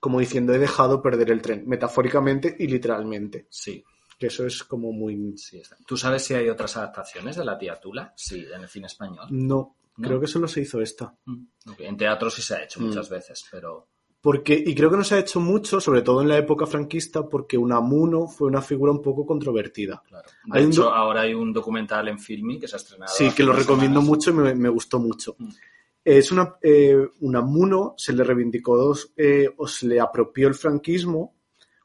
[0.00, 3.46] como diciendo he dejado perder el tren, metafóricamente y literalmente.
[3.48, 3.82] Sí,
[4.18, 5.36] Que eso es como muy...
[5.38, 5.58] sí.
[5.58, 5.76] está.
[5.86, 8.12] ¿Tú sabes si hay otras adaptaciones de La tía Tula?
[8.16, 9.26] Sí, en el cine español.
[9.30, 10.08] No, ¿No?
[10.08, 11.14] creo que solo se hizo esta.
[11.26, 11.44] Mm.
[11.78, 12.84] En teatro sí se ha hecho Mm.
[12.86, 13.88] muchas veces, pero...
[14.26, 17.28] Porque, y creo que no se ha hecho mucho, sobre todo en la época franquista,
[17.28, 20.02] porque Unamuno fue una figura un poco controvertida.
[20.04, 20.28] Claro.
[20.46, 23.12] De Hay hecho, ahora hay un documental en Filming que se ha estrenado.
[23.14, 24.08] Sí, que lo recomiendo semanas.
[24.08, 25.36] mucho y me, me gustó mucho.
[25.38, 25.48] Mm.
[26.04, 31.36] Es una, eh, Unamuno se le reivindicó dos, eh, o se le apropió el franquismo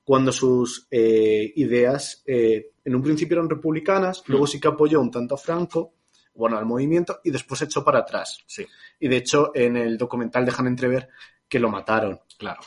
[0.04, 4.32] cuando sus eh, ideas eh, en un principio eran republicanas, Mm.
[4.32, 5.94] luego sí que apoyó un tanto a Franco,
[6.34, 8.40] bueno, al movimiento, y después se echó para atrás.
[8.48, 8.66] Sí,
[9.00, 11.08] Y de hecho, en el documental dejan entrever
[11.48, 12.18] que lo mataron.
[12.42, 12.62] Claro.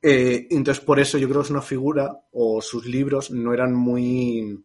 [0.00, 3.74] Eh, entonces, por eso yo creo que es una figura, o sus libros no eran
[3.74, 4.64] muy.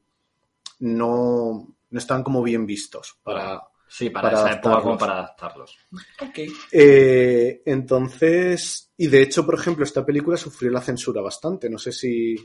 [0.79, 3.61] no, no estaban como bien vistos para.
[3.87, 4.99] Sí, para, Para esa época como adaptarlos.
[4.99, 5.77] para adaptarlos.
[6.21, 6.39] Ok.
[6.71, 11.69] Eh, entonces, y de hecho, por ejemplo, esta película sufrió la censura bastante.
[11.69, 12.35] No sé si,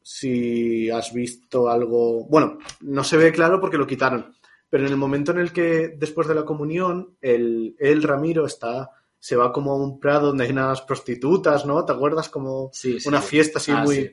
[0.00, 2.24] si has visto algo.
[2.26, 4.34] Bueno, no se ve claro porque lo quitaron.
[4.70, 8.90] Pero en el momento en el que, después de la comunión, el, el Ramiro está.
[9.18, 11.84] Se va como a un prado donde hay unas prostitutas, ¿no?
[11.84, 12.28] ¿Te acuerdas?
[12.28, 13.94] Como Sí, sí, una fiesta así Ah, muy.
[13.96, 14.10] sí.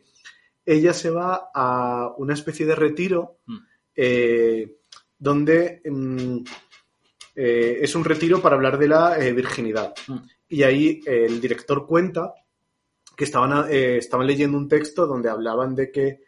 [0.66, 3.58] Ella se va a una especie de retiro Mm.
[3.96, 4.78] eh,
[5.20, 6.38] donde mm,
[7.36, 9.94] eh, es un retiro para hablar de la eh, virginidad.
[10.08, 10.18] Mm.
[10.50, 12.34] Y ahí eh, el director cuenta
[13.16, 16.22] que estaban, eh, estaban leyendo un texto donde hablaban de que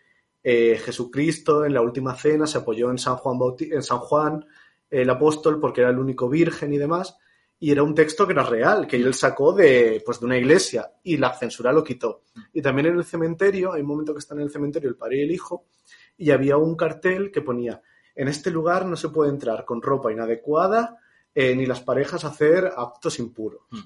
[0.44, 4.46] Jesucristo en la última cena se apoyó en San Juan, Bauti- en San Juan
[4.92, 7.18] el apóstol porque era el único virgen y demás.
[7.60, 10.92] Y era un texto que era real, que él sacó de, pues, de una iglesia
[11.04, 12.24] y la censura lo quitó.
[12.54, 15.20] Y también en el cementerio, hay un momento que están en el cementerio el padre
[15.20, 15.66] y el hijo,
[16.18, 17.82] y había un cartel que ponía,
[18.14, 20.98] en este lugar no se puede entrar con ropa inadecuada,
[21.34, 23.62] eh, ni las parejas hacer actos impuros.
[23.72, 23.80] Mm.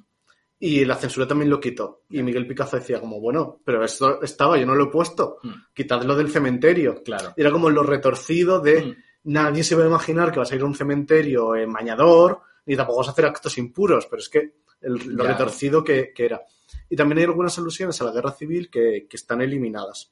[0.61, 2.03] Y la censura también lo quitó.
[2.09, 5.37] Y Miguel Picazo decía como, bueno, pero esto estaba, yo no lo he puesto.
[5.41, 5.49] Mm.
[5.73, 7.01] Quitadlo del cementerio.
[7.03, 7.33] Claro.
[7.37, 8.95] Era como lo retorcido de Mm.
[9.31, 12.76] nadie se va a imaginar que vas a ir a un cementerio en mañador, ni
[12.76, 15.31] tampoco vas a hacer actos impuros, pero es que el- lo Ya.
[15.31, 16.41] retorcido que, que era.
[16.90, 20.11] Y también hay algunas alusiones a la guerra civil que, que están eliminadas.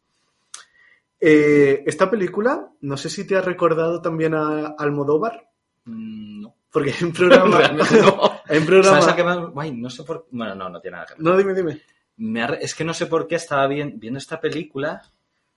[1.20, 5.46] Eh, esta película, no sé si te ha recordado también a Almodóvar,
[5.86, 6.54] Mm, No.
[6.70, 7.58] porque hay un programa.
[7.60, 8.20] Realmente no.
[8.46, 9.02] hay un programa.
[9.02, 11.24] ¿Sabes a qué me- Guay, no sé por Bueno, no, no tiene nada que ver.
[11.24, 11.82] No, dime, dime.
[12.18, 15.02] Me ha re- Es que no sé por qué estaba bien, viendo esta película.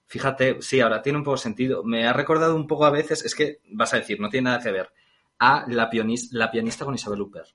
[0.06, 1.82] Fíjate, sí, ahora tiene un poco sentido.
[1.82, 4.62] Me ha recordado un poco a veces, es que vas a decir, no tiene nada
[4.62, 4.90] que ver,
[5.40, 7.48] a la, pianista con Isabel Huppert.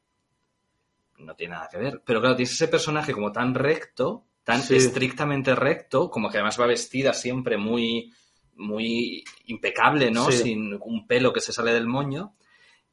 [1.20, 2.02] No tiene nada que ver.
[2.06, 4.76] Pero claro, tienes ese personaje como tan recto, tan Sí.
[4.76, 8.12] estrictamente recto, como que además va vestida siempre muy,
[8.56, 10.30] muy impecable, ¿no?
[10.32, 10.44] Sí.
[10.44, 12.36] Sin un pelo que se sale del moño.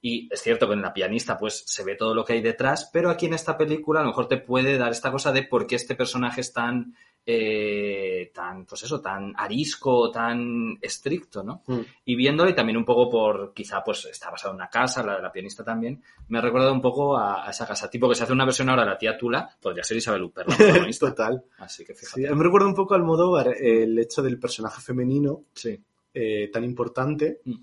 [0.00, 2.90] Y es cierto que en la pianista pues se ve todo lo que hay detrás,
[2.92, 5.66] pero aquí en esta película a lo mejor te puede dar esta cosa de por
[5.66, 11.62] qué este personaje es tan, eh, tan, pues eso, tan arisco, tan estricto, ¿no?
[11.66, 11.80] Mm.
[12.06, 15.16] Y viéndolo y también un poco por, quizá pues está basado en una casa, la
[15.16, 17.88] de la pianista también, me ha recordado un poco a, a esa casa.
[17.88, 20.48] Tipo que se hace una versión ahora de la tía Tula, podría ser Isabel Huppert,
[20.48, 21.08] la protagonista.
[21.10, 21.42] Total.
[21.58, 22.34] Así que fíjate.
[22.34, 25.78] me recuerda un poco a Almodóvar eh, el hecho del personaje femenino Sí.
[26.14, 27.40] eh, tan importante.
[27.44, 27.54] Mm.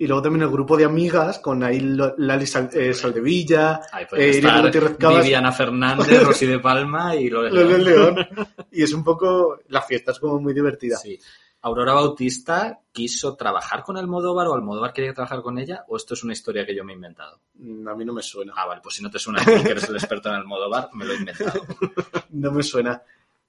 [0.00, 4.30] Y luego también el grupo de amigas con ahí Lali Sal- eh, Soldevilla, Ahí Eh,
[4.30, 4.70] estar.
[4.70, 7.84] Viviana Fernández, Rosy de Palma y Lole León.
[7.84, 8.28] León.
[8.70, 10.96] Y es un poco, la fiesta es como muy divertida.
[10.96, 11.18] Sí.
[11.62, 15.84] ¿Aurora Bautista quiso trabajar con Almodóvar o Almodóvar quería trabajar con ella?
[15.88, 17.40] ¿O esto es una historia que yo me he inventado?
[17.54, 18.52] Mm, A mí no me suena.
[18.56, 20.90] Ah, vale, pues si no te suena a ti, que eres el experto en Almodóvar,
[20.94, 21.60] me lo he inventado.
[22.30, 23.02] No me suena.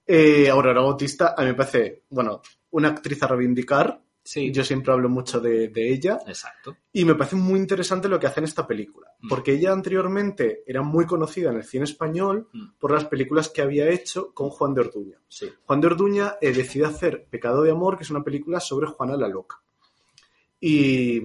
[0.07, 4.01] Eh, Aurora Bautista, a mí me parece, bueno, una actriz a reivindicar.
[4.31, 6.19] Sí, Yo siempre hablo mucho de, de ella.
[6.27, 6.77] exacto.
[6.93, 9.07] Y me parece muy interesante lo que hace en esta película.
[9.21, 9.27] Mm.
[9.27, 12.73] Porque ella anteriormente era muy conocida en el cine español Mm.
[12.79, 15.17] por las películas que había hecho con Juan de Orduña.
[15.27, 15.49] Sí.
[15.65, 19.17] Juan de Orduña eh, decide hacer Pecado de Amor, que es una película sobre Juana
[19.17, 19.59] la Loca.
[20.61, 21.21] Y,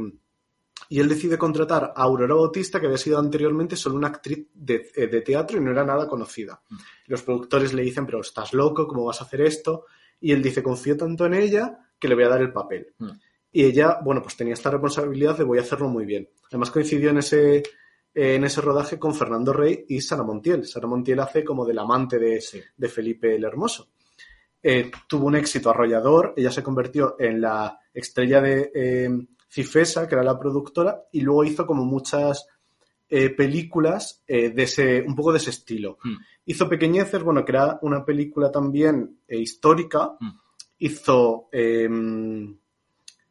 [0.88, 4.90] y él decide contratar a Aurora Bautista, que había sido anteriormente solo una actriz de,
[4.94, 6.62] eh, de teatro y no era nada conocida.
[6.70, 6.76] Mm.
[7.08, 9.84] Los productores le dicen, pero estás loco, ¿cómo vas a hacer esto?
[10.20, 12.94] Y él dice, confío tanto en ella que le voy a dar el papel.
[12.98, 13.10] Mm.
[13.52, 16.28] Y ella, bueno, pues tenía esta responsabilidad de voy a hacerlo muy bien.
[16.48, 17.62] Además coincidió en ese,
[18.12, 20.66] en ese rodaje con Fernando Rey y Sara Montiel.
[20.66, 22.60] Sara Montiel hace como del amante de, Sí.
[22.76, 23.88] de Felipe el Hermoso.
[24.66, 29.10] Eh, tuvo un éxito arrollador, ella se convirtió en la estrella de eh,
[29.46, 32.48] Cifesa, que era la productora, y luego hizo como muchas
[33.16, 35.98] eh, películas eh, de ese, un poco de ese estilo.
[36.02, 36.16] Mm.
[36.46, 40.16] Hizo Pequeñeces, bueno, que era una película también eh, histórica.
[40.18, 40.30] Mm.
[40.78, 42.56] Hizo em,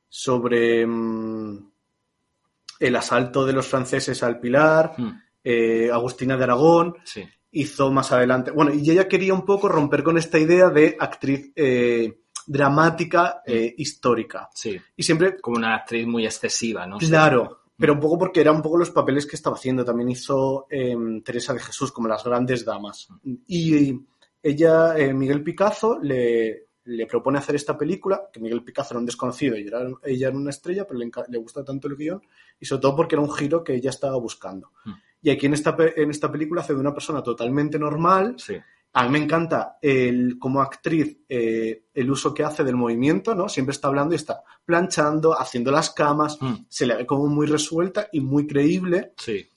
[0.07, 0.81] sobre...
[0.83, 1.69] em,
[2.79, 5.11] el asalto de los franceses al Pilar, Mm,
[5.43, 7.23] eh, Agustina de Aragón, Sí.
[7.51, 8.51] hizo más adelante.
[8.51, 11.51] Bueno, y ella quería un poco romper con esta idea de actriz
[12.47, 13.41] dramática
[13.77, 14.49] histórica.
[14.53, 14.79] Sí.
[14.95, 16.97] Y siempre, Como una actriz muy excesiva, ¿no?
[16.99, 19.83] claro, pero un poco porque eran un poco los papeles que estaba haciendo.
[19.83, 23.09] También hizo eh, Teresa de Jesús, como las grandes damas.
[23.45, 23.99] Y
[24.41, 29.05] ella, eh, Miguel Picazo, le, le propone hacer esta película, que Miguel Picazo era un
[29.05, 32.21] desconocido y era, ella era una estrella, pero le, gusta tanto el guion,
[32.57, 34.71] y sobre todo porque era un giro que ella estaba buscando.
[34.85, 34.91] Mm.
[35.23, 38.55] Y aquí en esta, en esta película hace de una persona totalmente normal, Sí.
[38.95, 43.49] A mí me encanta el, como actriz eh, el uso que hace del movimiento, ¿no?
[43.49, 47.47] Siempre está hablando y está planchando, haciendo las camas, Mm, se le ve como muy
[47.47, 49.13] resuelta y muy creíble.
[49.17, 49.47] Sí.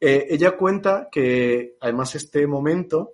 [0.00, 3.12] Eh, ella cuenta que además este momento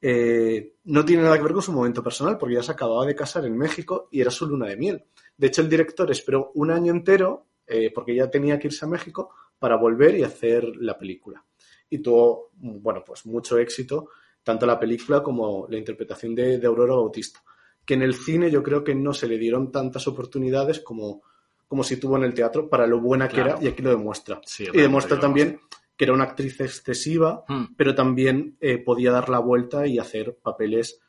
[0.00, 3.16] eh, no tiene nada que ver con su momento personal, porque ya se acababa de
[3.16, 5.04] casar en México y era su luna de miel.
[5.36, 7.46] De hecho, el director esperó un año entero,
[7.94, 11.44] porque ya tenía que irse a México, para volver y hacer la película.
[11.88, 14.08] Y tuvo, bueno, pues mucho éxito,
[14.50, 17.42] tanto la película como la interpretación de, de Aurora Bautista.
[17.84, 21.22] Que en el cine yo creo que no se le dieron tantas oportunidades como,
[21.68, 23.50] como si tuvo en el teatro para lo buena que Claro.
[23.56, 24.40] era, y aquí lo demuestra.
[24.44, 25.60] Sí, y demuestra también
[25.96, 30.36] que era una actriz excesiva, Mm, pero también eh, podía dar la vuelta y hacer
[30.42, 31.00] papeles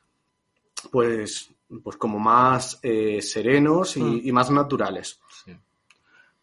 [0.92, 1.50] pues,
[1.84, 4.22] pues como más eh, serenos y, Mm.
[4.26, 5.20] y más naturales.
[5.46, 5.56] sí.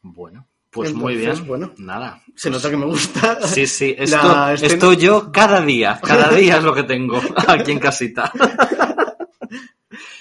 [0.01, 0.47] Bueno,
[0.82, 1.46] pues muy bien.
[1.46, 1.72] bueno.
[1.78, 2.22] Nada.
[2.34, 3.38] Se nota que me gusta.
[3.46, 7.78] Sí, sí, esto, esto yo cada día, cada día es lo que tengo aquí en
[7.78, 8.32] casita.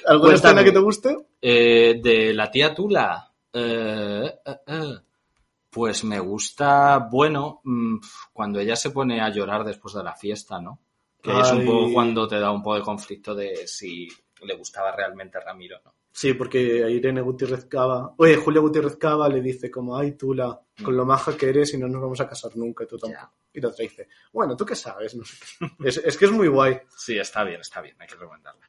[0.05, 0.33] ¿Alguna Cuéntame.
[0.33, 1.17] escena que te guste?
[1.41, 4.93] Eh, de la tía Tula, eh, eh,
[5.69, 7.97] pues me gusta, bueno, mm,
[8.33, 10.79] cuando ella se pone a llorar después de la fiesta, ¿no?
[11.21, 14.07] Que es un poco cuando te da un poco de conflicto de si
[14.43, 15.93] le gustaba realmente a Ramiro, ¿no?
[16.17, 20.59] Sí, porque a Irene Gutiérrez Cava, oye, Julia Gutiérrez Cava le dice como, ay, Tula,
[20.83, 23.33] con lo maja que eres y no nos vamos a casar nunca, y tú tampoco.
[23.53, 25.13] Y la otra dice, bueno, ¿tú qué sabes?
[25.13, 25.87] No sé qué.
[25.87, 26.79] Es, es que es muy guay.
[26.97, 28.67] Sí, está bien, está bien, hay que recomendarla.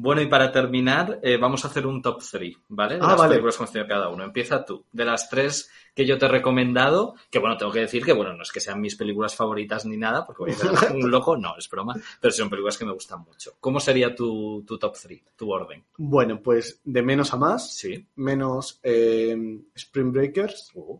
[0.00, 2.94] Bueno, y para terminar, eh, vamos a hacer un top 3, ¿vale?
[2.94, 3.30] De Ah, las vale.
[3.30, 4.22] películas que hemos tenido cada uno.
[4.22, 4.84] Empieza tú.
[4.92, 8.32] De las tres que yo te he recomendado, que bueno, tengo que decir que bueno,
[8.32, 11.36] no es que sean mis películas favoritas ni nada, porque voy a ser un loco,
[11.36, 13.54] no, es broma, pero son películas que me gustan mucho.
[13.58, 15.82] ¿Cómo sería tu, tu top 3, tu orden?
[15.96, 18.06] Bueno, pues de menos a más, Sí.
[18.14, 19.36] menos eh,
[19.74, 20.96] Spring Breakers, Uh,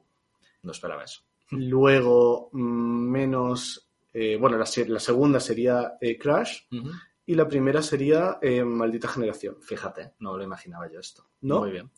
[0.64, 1.20] no esperaba eso.
[1.50, 6.62] luego mm, menos, eh, bueno, la, se- la segunda sería Crash.
[7.28, 9.58] Y la primera sería eh, Maldita Generación.
[9.60, 11.28] Fíjate, no lo imaginaba yo esto.
[11.42, 11.60] ¿No?
[11.60, 11.90] Muy bien.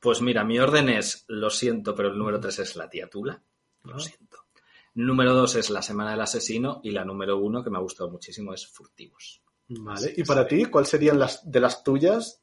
[0.00, 3.42] Pues mira, mi orden es, lo siento, pero el número 3 es La Tía Tula.
[3.82, 4.00] Lo Ah.
[4.00, 4.38] siento.
[4.94, 8.10] Número 2 es La Semana del Asesino y la número 1, que me ha gustado
[8.10, 9.42] muchísimo, es Furtivos.
[9.68, 10.14] Vale.
[10.16, 12.42] ¿Y para ti cuál serían las de las tuyas?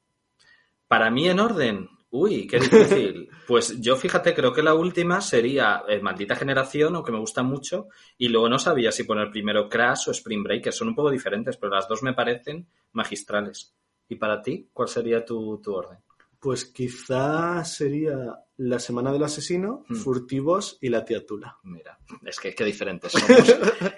[0.88, 3.30] Para mí en orden, uy, qué difícil.
[3.48, 7.88] pues yo fíjate, creo que la última sería eh, Maldita Generación, aunque me gusta mucho,
[8.18, 10.74] y luego no sabía si poner primero Crash o Spring Breaker.
[10.74, 13.76] Son un poco diferentes, pero las dos me parecen magistrales.
[14.08, 15.98] ¿Y para ti, cuál sería tu, tu orden?
[16.40, 18.16] Pues quizás sería
[18.58, 19.96] La Semana del Asesino, Hmm.
[19.96, 21.58] Furtivos y La Tía Tula.
[21.64, 23.56] Mira, es que qué diferentes somos.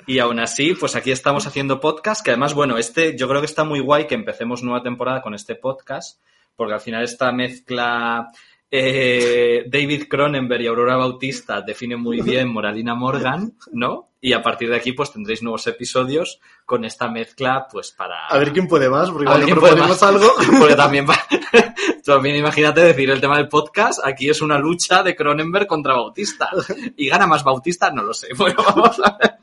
[0.08, 3.48] Y aún así, pues aquí estamos haciendo podcast, que además, bueno, este yo creo que
[3.48, 6.22] está muy guay que empecemos nueva temporada con este podcast,
[6.58, 8.28] porque al final esta mezcla
[8.70, 14.10] eh, David Cronenberg y Aurora Bautista define muy bien Moralina Morgan, ¿no?
[14.20, 18.28] Y a partir de aquí, pues tendréis nuevos episodios con esta mezcla, pues para...
[18.28, 20.04] A ver quién puede más, porque puede proponemos más.
[20.04, 20.28] algo...
[20.60, 21.24] Porque también, va-
[22.04, 26.50] también imagínate decir el tema del podcast, aquí es una lucha de Cronenberg contra Bautista.
[26.98, 27.92] ¿Y gana más Bautista?
[27.92, 28.30] No lo sé.
[28.38, 29.37] Bueno, vamos a ver.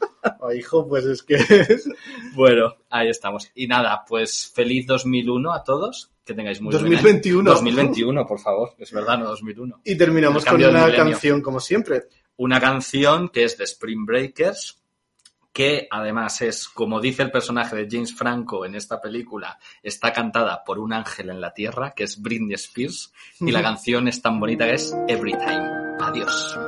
[0.56, 1.36] Hijo, pues es que...
[2.34, 3.50] Bueno, ahí estamos.
[3.54, 6.10] Y nada, pues feliz 2001 a todos.
[6.24, 6.92] Que tengáis muy buen año.
[6.92, 7.50] 2021.
[7.50, 8.74] 2021, por favor.
[8.78, 9.82] Es verdad, no 2001.
[9.84, 12.04] Y terminamos con una canción, como siempre.
[12.36, 14.82] Una canción que es de Spring Breakers,
[15.52, 20.64] que además es, como dice el personaje de James Franco en esta película, está cantada
[20.64, 24.40] por un ángel en la tierra, que es Britney Spears, y la canción es tan
[24.40, 25.96] bonita que es Every Time.
[26.00, 26.58] Adiós.